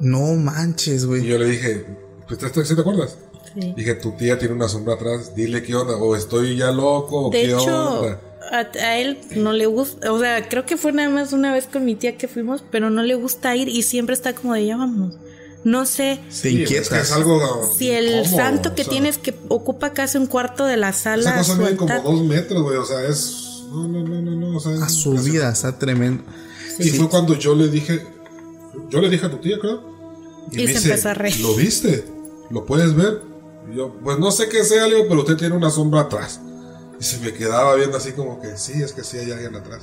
no 0.00 0.34
manches, 0.34 1.04
Y 1.04 1.06
güey. 1.06 1.24
yo 1.26 1.38
le 1.38 1.46
dije, 1.46 1.86
pues, 2.26 2.38
¿te, 2.38 2.50
te, 2.50 2.64
sí 2.64 2.74
te 2.74 2.80
acuerdas? 2.80 3.16
Sí. 3.54 3.72
Dije, 3.76 3.94
tu 3.94 4.12
tía 4.12 4.38
tiene 4.38 4.54
una 4.54 4.68
sombra 4.68 4.94
atrás. 4.94 5.34
Dile 5.34 5.62
qué 5.62 5.74
onda. 5.74 5.96
O 5.96 6.14
estoy 6.16 6.56
ya 6.56 6.70
loco. 6.72 7.28
O 7.28 7.30
De 7.30 7.42
qué 7.42 7.46
hecho, 7.46 8.00
onda. 8.00 8.20
a, 8.52 8.58
a 8.84 8.98
él 8.98 9.18
no 9.36 9.52
le 9.52 9.66
gusta, 9.66 10.12
o 10.12 10.18
sea, 10.20 10.48
creo 10.48 10.66
que 10.66 10.76
fue 10.76 10.92
nada 10.92 11.08
más 11.08 11.32
una 11.32 11.52
vez 11.52 11.66
con 11.66 11.84
mi 11.84 11.94
tía 11.94 12.16
que 12.18 12.28
fuimos, 12.28 12.62
pero 12.70 12.90
no 12.90 13.02
le 13.02 13.14
gusta 13.14 13.56
ir 13.56 13.68
y 13.68 13.82
siempre 13.82 14.14
está 14.14 14.34
como 14.34 14.54
de 14.54 14.66
ya 14.66 14.76
vámonos. 14.76 15.16
No 15.66 15.84
sé 15.84 16.20
es 16.28 16.42
que 16.42 16.50
inquietas. 16.50 16.92
es 16.92 17.10
algo. 17.10 17.68
si 17.76 17.90
el 17.90 18.20
incómodo, 18.20 18.36
santo 18.36 18.74
que 18.76 18.82
o 18.82 18.84
sea, 18.84 18.92
tienes 18.92 19.18
que 19.18 19.34
ocupa 19.48 19.92
casi 19.92 20.16
un 20.16 20.28
cuarto 20.28 20.64
de 20.64 20.76
la 20.76 20.90
Esa 20.90 21.16
sala 21.16 21.38
cosa 21.38 21.56
mide 21.56 21.74
como 21.74 22.02
dos 22.02 22.22
metros, 22.22 22.62
güey. 22.62 22.76
O 22.76 22.84
sea, 22.84 23.04
es. 23.04 23.64
No, 23.72 23.88
no, 23.88 24.00
no, 24.04 24.22
no. 24.22 24.30
no 24.30 24.56
o 24.58 24.60
sea, 24.60 24.74
es 24.74 24.82
A 24.82 24.88
su 24.88 25.14
vida, 25.14 25.50
está 25.50 25.76
tremendo. 25.76 26.22
Y 26.78 26.90
fue 26.90 27.08
cuando 27.08 27.34
yo 27.34 27.56
le 27.56 27.66
dije, 27.66 28.00
yo 28.90 29.00
le 29.00 29.10
dije 29.10 29.26
a 29.26 29.30
tu 29.32 29.38
tía, 29.38 29.58
creo. 29.58 29.82
Y 30.52 30.58
me 30.58 30.66
se 30.68 30.72
dice, 30.74 30.88
empezó 30.90 31.08
a 31.08 31.14
reír. 31.14 31.40
¿Lo 31.40 31.56
viste? 31.56 32.04
¿Lo 32.48 32.64
puedes 32.64 32.94
ver? 32.94 33.22
Y 33.68 33.76
yo, 33.76 33.92
pues 34.04 34.20
no 34.20 34.30
sé 34.30 34.48
qué 34.48 34.62
sea, 34.62 34.84
digo, 34.84 35.06
pero 35.08 35.22
usted 35.22 35.36
tiene 35.36 35.56
una 35.56 35.70
sombra 35.70 36.02
atrás. 36.02 36.40
Y 37.00 37.02
se 37.02 37.18
me 37.18 37.32
quedaba 37.32 37.74
viendo 37.74 37.96
así 37.96 38.12
como 38.12 38.40
que, 38.40 38.56
sí, 38.56 38.80
es 38.80 38.92
que 38.92 39.02
sí 39.02 39.18
hay 39.18 39.32
alguien 39.32 39.56
atrás. 39.56 39.82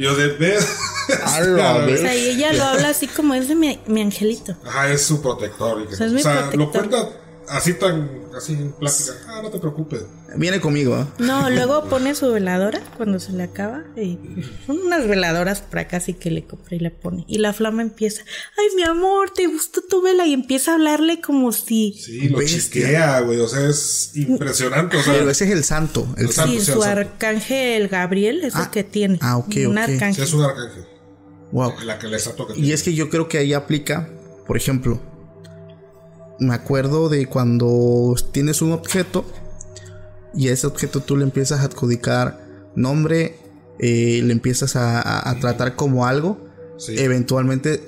Y 0.00 0.04
yo, 0.04 0.14
de 0.16 0.28
ver. 0.28 0.58
O 0.58 1.96
sea, 1.98 2.14
y 2.16 2.28
ella 2.30 2.52
lo 2.54 2.64
habla 2.64 2.88
así 2.88 3.06
como 3.06 3.34
es 3.34 3.48
de 3.48 3.54
mi, 3.54 3.78
mi 3.86 4.00
angelito. 4.00 4.56
Ajá, 4.64 4.88
es 4.90 5.02
su 5.04 5.20
protector. 5.20 5.82
Y 5.82 5.88
que- 5.88 5.94
O 5.94 5.96
sea, 5.96 6.06
es 6.06 6.12
o 6.12 6.14
mi 6.14 6.22
sea, 6.22 6.34
lo 6.54 6.70
protector. 6.70 6.88
cuenta 6.88 7.19
así 7.50 7.74
tan, 7.74 8.08
así 8.36 8.52
en 8.54 8.72
plática. 8.72 9.12
Ah, 9.28 9.40
no 9.42 9.50
te 9.50 9.58
preocupes. 9.58 10.02
Viene 10.36 10.60
conmigo, 10.60 10.96
¿eh? 10.98 11.06
No, 11.18 11.50
luego 11.50 11.84
pone 11.86 12.14
su 12.14 12.30
veladora 12.32 12.80
cuando 12.96 13.18
se 13.18 13.32
le 13.32 13.42
acaba. 13.42 13.82
Y 13.96 14.18
son 14.66 14.78
unas 14.86 15.06
veladoras 15.08 15.60
para 15.60 15.82
acá, 15.82 15.96
así 15.98 16.14
que 16.14 16.30
le 16.30 16.44
compré 16.46 16.76
y 16.76 16.80
le 16.80 16.90
pone. 16.90 17.24
Y 17.28 17.38
la 17.38 17.52
flama 17.52 17.82
empieza, 17.82 18.22
ay, 18.58 18.76
mi 18.76 18.82
amor, 18.84 19.30
¿te 19.30 19.46
gustó 19.48 19.82
tu 19.82 20.00
vela? 20.02 20.26
Y 20.26 20.32
empieza 20.32 20.70
a 20.70 20.74
hablarle 20.74 21.20
como 21.20 21.52
si... 21.52 21.92
Sí, 22.00 22.28
lo 22.28 22.40
chiquea, 22.42 23.20
güey. 23.20 23.40
O 23.40 23.48
sea, 23.48 23.68
es 23.68 24.12
impresionante. 24.14 24.96
O 24.96 25.02
sea, 25.02 25.14
Pero 25.14 25.30
ese 25.30 25.44
es 25.46 25.50
el 25.50 25.64
santo. 25.64 26.06
El 26.16 26.26
El 26.26 26.32
santo. 26.32 26.52
santo. 26.52 26.64
Sí, 26.64 26.72
su 26.72 26.78
o 26.78 26.82
sea- 26.82 26.92
arcángel 26.92 27.88
Gabriel 27.88 28.44
es 28.44 28.54
el 28.54 28.60
Ah, 28.62 28.70
que 28.70 28.84
tiene. 28.84 29.18
ah, 29.20 29.36
ok, 29.38 29.54
Un 29.68 29.78
ok. 29.78 29.84
sí, 29.86 29.92
arcángel. 29.94 30.24
es 30.24 30.32
un 30.32 30.42
arcángel. 30.44 30.84
Wow. 31.52 31.72
La 31.84 31.98
que 31.98 32.06
le 32.06 32.18
sato 32.20 32.46
que 32.46 32.58
Y 32.60 32.72
es 32.72 32.84
que 32.84 32.94
yo 32.94 33.10
creo 33.10 33.26
que 33.26 33.38
ahí 33.38 33.52
aplica, 33.52 34.08
por 34.46 34.56
ejemplo, 34.56 35.00
me 36.40 36.54
acuerdo 36.54 37.08
de 37.08 37.26
cuando 37.26 38.14
tienes 38.32 38.62
un 38.62 38.72
objeto 38.72 39.24
y 40.34 40.48
a 40.48 40.52
ese 40.52 40.66
objeto 40.66 41.00
tú 41.00 41.16
le 41.16 41.24
empiezas 41.24 41.60
a 41.60 41.64
adjudicar 41.64 42.44
nombre, 42.74 43.36
eh, 43.78 44.20
le 44.24 44.32
empiezas 44.32 44.76
a, 44.76 45.00
a- 45.00 45.30
a 45.30 45.38
tratar 45.40 45.76
como 45.76 46.06
algo, 46.06 46.38
Sí. 46.78 46.94
eventualmente 46.98 47.82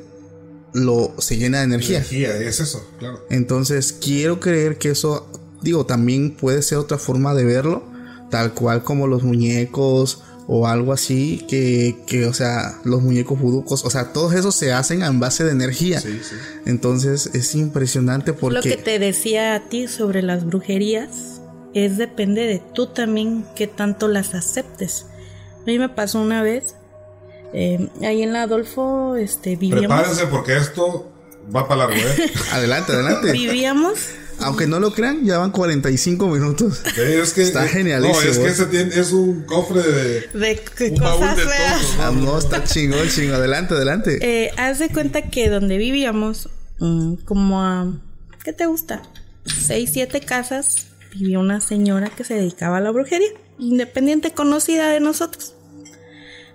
lo 0.75 1.13
se 1.19 1.37
llena 1.37 1.59
de 1.59 1.65
energía. 1.65 1.99
Energía, 1.99 2.37
es 2.37 2.61
eso, 2.61 2.85
claro. 2.99 3.21
Entonces 3.31 3.93
quiero 3.93 4.41
creer 4.41 4.79
que 4.79 4.91
eso, 4.91 5.29
digo, 5.63 5.87
también 5.87 6.35
puede 6.37 6.63
ser 6.63 6.79
otra 6.79 6.99
forma 6.99 7.35
de 7.35 7.45
verlo, 7.45 7.85
tal 8.31 8.53
cual 8.55 8.83
como 8.83 9.07
los 9.07 9.23
muñecos 9.23 10.23
o 10.55 10.67
algo 10.67 10.93
así, 10.93 11.47
que, 11.49 11.97
que 12.07 12.27
o 12.27 12.35
sea, 12.35 12.79
los 12.85 13.01
muñecos 13.01 13.41
vuducos, 13.41 13.87
o 13.87 13.91
sea, 13.91 14.13
todos 14.13 14.35
esos 14.35 14.55
se 14.55 14.71
hacen 14.71 15.03
en 15.03 15.19
base 15.19 15.45
de 15.45 15.53
energía. 15.53 15.99
Sí, 15.99 16.21
sí. 16.23 16.37
Entonces 16.67 17.31
es 17.33 17.55
impresionante 17.55 18.33
Lo 18.33 18.37
que 18.37 18.41
porque... 18.41 18.77
te 18.77 18.99
decía 18.99 19.55
a 19.55 19.61
ti 19.71 19.89
sobre 19.89 20.21
las 20.21 20.45
brujerías 20.45 21.41
es 21.73 21.97
depende 21.97 22.43
de 22.43 22.61
tú 22.75 22.89
también 22.89 23.47
qué 23.57 23.67
tanto 23.67 24.09
las 24.09 24.35
aceptes. 24.35 25.07
A 25.63 25.65
mí 25.65 25.79
me 25.79 25.89
pasó 25.89 26.21
una 26.21 26.43
vez, 26.43 26.75
eh, 27.55 27.89
ahí 28.03 28.23
en 28.23 28.35
la 28.35 28.43
Adolfo, 28.43 29.17
este, 29.17 29.57
vivíamos... 29.57 29.87
Prepárense 29.87 30.27
porque 30.27 30.59
esto 30.59 31.11
va 31.55 31.67
para 31.67 31.87
largo, 31.87 31.97
¿eh? 31.97 32.31
Adelante, 32.53 32.93
adelante. 32.93 33.33
Vivíamos 33.33 34.11
Aunque 34.45 34.67
no 34.67 34.81
lo 34.81 34.93
crean, 34.93 35.25
ya 35.25 35.39
van 35.39 35.51
45 35.51 36.27
minutos. 36.29 36.83
Es 36.97 37.33
que, 37.33 37.43
Está 37.43 37.67
genialísimo, 37.69 38.21
No, 38.23 38.31
es 38.31 38.39
que 38.39 38.45
¿eh? 38.47 38.51
ese 38.51 38.67
tiene, 38.67 38.95
es 38.95 39.13
un 39.13 39.43
cofre 39.45 39.83
de. 39.83 40.21
de 40.35 40.91
Un 40.91 40.97
cosas 40.99 41.37
de 41.37 41.43
feas. 41.43 41.81
todo, 41.97 42.03
Ah, 42.03 42.11
no, 42.13 42.39
está 42.39 42.65
chingón, 42.65 43.09
chingón. 43.09 43.35
Adelante, 43.37 43.75
adelante. 43.75 44.19
Eh, 44.21 44.51
haz 44.57 44.79
de 44.79 44.89
cuenta 44.89 45.23
que 45.23 45.49
donde 45.49 45.79
vivíamos, 45.79 46.49
mm, 46.79 47.15
como 47.25 47.63
a, 47.63 47.93
¿qué 48.45 48.53
te 48.53 48.67
gusta? 48.67 49.03
Seis, 49.45 49.91
siete 49.93 50.21
casas, 50.21 50.87
vivía 51.15 51.39
una 51.39 51.61
señora 51.61 52.11
que 52.11 52.25
se 52.25 52.35
dedicaba 52.35 52.79
a 52.79 52.81
la 52.81 52.91
brujería, 52.91 53.29
independiente, 53.59 54.33
conocida 54.33 54.89
de 54.91 55.01
nosotros. 55.01 55.55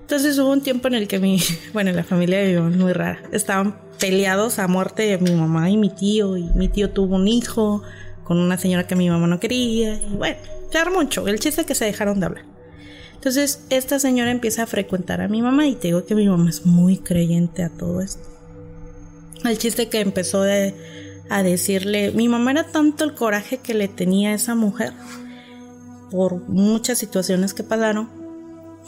Entonces 0.07 0.39
hubo 0.39 0.53
un 0.53 0.61
tiempo 0.61 0.87
en 0.87 0.93
el 0.93 1.05
que 1.05 1.19
mi, 1.19 1.37
bueno, 1.73 1.91
la 1.91 2.05
familia 2.05 2.39
de 2.39 2.47
mi 2.47 2.55
mamá 2.55 2.69
es 2.69 2.77
muy 2.77 2.93
rara. 2.93 3.21
Estaban 3.33 3.77
peleados 3.99 4.57
a 4.57 4.69
muerte 4.69 5.17
mi 5.17 5.33
mamá 5.33 5.69
y 5.69 5.75
mi 5.75 5.89
tío, 5.89 6.37
y 6.37 6.43
mi 6.55 6.69
tío 6.69 6.91
tuvo 6.91 7.17
un 7.17 7.27
hijo 7.27 7.83
con 8.23 8.37
una 8.37 8.57
señora 8.57 8.87
que 8.87 8.95
mi 8.95 9.09
mamá 9.09 9.27
no 9.27 9.41
quería, 9.41 9.95
y 9.95 10.15
bueno, 10.15 10.37
se 10.71 10.77
armó 10.77 11.01
mucho. 11.01 11.27
El 11.27 11.41
chiste 11.41 11.59
es 11.59 11.67
que 11.67 11.75
se 11.75 11.83
dejaron 11.83 12.21
de 12.21 12.25
hablar. 12.25 12.45
Entonces, 13.15 13.65
esta 13.69 13.99
señora 13.99 14.31
empieza 14.31 14.63
a 14.63 14.65
frecuentar 14.65 15.19
a 15.19 15.27
mi 15.27 15.41
mamá 15.41 15.67
y 15.67 15.75
te 15.75 15.89
digo 15.89 16.05
que 16.05 16.15
mi 16.15 16.25
mamá 16.29 16.49
es 16.51 16.65
muy 16.65 16.99
creyente 16.99 17.63
a 17.63 17.69
todo 17.69 17.99
esto. 17.99 18.23
El 19.43 19.57
chiste 19.57 19.89
que 19.89 19.99
empezó 19.99 20.43
a 20.43 21.43
decirle, 21.43 22.11
mi 22.11 22.29
mamá 22.29 22.51
era 22.51 22.63
tanto 22.63 23.03
el 23.03 23.13
coraje 23.13 23.57
que 23.57 23.73
le 23.73 23.89
tenía 23.89 24.33
esa 24.33 24.55
mujer 24.55 24.93
por 26.11 26.47
muchas 26.47 26.97
situaciones 26.97 27.53
que 27.53 27.63
pasaron, 27.63 28.26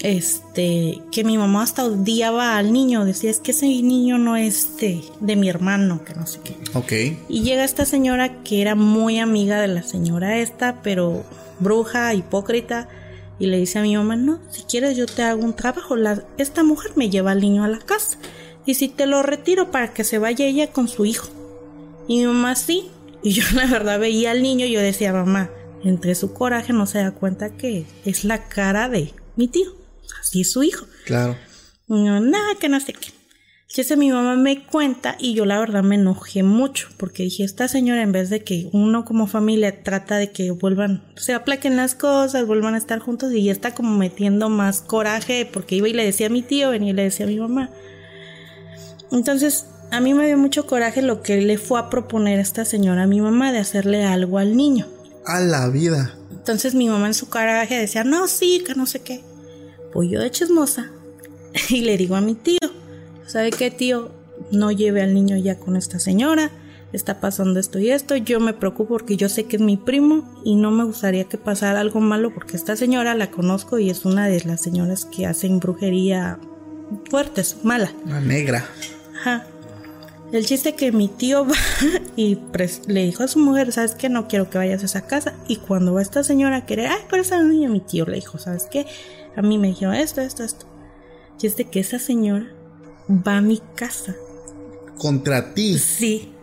este, 0.02 1.02
que 1.12 1.24
mi 1.24 1.38
mamá 1.38 1.64
hasta 1.64 1.86
odiaba 1.86 2.58
al 2.58 2.72
niño, 2.72 3.06
decía, 3.06 3.30
es 3.30 3.40
que 3.40 3.52
ese 3.52 3.66
niño 3.68 4.18
no 4.18 4.36
es 4.38 4.78
de, 4.78 5.02
de 5.20 5.36
mi 5.36 5.50
hermano, 5.50 6.04
que 6.04 6.14
no 6.14 6.26
sé 6.26 6.40
qué. 6.44 6.56
Ok. 6.74 7.18
Y 7.28 7.44
llega 7.44 7.64
esta 7.64 7.86
señora 7.86 8.42
que 8.44 8.62
era 8.62 8.76
muy 8.76 9.20
amiga 9.20 9.60
de 9.62 9.68
la 9.68 9.84
señora 9.84 10.38
esta, 10.38 10.82
pero 10.82 11.24
bruja, 11.60 12.14
hipócrita, 12.14 12.88
y 13.40 13.48
le 13.48 13.58
dice 13.58 13.80
a 13.80 13.82
mi 13.82 13.96
mamá, 13.96 14.16
no, 14.16 14.40
si 14.50 14.64
quieres 14.64 14.98
yo 14.98 15.06
te 15.06 15.24
hago 15.24 15.44
un 15.44 15.56
trabajo, 15.56 15.96
la, 15.96 16.24
esta 16.38 16.64
mujer 16.64 16.92
me 16.96 17.10
lleva 17.10 17.32
al 17.32 17.42
niño 17.42 17.64
a 17.64 17.70
la 17.70 17.80
casa, 17.80 18.18
y 18.66 18.76
si 18.76 18.90
te 18.90 19.06
lo 19.06 19.24
retiro 19.24 19.72
para 19.72 19.94
que 19.94 20.04
se 20.04 20.18
vaya 20.18 20.46
ella 20.46 20.72
con 20.72 20.88
su 20.88 21.06
hijo. 21.06 21.30
Y 22.08 22.20
mi 22.20 22.26
mamá 22.26 22.56
sí, 22.56 22.90
y 23.24 23.32
yo 23.32 23.44
la 23.56 23.66
verdad 23.66 24.00
veía 24.00 24.32
al 24.32 24.42
niño 24.42 24.66
y 24.66 24.72
yo 24.72 24.82
decía, 24.82 25.14
mamá, 25.14 25.50
entre 25.84 26.16
su 26.16 26.34
coraje 26.34 26.74
no 26.74 26.86
se 26.86 27.00
da 27.00 27.12
cuenta 27.12 27.50
que 27.50 27.86
es 28.06 28.26
la 28.26 28.48
cara 28.50 28.90
de 28.90 29.14
mi 29.36 29.48
tío, 29.48 29.74
así 30.22 30.42
es 30.42 30.52
su 30.52 30.64
hijo. 30.64 30.86
Claro. 31.06 31.38
No, 31.88 32.20
nada, 32.20 32.56
que 32.60 32.70
no 32.70 32.80
sé 32.80 32.94
qué. 32.94 33.12
Ese 33.76 33.96
mi 33.96 34.12
mamá 34.12 34.36
me 34.36 34.66
cuenta 34.66 35.16
y 35.20 35.36
yo 35.36 35.46
la 35.46 35.58
verdad 35.58 35.84
me 35.84 35.96
enojé 35.96 36.44
mucho 36.44 36.90
porque 36.98 37.24
dije, 37.24 37.44
esta 37.44 37.70
señora 37.70 38.02
en 38.02 38.12
vez 38.12 38.30
de 38.30 38.44
que 38.44 38.68
uno 38.74 39.06
como 39.06 39.26
familia 39.26 39.84
trata 39.84 40.18
de 40.18 40.32
que 40.32 40.52
vuelvan, 40.52 41.04
se 41.16 41.34
aplaquen 41.34 41.78
las 41.78 41.96
cosas, 41.96 42.46
vuelvan 42.46 42.74
a 42.74 42.78
estar 42.78 43.00
juntos 43.00 43.32
y 43.32 43.46
ya 43.46 43.54
está 43.54 43.74
como 43.74 43.96
metiendo 43.96 44.50
más 44.50 44.82
coraje 44.82 45.46
porque 45.46 45.76
iba 45.76 45.88
y 45.88 45.94
le 45.94 46.04
decía 46.04 46.28
a 46.28 46.30
mi 46.30 46.42
tío, 46.42 46.72
venía 46.72 46.90
y 46.90 46.94
le 46.94 47.04
decía 47.04 47.26
a 47.26 47.30
mi 47.30 47.40
mamá. 47.40 47.70
Entonces, 49.12 49.68
a 49.92 50.02
mí 50.02 50.14
me 50.14 50.28
dio 50.28 50.38
mucho 50.38 50.66
coraje 50.66 51.02
lo 51.02 51.22
que 51.22 51.40
le 51.40 51.58
fue 51.58 51.80
a 51.80 51.90
proponer 51.90 52.40
esta 52.40 52.66
señora 52.66 53.04
a 53.04 53.08
mi 53.08 53.22
mamá 53.22 53.54
de 53.54 53.60
hacerle 53.60 54.04
algo 54.04 54.40
al 54.40 54.58
niño. 54.58 54.88
A 55.26 55.40
la 55.40 55.70
vida. 55.70 56.16
Entonces 56.32 56.76
mi 56.76 56.90
mamá 56.90 57.08
en 57.08 57.14
su 57.14 57.30
coraje 57.30 57.80
decía, 57.80 58.04
no, 58.04 58.28
sí, 58.28 58.64
que 58.66 58.76
no 58.76 58.86
sé 58.86 59.02
qué. 59.02 59.24
Pues 59.92 60.10
yo 60.10 60.20
de 60.20 60.32
chismosa 60.32 60.92
y 61.70 61.82
le 61.82 61.98
digo 61.98 62.16
a 62.16 62.22
mi 62.22 62.36
tío, 62.36 62.60
¿sabe 63.26 63.52
qué 63.52 63.72
tío? 63.72 64.12
No 64.52 64.72
lleve 64.72 65.02
al 65.02 65.14
niño 65.14 65.38
ya 65.38 65.60
con 65.60 65.76
esta 65.76 66.00
señora, 66.00 66.52
está 66.94 67.20
pasando 67.20 67.60
esto 67.60 67.80
y 67.80 67.92
esto, 67.92 68.16
yo 68.16 68.40
me 68.40 68.54
preocupo 68.54 68.96
porque 68.96 69.18
yo 69.18 69.30
sé 69.30 69.46
que 69.46 69.58
es 69.58 69.62
mi 69.62 69.78
primo 69.78 70.42
y 70.44 70.56
no 70.56 70.72
me 70.72 70.84
gustaría 70.84 71.26
que 71.26 71.38
pasara 71.38 71.80
algo 71.80 72.00
malo 72.00 72.34
porque 72.34 72.56
esta 72.56 72.76
señora 72.76 73.16
la 73.16 73.32
conozco 73.32 73.80
y 73.80 73.90
es 73.90 74.06
una 74.06 74.28
de 74.28 74.42
las 74.46 74.62
señoras 74.62 75.06
que 75.06 75.26
hacen 75.26 75.60
brujería 75.60 76.40
fuertes, 77.10 77.58
mala. 77.64 77.92
La 78.06 78.22
negra. 78.22 78.66
Ajá. 79.20 79.46
El 80.32 80.46
chiste 80.46 80.76
que 80.76 80.92
mi 80.92 81.08
tío 81.08 81.46
va 81.48 81.56
y 82.16 82.38
le 82.88 83.06
dijo 83.06 83.24
a 83.24 83.28
su 83.28 83.40
mujer, 83.40 83.72
¿sabes 83.72 83.96
qué? 83.96 84.10
No 84.10 84.28
quiero 84.28 84.50
que 84.50 84.58
vayas 84.58 84.84
a 84.84 84.86
esa 84.86 85.02
casa. 85.02 85.34
Y 85.48 85.58
cuando 85.58 85.94
va 85.94 86.02
esta 86.02 86.24
señora 86.24 86.58
a 86.58 86.66
querer, 86.66 86.88
ay, 86.88 87.02
por 87.10 87.20
esa 87.20 87.42
niña, 87.42 87.70
mi 87.70 87.80
tío 87.80 88.06
le 88.06 88.16
dijo, 88.16 88.38
¿sabes 88.38 88.68
qué? 88.70 88.86
A 89.36 89.42
mí 89.42 89.58
me 89.58 89.70
dijeron 89.70 89.96
esto, 89.96 90.22
esto, 90.22 90.44
esto. 90.44 90.66
Y 91.42 91.48
es 91.48 91.56
de 91.56 91.66
que 91.66 91.80
esa 91.80 92.00
señora 92.00 92.52
va 93.10 93.38
a 93.38 93.42
mi 93.42 93.62
casa. 93.76 94.16
Contra 94.98 95.54
ti. 95.54 95.78
Sí. 95.78 96.34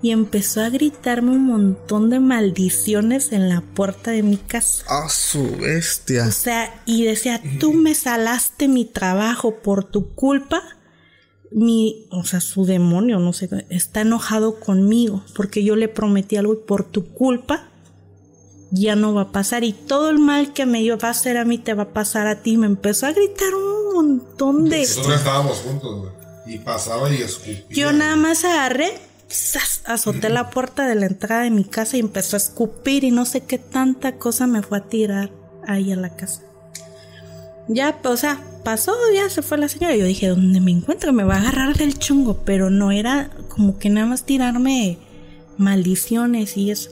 Y 0.00 0.12
empezó 0.12 0.62
a 0.62 0.70
gritarme 0.70 1.32
un 1.32 1.44
montón 1.44 2.08
de 2.08 2.20
maldiciones 2.20 3.32
en 3.32 3.48
la 3.48 3.62
puerta 3.62 4.12
de 4.12 4.22
mi 4.22 4.36
casa. 4.36 4.84
A 4.88 5.08
su 5.08 5.56
bestia. 5.56 6.26
O 6.28 6.30
sea, 6.30 6.82
y 6.86 7.04
decía, 7.04 7.42
tú 7.58 7.72
me 7.72 7.94
salaste 7.94 8.68
mi 8.68 8.84
trabajo 8.84 9.56
por 9.56 9.84
tu 9.84 10.14
culpa. 10.14 10.62
Mi, 11.50 12.06
o 12.10 12.24
sea, 12.24 12.40
su 12.40 12.66
demonio, 12.66 13.18
no 13.18 13.32
sé, 13.32 13.48
está 13.70 14.02
enojado 14.02 14.60
conmigo 14.60 15.24
porque 15.34 15.64
yo 15.64 15.76
le 15.76 15.88
prometí 15.88 16.36
algo 16.36 16.52
y 16.52 16.58
por 16.58 16.84
tu 16.84 17.06
culpa 17.06 17.67
ya 18.70 18.96
no 18.96 19.14
va 19.14 19.22
a 19.22 19.32
pasar 19.32 19.64
y 19.64 19.72
todo 19.72 20.10
el 20.10 20.18
mal 20.18 20.52
que 20.52 20.66
me 20.66 20.82
iba 20.82 20.98
a 21.00 21.10
hacer 21.10 21.36
a 21.36 21.44
mí 21.44 21.58
te 21.58 21.74
va 21.74 21.84
a 21.84 21.88
pasar 21.88 22.26
a 22.26 22.42
ti. 22.42 22.56
Me 22.56 22.66
empezó 22.66 23.06
a 23.06 23.12
gritar 23.12 23.54
un 23.54 23.94
montón 23.94 24.68
de... 24.68 24.80
Nosotros 24.80 25.16
estábamos 25.16 25.58
juntos, 25.58 26.00
güey. 26.00 26.54
Y 26.54 26.58
pasaba 26.58 27.10
y 27.12 27.22
escupía. 27.22 27.64
Yo 27.68 27.92
nada 27.92 28.16
más 28.16 28.44
agarré, 28.44 28.92
¡zas! 29.30 29.82
azoté 29.84 30.28
la 30.28 30.50
puerta 30.50 30.86
de 30.86 30.94
la 30.94 31.06
entrada 31.06 31.42
de 31.42 31.50
mi 31.50 31.64
casa 31.64 31.96
y 31.96 32.00
empezó 32.00 32.36
a 32.36 32.38
escupir 32.38 33.04
y 33.04 33.10
no 33.10 33.24
sé 33.24 33.42
qué 33.42 33.58
tanta 33.58 34.16
cosa 34.16 34.46
me 34.46 34.62
fue 34.62 34.78
a 34.78 34.84
tirar 34.84 35.30
ahí 35.66 35.92
a 35.92 35.96
la 35.96 36.14
casa. 36.16 36.42
Ya, 37.68 37.98
o 38.02 38.16
sea, 38.16 38.42
pasó, 38.64 38.94
ya 39.14 39.28
se 39.28 39.42
fue 39.42 39.58
la 39.58 39.68
señora. 39.68 39.94
Yo 39.94 40.06
dije, 40.06 40.28
¿dónde 40.28 40.60
me 40.60 40.70
encuentro? 40.70 41.12
Me 41.12 41.24
va 41.24 41.36
a 41.36 41.40
agarrar 41.40 41.76
del 41.76 41.98
chungo, 41.98 42.42
pero 42.44 42.70
no 42.70 42.92
era 42.92 43.30
como 43.48 43.78
que 43.78 43.90
nada 43.90 44.06
más 44.06 44.24
tirarme 44.24 44.98
maldiciones 45.58 46.56
y 46.56 46.70
eso. 46.70 46.90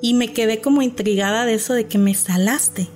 Y 0.00 0.14
me 0.14 0.32
quedé 0.32 0.60
como 0.60 0.82
intrigada 0.82 1.44
de 1.44 1.54
eso 1.54 1.74
de 1.74 1.86
que 1.86 1.98
me 1.98 2.14
salaste, 2.14 2.88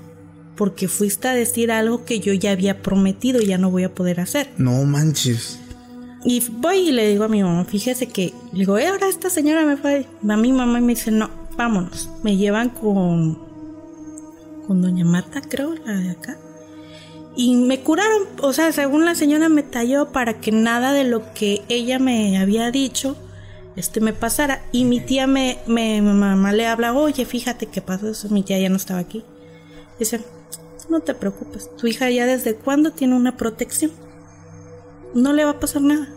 porque 0.56 0.88
fuiste 0.88 1.28
a 1.28 1.34
decir 1.34 1.72
algo 1.72 2.04
que 2.04 2.20
yo 2.20 2.32
ya 2.32 2.52
había 2.52 2.82
prometido 2.82 3.40
y 3.40 3.46
ya 3.46 3.58
no 3.58 3.70
voy 3.70 3.84
a 3.84 3.94
poder 3.94 4.20
hacer. 4.20 4.50
No 4.56 4.84
manches. 4.84 5.58
Y 6.24 6.40
voy 6.50 6.88
y 6.88 6.92
le 6.92 7.08
digo 7.08 7.24
a 7.24 7.28
mi 7.28 7.42
mamá, 7.42 7.64
fíjese 7.64 8.06
que, 8.06 8.32
le 8.52 8.60
digo, 8.60 8.78
"Eh, 8.78 8.86
ahora 8.86 9.08
esta 9.08 9.28
señora 9.28 9.64
me 9.66 9.76
fue, 9.76 10.06
va 10.28 10.36
mi 10.36 10.52
mamá 10.52 10.78
y 10.78 10.82
me 10.82 10.94
dice, 10.94 11.10
no, 11.10 11.30
vámonos. 11.56 12.08
Me 12.22 12.36
llevan 12.36 12.70
con, 12.70 13.38
con 14.66 14.82
doña 14.82 15.04
Marta, 15.04 15.40
creo, 15.40 15.74
la 15.74 15.92
de 15.94 16.10
acá. 16.10 16.38
Y 17.34 17.56
me 17.56 17.80
curaron, 17.80 18.24
o 18.42 18.52
sea, 18.52 18.72
según 18.72 19.04
la 19.04 19.14
señora 19.14 19.48
me 19.48 19.62
talló 19.62 20.12
para 20.12 20.40
que 20.40 20.52
nada 20.52 20.92
de 20.92 21.04
lo 21.04 21.32
que 21.32 21.62
ella 21.68 21.98
me 21.98 22.38
había 22.38 22.70
dicho, 22.70 23.16
este 23.76 24.00
me 24.00 24.12
pasara. 24.12 24.64
Y 24.72 24.84
mi 24.84 25.00
tía 25.00 25.26
me, 25.26 25.58
me, 25.66 26.00
mi 26.00 26.12
mamá 26.12 26.52
le 26.52 26.66
habla, 26.66 26.92
oye, 26.92 27.24
fíjate 27.24 27.66
qué 27.66 27.82
pasó 27.82 28.08
eso, 28.08 28.28
mi 28.28 28.42
tía 28.42 28.58
ya 28.58 28.68
no 28.68 28.76
estaba 28.76 29.00
aquí. 29.00 29.24
Dice, 29.98 30.20
no 30.88 31.00
te 31.00 31.14
preocupes, 31.14 31.74
tu 31.76 31.86
hija 31.86 32.10
ya 32.10 32.26
desde 32.26 32.54
cuándo 32.54 32.92
tiene 32.92 33.14
una 33.14 33.36
protección 33.36 33.92
no 35.14 35.32
le 35.32 35.44
va 35.44 35.52
a 35.52 35.60
pasar 35.60 35.82
nada. 35.82 36.08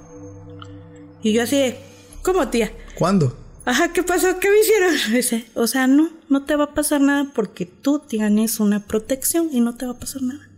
Y 1.21 1.33
yo 1.33 1.43
así 1.43 1.57
de, 1.57 1.79
¿cómo 2.21 2.47
tía? 2.49 2.71
¿Cuándo? 2.95 3.37
Ajá, 3.65 3.91
¿qué 3.93 4.03
pasó? 4.03 4.39
¿Qué 4.39 4.49
me 4.49 4.59
hicieron? 4.59 4.93
Dice, 5.11 5.45
o 5.55 5.67
sea, 5.67 5.87
no, 5.87 6.09
no 6.29 6.45
te 6.45 6.55
va 6.55 6.65
a 6.65 6.73
pasar 6.73 7.01
nada 7.01 7.31
porque 7.33 7.65
tú 7.65 7.99
tienes 7.99 8.59
una 8.59 8.85
protección 8.85 9.49
y 9.51 9.59
no 9.59 9.75
te 9.75 9.85
va 9.85 9.93
a 9.93 9.99
pasar 9.99 10.21
nada. 10.21 10.49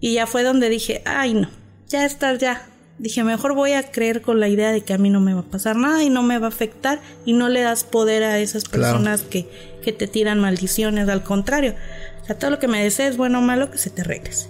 Y 0.00 0.14
ya 0.14 0.26
fue 0.26 0.42
donde 0.42 0.68
dije, 0.68 1.02
ay 1.04 1.34
no, 1.34 1.48
ya 1.88 2.04
estás 2.04 2.38
ya. 2.38 2.68
Dije, 2.98 3.22
mejor 3.24 3.54
voy 3.54 3.72
a 3.72 3.90
creer 3.90 4.22
con 4.22 4.40
la 4.40 4.48
idea 4.48 4.72
de 4.72 4.80
que 4.82 4.94
a 4.94 4.98
mí 4.98 5.10
no 5.10 5.20
me 5.20 5.34
va 5.34 5.40
a 5.40 5.44
pasar 5.44 5.76
nada 5.76 6.02
y 6.02 6.08
no 6.08 6.22
me 6.22 6.38
va 6.38 6.46
a 6.46 6.48
afectar 6.48 7.00
y 7.26 7.34
no 7.34 7.48
le 7.50 7.60
das 7.60 7.84
poder 7.84 8.22
a 8.22 8.38
esas 8.38 8.64
Claro. 8.64 8.94
personas 8.94 9.20
que, 9.22 9.46
que 9.84 9.92
te 9.92 10.06
tiran 10.06 10.40
maldiciones, 10.40 11.08
al 11.08 11.22
contrario. 11.22 11.74
O 12.22 12.26
sea, 12.26 12.38
todo 12.38 12.50
lo 12.50 12.58
que 12.58 12.68
me 12.68 12.82
desees, 12.82 13.16
bueno 13.18 13.38
o 13.40 13.42
malo, 13.42 13.70
que 13.70 13.76
se 13.78 13.90
te 13.90 14.02
regrese. 14.02 14.46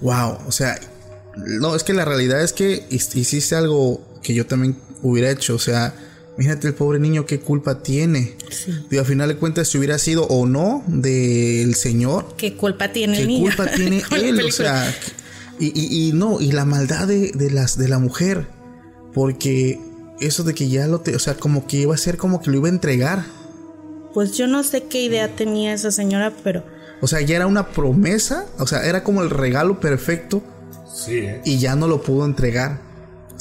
Wow, 0.00 0.38
o 0.46 0.52
sea, 0.52 0.78
no, 1.36 1.76
es 1.76 1.84
que 1.84 1.92
la 1.92 2.04
realidad 2.04 2.42
es 2.42 2.52
que 2.52 2.86
hiciste 2.90 3.54
algo 3.54 4.00
que 4.22 4.32
yo 4.34 4.46
también 4.46 4.76
hubiera 5.02 5.30
hecho, 5.30 5.54
o 5.54 5.58
sea, 5.58 5.94
imagínate 6.36 6.68
el 6.68 6.74
pobre 6.74 6.98
niño 6.98 7.26
qué 7.26 7.38
culpa 7.40 7.82
tiene. 7.82 8.34
Sí. 8.50 8.72
Digo, 8.90 9.02
a 9.02 9.04
final 9.04 9.28
de 9.28 9.36
cuentas, 9.36 9.68
si 9.68 9.76
hubiera 9.78 9.98
sido 9.98 10.24
o 10.26 10.46
no 10.46 10.82
del 10.86 11.74
señor, 11.74 12.34
¿Qué 12.38 12.54
culpa 12.56 12.88
tiene 12.92 13.16
qué 13.16 13.22
el 13.22 13.28
niño? 13.28 13.42
culpa 13.54 13.70
tiene 13.70 14.02
él, 14.22 14.40
o 14.40 14.50
sea, 14.50 14.92
y, 15.58 15.66
y, 15.74 16.08
y 16.08 16.12
no, 16.12 16.40
y 16.40 16.52
la 16.52 16.64
maldad 16.64 17.06
de, 17.08 17.32
de 17.32 17.50
las 17.50 17.76
de 17.78 17.88
la 17.88 17.98
mujer, 17.98 18.46
porque 19.12 19.80
eso 20.20 20.44
de 20.44 20.54
que 20.54 20.68
ya 20.68 20.86
lo 20.86 21.00
te, 21.00 21.14
o 21.14 21.18
sea, 21.18 21.34
como 21.34 21.66
que 21.66 21.78
iba 21.78 21.94
a 21.94 21.98
ser 21.98 22.16
como 22.16 22.40
que 22.40 22.50
lo 22.50 22.58
iba 22.58 22.68
a 22.68 22.72
entregar. 22.72 23.24
Pues 24.14 24.36
yo 24.36 24.46
no 24.46 24.62
sé 24.64 24.84
qué 24.84 25.02
idea 25.02 25.34
tenía 25.34 25.72
esa 25.74 25.90
señora, 25.92 26.32
pero 26.42 26.64
O 27.00 27.06
sea, 27.06 27.20
ya 27.20 27.36
era 27.36 27.46
una 27.46 27.68
promesa, 27.68 28.46
o 28.58 28.66
sea, 28.66 28.84
era 28.86 29.04
como 29.04 29.22
el 29.22 29.30
regalo 29.30 29.80
perfecto 29.80 30.42
Sí, 30.92 31.18
¿eh? 31.18 31.40
y 31.44 31.58
ya 31.58 31.76
no 31.76 31.86
lo 31.86 32.02
pudo 32.02 32.24
entregar. 32.24 32.80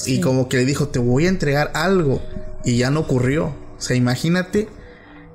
Y 0.06 0.22
como 0.22 0.48
que 0.48 0.58
le 0.58 0.66
dijo, 0.66 0.90
te 0.90 1.00
voy 1.00 1.26
a 1.26 1.30
entregar 1.30 1.72
algo. 1.74 2.22
Y 2.64 2.78
ya 2.78 2.92
no 2.92 3.00
ocurrió. 3.00 3.46
O 3.46 3.82
sea, 3.82 3.96
imagínate 3.96 4.68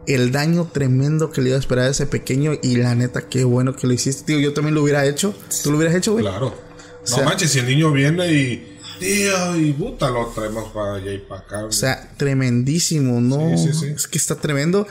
el 0.06 0.30
daño 0.30 0.68
tremendo 0.72 1.32
que 1.32 1.40
le 1.40 1.48
iba 1.48 1.56
a 1.56 1.60
esperar 1.60 1.86
a 1.86 1.90
ese 1.90 2.06
pequeño. 2.06 2.52
Y 2.62 2.76
la 2.76 2.94
neta, 2.94 3.22
qué 3.22 3.42
bueno 3.42 3.74
que 3.74 3.88
lo 3.88 3.92
hiciste. 3.92 4.24
Tío, 4.24 4.38
yo 4.38 4.52
también 4.52 4.76
lo 4.76 4.82
hubiera 4.82 5.04
hecho. 5.04 5.34
¿Tú 5.64 5.72
lo 5.72 5.78
hubieras 5.78 5.96
hecho, 5.96 6.12
güey? 6.12 6.24
Claro. 6.24 6.54
No 7.02 7.06
sea- 7.16 7.24
manches, 7.24 7.50
si 7.50 7.58
el 7.60 7.66
niño 7.66 7.92
viene 7.92 8.32
y. 8.32 8.68
Tío, 8.98 9.56
y 9.56 9.72
puta, 9.72 10.10
lo 10.10 10.26
traemos 10.28 10.70
para 10.72 10.94
allá 10.94 11.12
y 11.12 11.18
para 11.18 11.40
acá. 11.40 11.64
O 11.64 11.72
sea, 11.72 12.12
tremendísimo, 12.16 13.20
¿no? 13.20 13.56
Sí, 13.58 13.72
sí, 13.72 13.72
sí. 13.72 13.86
Es 13.88 14.06
que 14.06 14.16
está 14.18 14.36
tremendo. 14.36 14.86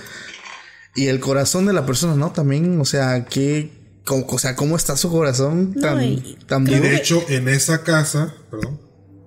Y 0.96 1.08
el 1.08 1.22
corazón 1.22 1.66
de 1.66 1.72
la 1.72 1.86
persona, 1.86 2.16
¿no? 2.16 2.32
También, 2.32 2.80
o 2.82 2.86
sea, 2.86 3.24
que... 3.26 3.72
O 4.10 4.40
sea, 4.40 4.56
¿cómo 4.58 4.76
está 4.76 4.98
su 4.98 5.10
corazón 5.10 5.74
No, 5.76 5.82
tan, 5.82 6.04
y- 6.04 6.38
tan 6.48 6.68
y 6.68 6.72
de 6.80 6.96
hecho, 6.98 7.24
en 7.30 7.48
esa 7.48 7.84
casa, 7.84 8.34
perdón, 8.50 8.82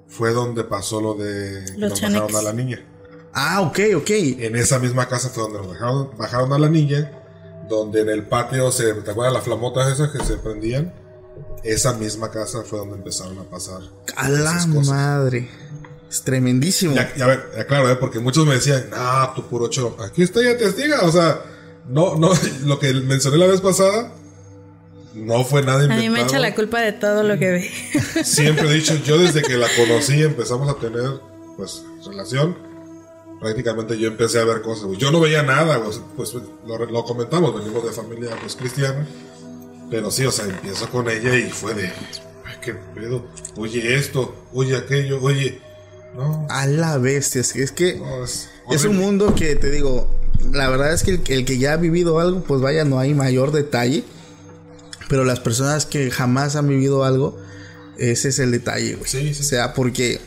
fue 0.09 0.33
donde 0.33 0.65
pasó 0.65 1.01
lo 1.01 1.15
de. 1.15 1.65
que 1.65 1.79
Los 1.79 2.03
nos 2.03 2.13
bajaron 2.13 2.37
a 2.37 2.43
la 2.43 2.53
niña. 2.53 2.85
Ah, 3.33 3.63
ok, 3.63 3.79
ok. 3.97 4.11
En 4.11 4.57
esa 4.57 4.79
misma 4.81 5.09
casa 5.09 5.31
fue 5.31 5.45
donde 5.45 5.59
nos 5.59 5.69
bajaron, 5.69 6.11
bajaron 6.19 6.53
a 6.53 6.59
la 6.59 6.69
niña. 6.69 7.11
Donde 7.71 8.03
en 8.03 8.11
el 8.11 8.27
patio 8.27 8.71
se. 8.71 8.93
¿Te 8.95 9.13
acuerdas 9.13 9.33
las 9.33 9.45
flamotas 9.45 9.91
esas 9.93 10.11
que 10.11 10.23
se 10.25 10.37
prendían? 10.37 10.93
Esa 11.63 11.95
misma 11.95 12.31
casa 12.31 12.63
fue 12.63 12.79
donde 12.79 12.97
empezaron 12.97 13.39
a 13.39 13.45
pasar. 13.45 13.81
A 14.17 14.29
la 14.29 14.67
madre. 14.67 15.49
Es 16.11 16.23
tremendísimo. 16.23 16.95
Ya, 16.95 17.13
ya 17.17 17.27
ver, 17.27 17.51
ya 17.57 17.67
claro, 17.67 17.91
¿eh? 17.91 17.97
porque 17.97 18.21
muchos 18.21 18.47
me 18.47 18.55
decían, 18.55 18.89
ah, 18.93 19.33
tu 19.35 19.43
puro 19.49 19.69
show. 19.69 19.97
Aquí 20.01 20.23
está 20.23 20.43
ya 20.43 20.57
testiga. 20.57 21.01
O 21.03 21.11
sea, 21.11 21.41
no, 21.89 22.17
no, 22.17 22.31
lo 22.65 22.79
que 22.79 22.93
mencioné 22.93 23.39
la 23.39 23.47
vez 23.47 23.61
pasada 23.61 24.13
no 25.15 25.45
fue 25.45 25.63
nada 25.63 25.81
a 25.81 25.83
inventado. 25.85 26.03
mí 26.03 26.11
me 26.11 26.23
echa 26.23 26.39
la 26.39 26.55
culpa 26.55 26.81
de 26.81 26.93
todo 26.93 27.23
lo 27.23 27.39
que 27.39 27.51
ve. 27.51 28.25
Siempre 28.25 28.69
he 28.69 28.75
dicho, 28.75 28.95
yo 28.97 29.19
desde 29.19 29.43
que 29.43 29.57
la 29.57 29.69
conocí 29.77 30.23
empezamos 30.23 30.69
a 30.69 30.75
tener, 30.79 31.21
pues, 31.57 31.83
relación. 32.07 32.57
Prácticamente 33.41 33.99
yo 33.99 34.09
empecé 34.09 34.39
a 34.41 34.45
ver 34.45 34.63
cosas. 34.63 34.89
Yo 34.97 35.11
no 35.11 35.21
veía 35.21 35.43
nada, 35.43 35.83
pues, 35.83 36.01
pues, 36.17 36.35
lo, 36.67 36.79
lo 36.87 37.05
comentamos, 37.05 37.55
venimos 37.59 37.85
de 37.85 37.93
familia 37.93 38.31
pues 38.41 38.57
cristiana. 38.57 39.07
Pero 39.91 40.11
sí, 40.11 40.25
o 40.25 40.33
sea, 40.33 40.47
empiezo 40.47 40.89
con 40.91 41.09
ella 41.09 41.37
y 41.37 41.51
fue 41.51 41.75
de, 41.75 41.93
qué 42.65 42.75
pedo. 42.75 43.27
Oye 43.57 43.97
esto, 43.97 44.35
oye 44.53 44.77
aquello, 44.77 45.21
oye. 45.23 45.61
No, 46.17 46.47
A 46.49 46.67
la 46.67 46.99
bestia. 46.99 47.41
Es 47.41 47.53
que, 47.53 47.63
es, 47.63 47.73
que 47.73 47.97
no, 47.97 48.25
es, 48.25 48.49
es 48.71 48.85
un 48.85 48.97
mundo 48.97 49.35
que 49.35 49.57
te 49.57 49.71
digo. 49.71 50.09
La 50.53 50.69
verdad 50.69 50.93
es 50.93 51.03
que 51.03 51.13
el, 51.13 51.23
el 51.29 51.45
que 51.45 51.59
ya 51.59 51.75
ha 51.75 51.77
vivido 51.77 52.21
algo, 52.21 52.43
pues 52.43 52.61
vaya, 52.61 52.85
no 52.85 52.99
hay 52.99 53.15
mayor 53.15 53.53
detalle. 53.53 54.05
Pero 55.09 55.25
las 55.25 55.41
personas 55.41 55.87
que 55.87 56.11
jamás 56.11 56.57
han 56.57 56.69
vivido 56.69 57.05
algo, 57.05 57.39
Ese 57.99 58.29
es 58.29 58.39
el 58.39 58.51
detalle, 58.51 58.97
güey. 58.97 59.09
Sí, 59.09 59.35
sí. 59.35 59.41
O 59.41 59.45
sea, 59.45 59.75
porque 59.75 60.21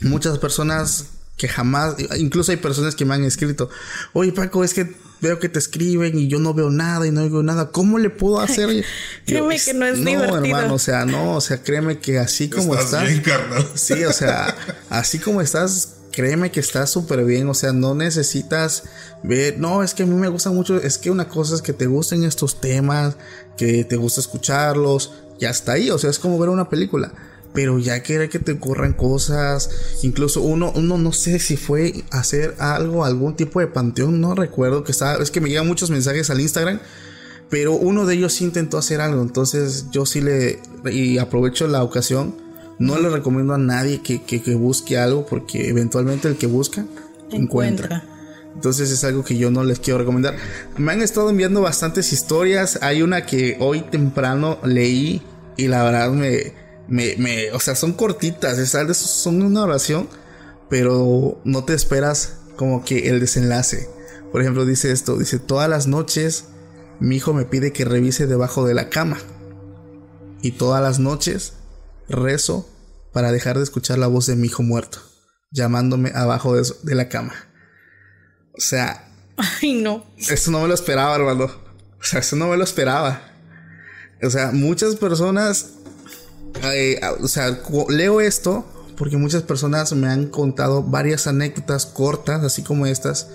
muchas 0.00 0.38
personas 0.38 1.06
que 1.36 1.48
jamás, 1.48 1.96
incluso 2.18 2.52
hay 2.52 2.58
personas 2.58 2.94
que 2.94 3.04
me 3.04 3.14
han 3.14 3.24
escrito, 3.24 3.68
oye 4.12 4.32
Paco, 4.32 4.64
es 4.64 4.74
que 4.74 4.94
veo 5.22 5.38
que 5.38 5.48
te 5.48 5.58
escriben 5.58 6.18
y 6.18 6.28
yo 6.28 6.38
no 6.40 6.52
veo 6.52 6.68
nada 6.68 7.06
y 7.06 7.12
no 7.12 7.22
oigo 7.22 7.42
nada, 7.42 7.70
¿cómo 7.70 7.98
le 7.98 8.10
puedo 8.10 8.40
hacer? 8.40 8.68
Y 8.70 8.84
Créeme 9.24 9.58
que 9.58 9.72
no 9.72 9.86
es 9.86 10.04
divertido. 10.04 10.36
hermano, 10.36 10.74
o 10.74 10.78
sea, 10.78 11.06
no, 11.06 11.36
o 11.36 11.40
sea, 11.40 11.62
créeme 11.62 11.98
que 11.98 12.18
así 12.18 12.50
como 12.50 12.74
Estás 12.74 12.86
estás, 12.86 13.08
bien, 13.08 13.22
carnal. 13.22 13.66
sí, 13.74 14.04
o 14.04 14.12
sea, 14.12 14.54
así 14.90 15.20
como 15.20 15.40
estás, 15.40 15.94
créeme 16.10 16.50
que 16.50 16.60
estás 16.60 16.90
súper 16.90 17.24
bien, 17.24 17.48
o 17.48 17.54
sea, 17.54 17.72
no 17.72 17.94
necesitas 17.94 18.82
ver, 19.22 19.58
no, 19.58 19.82
es 19.84 19.94
que 19.94 20.02
a 20.02 20.06
mí 20.06 20.14
me 20.14 20.28
gusta 20.28 20.50
mucho, 20.50 20.76
es 20.76 20.98
que 20.98 21.10
una 21.10 21.28
cosa 21.28 21.54
es 21.54 21.62
que 21.62 21.72
te 21.72 21.86
gusten 21.86 22.24
estos 22.24 22.60
temas, 22.60 23.16
que 23.56 23.84
te 23.84 23.96
gusta 23.96 24.20
escucharlos, 24.20 25.12
ya 25.38 25.50
está 25.50 25.72
ahí, 25.72 25.90
o 25.90 25.98
sea, 25.98 26.10
es 26.10 26.18
como 26.18 26.38
ver 26.38 26.48
una 26.48 26.68
película. 26.68 27.12
Pero 27.54 27.78
ya 27.78 28.02
quiere 28.02 28.28
que 28.28 28.38
te 28.38 28.52
ocurran 28.52 28.94
cosas, 28.94 29.70
incluso 30.02 30.40
uno, 30.40 30.72
uno 30.74 30.96
no 30.96 31.12
sé 31.12 31.38
si 31.38 31.56
fue 31.56 32.04
hacer 32.10 32.54
algo, 32.58 33.04
algún 33.04 33.36
tipo 33.36 33.60
de 33.60 33.66
panteón, 33.66 34.20
no 34.20 34.34
recuerdo 34.34 34.84
que 34.84 34.92
estaba, 34.92 35.22
es 35.22 35.30
que 35.30 35.40
me 35.40 35.50
llegan 35.50 35.66
muchos 35.66 35.90
mensajes 35.90 36.30
al 36.30 36.40
Instagram, 36.40 36.80
pero 37.50 37.74
uno 37.74 38.06
de 38.06 38.14
ellos 38.14 38.32
sí 38.32 38.44
intentó 38.44 38.78
hacer 38.78 39.02
algo, 39.02 39.20
entonces 39.20 39.86
yo 39.90 40.06
sí 40.06 40.22
le, 40.22 40.60
y 40.90 41.18
aprovecho 41.18 41.68
la 41.68 41.82
ocasión, 41.82 42.34
no 42.78 42.98
le 42.98 43.10
recomiendo 43.10 43.52
a 43.52 43.58
nadie 43.58 44.00
que, 44.00 44.22
que, 44.22 44.42
que 44.42 44.54
busque 44.54 44.96
algo, 44.96 45.26
porque 45.26 45.68
eventualmente 45.68 46.28
el 46.28 46.36
que 46.36 46.46
busca, 46.46 46.86
encuentra. 47.30 47.86
Encuentra. 47.86 48.12
Entonces 48.54 48.90
es 48.90 49.02
algo 49.04 49.24
que 49.24 49.36
yo 49.36 49.50
no 49.50 49.64
les 49.64 49.78
quiero 49.78 49.98
recomendar. 49.98 50.36
Me 50.76 50.92
han 50.92 51.02
estado 51.02 51.30
enviando 51.30 51.62
bastantes 51.62 52.12
historias. 52.12 52.78
Hay 52.82 53.02
una 53.02 53.24
que 53.24 53.56
hoy 53.60 53.82
temprano 53.82 54.58
leí 54.64 55.22
y 55.56 55.68
la 55.68 55.82
verdad 55.84 56.10
me, 56.10 56.52
me, 56.92 57.16
me 57.16 57.50
o 57.52 57.58
sea, 57.58 57.74
son 57.74 57.94
cortitas, 57.94 58.58
es 58.58 58.96
son 58.98 59.40
una 59.40 59.62
oración, 59.62 60.10
pero 60.68 61.40
no 61.44 61.64
te 61.64 61.72
esperas 61.72 62.34
como 62.56 62.84
que 62.84 63.08
el 63.08 63.18
desenlace. 63.18 63.88
Por 64.30 64.42
ejemplo, 64.42 64.66
dice 64.66 64.92
esto, 64.92 65.16
dice, 65.16 65.38
todas 65.38 65.70
las 65.70 65.86
noches 65.86 66.44
mi 67.00 67.16
hijo 67.16 67.32
me 67.32 67.46
pide 67.46 67.72
que 67.72 67.86
revise 67.86 68.26
debajo 68.26 68.66
de 68.66 68.74
la 68.74 68.90
cama. 68.90 69.18
Y 70.42 70.52
todas 70.52 70.82
las 70.82 70.98
noches 70.98 71.54
rezo 72.10 72.68
para 73.10 73.32
dejar 73.32 73.56
de 73.56 73.64
escuchar 73.64 73.98
la 73.98 74.06
voz 74.06 74.26
de 74.26 74.36
mi 74.36 74.48
hijo 74.48 74.62
muerto, 74.62 74.98
llamándome 75.50 76.12
abajo 76.14 76.54
de, 76.54 76.70
de 76.82 76.94
la 76.94 77.08
cama. 77.08 77.32
O 78.54 78.60
sea, 78.60 79.08
Ay, 79.36 79.80
no. 79.80 80.04
eso 80.28 80.50
no 80.50 80.60
me 80.60 80.68
lo 80.68 80.74
esperaba, 80.74 81.14
hermano. 81.14 81.44
O 81.98 82.04
sea, 82.04 82.20
eso 82.20 82.36
no 82.36 82.48
me 82.48 82.58
lo 82.58 82.64
esperaba. 82.64 83.22
O 84.22 84.28
sea, 84.28 84.50
muchas 84.52 84.96
personas. 84.96 85.70
Eh, 86.62 87.00
o 87.20 87.28
sea, 87.28 87.58
leo 87.88 88.20
esto 88.20 88.64
porque 88.96 89.16
muchas 89.16 89.42
personas 89.42 89.92
me 89.94 90.08
han 90.08 90.26
contado 90.26 90.82
varias 90.82 91.26
anécdotas 91.26 91.86
cortas, 91.86 92.44
así 92.44 92.62
como 92.62 92.86
estas. 92.86 93.28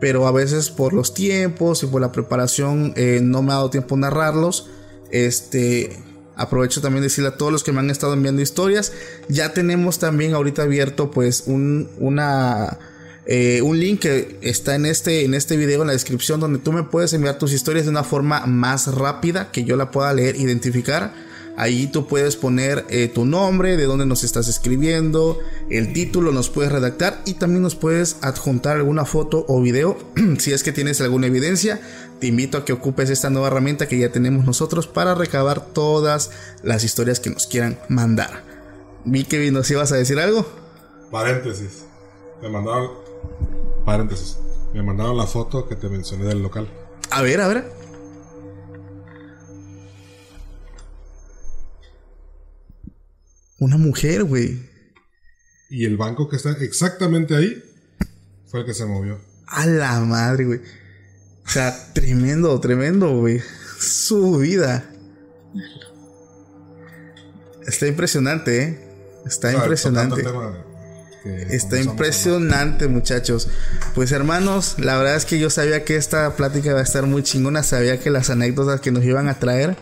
Pero 0.00 0.26
a 0.26 0.32
veces 0.32 0.70
por 0.70 0.92
los 0.92 1.14
tiempos 1.14 1.82
y 1.82 1.86
por 1.86 2.00
la 2.00 2.12
preparación 2.12 2.92
eh, 2.96 3.20
no 3.22 3.42
me 3.42 3.52
ha 3.52 3.56
dado 3.56 3.70
tiempo 3.70 3.96
narrarlos. 3.96 4.68
Este. 5.10 6.02
Aprovecho 6.38 6.82
también 6.82 7.00
de 7.00 7.06
decirle 7.06 7.30
a 7.30 7.36
todos 7.38 7.50
los 7.50 7.64
que 7.64 7.72
me 7.72 7.78
han 7.78 7.88
estado 7.88 8.12
enviando 8.12 8.42
historias. 8.42 8.92
Ya 9.28 9.54
tenemos 9.54 9.98
también 9.98 10.34
ahorita 10.34 10.64
abierto 10.64 11.10
pues 11.10 11.44
un, 11.46 11.88
una, 11.98 12.78
eh, 13.24 13.62
un 13.62 13.80
link 13.80 14.00
que 14.00 14.38
está 14.42 14.74
en 14.74 14.84
este, 14.84 15.24
en 15.24 15.32
este 15.32 15.56
video 15.56 15.80
en 15.80 15.86
la 15.86 15.94
descripción 15.94 16.38
donde 16.38 16.58
tú 16.58 16.72
me 16.72 16.82
puedes 16.82 17.14
enviar 17.14 17.38
tus 17.38 17.54
historias 17.54 17.86
de 17.86 17.90
una 17.90 18.04
forma 18.04 18.44
más 18.44 18.94
rápida 18.94 19.50
que 19.50 19.64
yo 19.64 19.76
la 19.76 19.90
pueda 19.90 20.12
leer, 20.12 20.36
identificar. 20.36 21.14
Ahí 21.56 21.86
tú 21.86 22.06
puedes 22.06 22.36
poner 22.36 22.84
eh, 22.90 23.08
tu 23.08 23.24
nombre, 23.24 23.76
de 23.76 23.84
dónde 23.84 24.04
nos 24.04 24.24
estás 24.24 24.46
escribiendo, 24.46 25.38
el 25.70 25.94
título, 25.94 26.30
nos 26.30 26.50
puedes 26.50 26.70
redactar 26.70 27.22
y 27.24 27.34
también 27.34 27.62
nos 27.62 27.74
puedes 27.74 28.18
adjuntar 28.20 28.76
alguna 28.76 29.06
foto 29.06 29.46
o 29.48 29.62
video 29.62 29.96
si 30.38 30.52
es 30.52 30.62
que 30.62 30.72
tienes 30.72 31.00
alguna 31.00 31.28
evidencia. 31.28 31.80
Te 32.20 32.26
invito 32.26 32.58
a 32.58 32.64
que 32.64 32.72
ocupes 32.72 33.10
esta 33.10 33.30
nueva 33.30 33.48
herramienta 33.48 33.88
que 33.88 33.98
ya 33.98 34.10
tenemos 34.10 34.44
nosotros 34.44 34.86
para 34.86 35.14
recabar 35.14 35.64
todas 35.66 36.30
las 36.62 36.84
historias 36.84 37.20
que 37.20 37.30
nos 37.30 37.46
quieran 37.46 37.78
mandar. 37.88 38.44
Vi 39.04 39.24
que 39.24 39.50
nos 39.50 39.70
ibas 39.70 39.92
a 39.92 39.96
decir 39.96 40.18
algo. 40.18 40.46
Paréntesis. 41.10 41.84
Me 42.42 42.48
mandaron. 42.48 42.90
Paréntesis. 43.84 44.36
Me 44.74 44.82
mandaron 44.82 45.16
la 45.16 45.26
foto 45.26 45.68
que 45.68 45.76
te 45.76 45.88
mencioné 45.88 46.24
del 46.24 46.42
local. 46.42 46.68
A 47.10 47.22
ver, 47.22 47.40
a 47.40 47.48
ver. 47.48 47.70
Una 53.58 53.76
mujer, 53.76 54.24
güey. 54.24 54.60
Y 55.70 55.84
el 55.84 55.96
banco 55.96 56.28
que 56.28 56.36
está 56.36 56.52
exactamente 56.52 57.34
ahí 57.34 57.62
fue 58.46 58.60
el 58.60 58.66
que 58.66 58.74
se 58.74 58.86
movió. 58.86 59.18
A 59.46 59.66
la 59.66 60.00
madre, 60.00 60.44
güey. 60.44 60.60
O 61.44 61.48
sea, 61.48 61.74
tremendo, 61.92 62.58
tremendo, 62.60 63.18
güey. 63.18 63.40
Su 63.78 64.38
vida. 64.38 64.84
Está 67.66 67.86
impresionante, 67.86 68.62
¿eh? 68.62 68.86
Está 69.26 69.52
impresionante. 69.52 70.22
Está 71.50 71.80
impresionante, 71.80 72.86
muchachos. 72.86 73.48
Pues 73.94 74.12
hermanos, 74.12 74.76
la 74.78 74.96
verdad 74.96 75.16
es 75.16 75.24
que 75.24 75.38
yo 75.40 75.50
sabía 75.50 75.84
que 75.84 75.96
esta 75.96 76.36
plática 76.36 76.70
iba 76.70 76.78
a 76.78 76.84
estar 76.84 77.06
muy 77.06 77.22
chingona. 77.22 77.62
Sabía 77.64 77.98
que 77.98 78.10
las 78.10 78.30
anécdotas 78.30 78.80
que 78.80 78.92
nos 78.92 79.04
iban 79.04 79.28
a 79.28 79.38
traer 79.40 79.76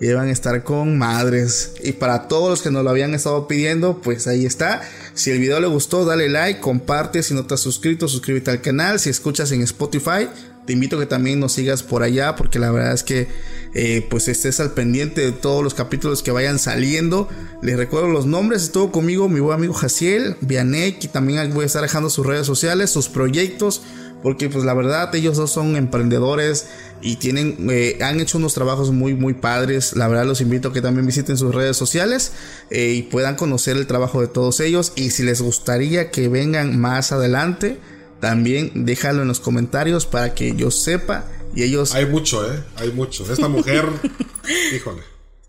iban 0.00 0.28
a 0.28 0.30
estar 0.30 0.62
con 0.62 0.98
madres. 0.98 1.72
Y 1.82 1.92
para 1.92 2.28
todos 2.28 2.50
los 2.50 2.62
que 2.62 2.70
nos 2.70 2.84
lo 2.84 2.90
habían 2.90 3.14
estado 3.14 3.48
pidiendo, 3.48 4.00
pues 4.00 4.26
ahí 4.26 4.46
está. 4.46 4.82
Si 5.14 5.30
el 5.30 5.40
video 5.40 5.60
le 5.60 5.66
gustó, 5.66 6.04
dale 6.04 6.28
like, 6.28 6.60
comparte. 6.60 7.22
Si 7.22 7.34
no 7.34 7.46
te 7.46 7.54
has 7.54 7.60
suscrito, 7.60 8.08
suscríbete 8.08 8.50
al 8.50 8.60
canal. 8.60 9.00
Si 9.00 9.10
escuchas 9.10 9.50
en 9.52 9.62
Spotify, 9.62 10.28
te 10.66 10.72
invito 10.72 10.96
a 10.96 11.00
que 11.00 11.06
también 11.06 11.40
nos 11.40 11.52
sigas 11.52 11.82
por 11.82 12.02
allá. 12.02 12.36
Porque 12.36 12.58
la 12.58 12.70
verdad 12.70 12.92
es 12.92 13.02
que 13.02 13.28
eh, 13.74 14.06
pues 14.08 14.28
estés 14.28 14.60
al 14.60 14.72
pendiente 14.72 15.20
de 15.20 15.32
todos 15.32 15.64
los 15.64 15.74
capítulos 15.74 16.22
que 16.22 16.30
vayan 16.30 16.58
saliendo. 16.58 17.28
Les 17.62 17.76
recuerdo 17.76 18.08
los 18.08 18.26
nombres. 18.26 18.62
Estuvo 18.62 18.92
conmigo 18.92 19.28
mi 19.28 19.40
buen 19.40 19.56
amigo 19.56 19.74
Jaciel, 19.74 20.36
Vianek. 20.40 21.02
Y 21.04 21.08
también 21.08 21.52
voy 21.52 21.64
a 21.64 21.66
estar 21.66 21.82
dejando 21.82 22.10
sus 22.10 22.24
redes 22.24 22.46
sociales, 22.46 22.90
sus 22.90 23.08
proyectos. 23.08 23.82
Porque 24.22 24.48
pues 24.48 24.64
la 24.64 24.74
verdad 24.74 25.14
ellos 25.14 25.36
dos 25.36 25.52
son 25.52 25.76
emprendedores 25.76 26.66
y 27.00 27.16
tienen 27.16 27.68
eh, 27.70 27.98
han 28.02 28.20
hecho 28.20 28.38
unos 28.38 28.52
trabajos 28.54 28.90
muy 28.90 29.14
muy 29.14 29.34
padres. 29.34 29.94
La 29.94 30.08
verdad 30.08 30.26
los 30.26 30.40
invito 30.40 30.68
a 30.68 30.72
que 30.72 30.82
también 30.82 31.06
visiten 31.06 31.36
sus 31.36 31.54
redes 31.54 31.76
sociales 31.76 32.32
eh, 32.70 32.94
y 32.94 33.02
puedan 33.02 33.36
conocer 33.36 33.76
el 33.76 33.86
trabajo 33.86 34.20
de 34.20 34.26
todos 34.26 34.60
ellos. 34.60 34.92
Y 34.96 35.10
si 35.10 35.22
les 35.22 35.40
gustaría 35.40 36.10
que 36.10 36.28
vengan 36.28 36.80
más 36.80 37.12
adelante, 37.12 37.78
también 38.20 38.84
déjalo 38.86 39.22
en 39.22 39.28
los 39.28 39.38
comentarios 39.38 40.06
para 40.06 40.34
que 40.34 40.56
yo 40.56 40.70
sepa 40.70 41.24
y 41.54 41.62
ellos 41.62 41.94
Hay 41.94 42.06
mucho, 42.06 42.52
¿eh? 42.52 42.62
Hay 42.76 42.92
mucho. 42.92 43.30
Esta 43.32 43.48
mujer, 43.48 43.84
híjole. 44.74 45.02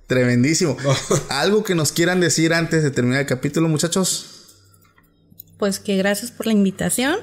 tremendísimo. 0.08 0.78
Algo 1.30 1.64
que 1.64 1.76
nos 1.76 1.92
quieran 1.92 2.20
decir 2.20 2.54
antes 2.54 2.84
de 2.84 2.92
terminar 2.92 3.22
el 3.22 3.28
capítulo, 3.28 3.68
muchachos. 3.68 4.58
Pues 5.58 5.80
que 5.80 5.98
gracias 5.98 6.32
por 6.32 6.46
la 6.46 6.54
invitación. 6.54 7.18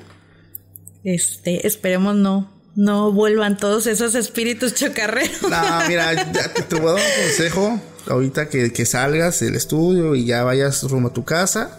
Este, 1.07 1.64
esperemos 1.68 2.16
no, 2.16 2.50
no 2.74 3.12
vuelvan 3.12 3.57
todos 3.57 3.86
esos 3.86 4.16
espíritus 4.16 4.74
chocarreros. 4.74 5.40
No, 5.42 5.88
mira, 5.88 6.12
ya 6.32 6.52
te, 6.52 6.62
te 6.62 6.80
voy 6.80 6.90
a 6.90 6.92
dar 6.94 7.00
un 7.00 7.22
consejo. 7.22 7.80
Ahorita 8.09 8.48
que, 8.48 8.72
que 8.72 8.84
salgas 8.84 9.38
del 9.38 9.54
estudio 9.54 10.16
y 10.16 10.26
ya 10.26 10.42
vayas 10.42 10.82
rumbo 10.82 11.11
a 11.11 11.12
tu 11.12 11.24
casa, 11.24 11.78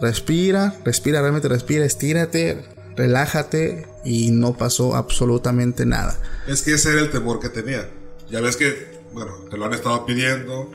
respira, 0.00 0.74
respira, 0.84 1.20
realmente 1.20 1.46
respira, 1.46 1.84
estírate, 1.84 2.64
relájate 2.96 3.86
y 4.04 4.32
no 4.32 4.56
pasó 4.56 4.96
absolutamente 4.96 5.86
nada. 5.86 6.18
Es 6.48 6.62
que 6.62 6.74
ese 6.74 6.90
era 6.90 7.00
el 7.02 7.12
temor 7.12 7.38
que 7.38 7.50
tenía. 7.50 7.88
Ya 8.28 8.40
ves 8.40 8.56
que, 8.56 8.98
bueno, 9.12 9.36
te 9.48 9.56
lo 9.56 9.66
han 9.66 9.74
estado 9.74 10.04
pidiendo. 10.04 10.68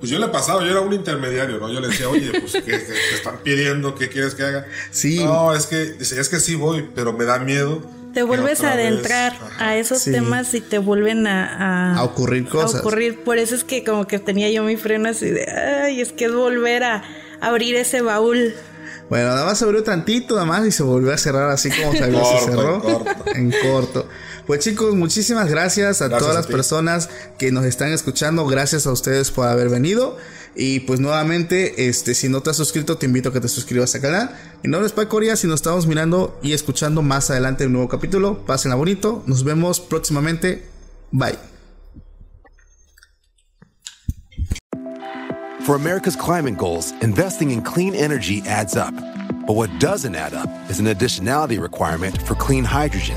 Pues 0.00 0.10
yo 0.10 0.18
le 0.18 0.28
pasaba, 0.28 0.60
yo 0.62 0.70
era 0.70 0.80
un 0.80 0.92
intermediario, 0.92 1.58
¿no? 1.58 1.70
Yo 1.72 1.80
le 1.80 1.88
decía, 1.88 2.08
oye, 2.08 2.30
pues, 2.38 2.52
¿qué, 2.52 2.62
qué 2.62 2.78
te 2.78 3.14
están 3.14 3.38
pidiendo? 3.42 3.94
¿Qué 3.94 4.08
quieres 4.08 4.34
que 4.34 4.42
haga? 4.44 4.66
Sí. 4.90 5.24
No, 5.24 5.54
es 5.54 5.66
que, 5.66 5.92
dice, 5.94 6.20
es 6.20 6.28
que 6.28 6.40
sí 6.40 6.54
voy, 6.56 6.88
pero 6.94 7.12
me 7.12 7.24
da 7.24 7.38
miedo. 7.38 7.80
Te 8.12 8.22
vuelves 8.22 8.62
a 8.62 8.72
adentrar 8.74 9.32
a 9.58 9.76
esos 9.76 9.98
Sí. 10.02 10.12
temas 10.12 10.54
y 10.54 10.60
te 10.60 10.78
vuelven 10.78 11.26
a, 11.26 11.96
A 11.96 12.02
ocurrir 12.04 12.46
cosas. 12.48 12.76
A 12.76 12.78
ocurrir. 12.80 13.24
Por 13.24 13.38
eso 13.38 13.54
es 13.56 13.64
que 13.64 13.82
como 13.82 14.06
que 14.06 14.18
tenía 14.20 14.48
yo 14.50 14.62
mi 14.62 14.76
freno 14.76 15.08
así 15.08 15.30
de, 15.30 15.50
ay, 15.50 16.00
es 16.00 16.12
que 16.12 16.26
es 16.26 16.32
volver 16.32 16.84
a 16.84 17.02
abrir 17.40 17.74
ese 17.74 18.02
baúl. 18.02 18.54
Bueno, 19.10 19.26
nada 19.28 19.44
más 19.44 19.58
se 19.58 19.64
abrió 19.64 19.82
tantito, 19.82 20.34
nada 20.34 20.46
más 20.46 20.66
y 20.66 20.70
se 20.70 20.82
volvió 20.82 21.12
a 21.12 21.18
cerrar 21.18 21.50
así 21.50 21.70
como 21.70 21.92
se 21.92 21.98
se 21.98 22.44
cerró. 22.50 22.74
en 22.76 22.80
corto. 22.80 23.24
En 23.34 23.50
corto. 23.50 24.08
Pues 24.46 24.60
chicos, 24.60 24.94
muchísimas 24.94 25.48
gracias 25.48 26.02
a 26.02 26.08
Gracias 26.08 26.18
todas 26.18 26.34
a 26.36 26.38
las 26.40 26.46
ti. 26.46 26.52
personas 26.52 27.08
que 27.38 27.50
nos 27.50 27.64
están 27.64 27.92
escuchando. 27.92 28.46
Gracias 28.46 28.86
a 28.86 28.92
ustedes 28.92 29.30
por 29.30 29.48
haber 29.48 29.70
venido. 29.70 30.16
Y 30.54 30.80
pues 30.80 31.00
nuevamente, 31.00 31.88
este, 31.88 32.14
si 32.14 32.28
no 32.28 32.40
te 32.42 32.50
has 32.50 32.56
suscrito, 32.56 32.96
te 32.96 33.06
invito 33.06 33.30
a 33.30 33.32
que 33.32 33.40
te 33.40 33.48
suscribas 33.48 33.94
al 33.94 34.02
canal. 34.02 34.30
Mi 34.62 34.70
nombre 34.70 34.86
es 34.86 34.92
Paco 34.92 35.16
Orias 35.16 35.42
y 35.44 35.46
nos 35.46 35.56
estamos 35.56 35.86
mirando 35.86 36.38
y 36.42 36.52
escuchando 36.52 37.02
más 37.02 37.30
adelante 37.30 37.64
el 37.64 37.72
nuevo 37.72 37.88
capítulo. 37.88 38.44
Pásenla 38.44 38.76
bonito. 38.76 39.22
Nos 39.26 39.42
vemos 39.44 39.80
próximamente. 39.80 40.64
Bye. 41.10 41.38
For 45.64 45.74
America's 45.76 46.14
climate 46.14 46.58
goals, 46.58 46.92
investing 47.00 47.50
in 47.50 47.62
clean 47.62 47.94
energy 47.94 48.42
adds 48.46 48.76
up. 48.76 48.92
But 49.46 49.56
what 49.56 49.70
doesn't 49.80 50.14
add 50.14 50.34
up 50.34 50.50
is 50.68 50.78
an 50.78 50.86
additionality 50.86 51.58
requirement 51.60 52.20
for 52.22 52.34
clean 52.34 52.64
hydrogen. 52.64 53.16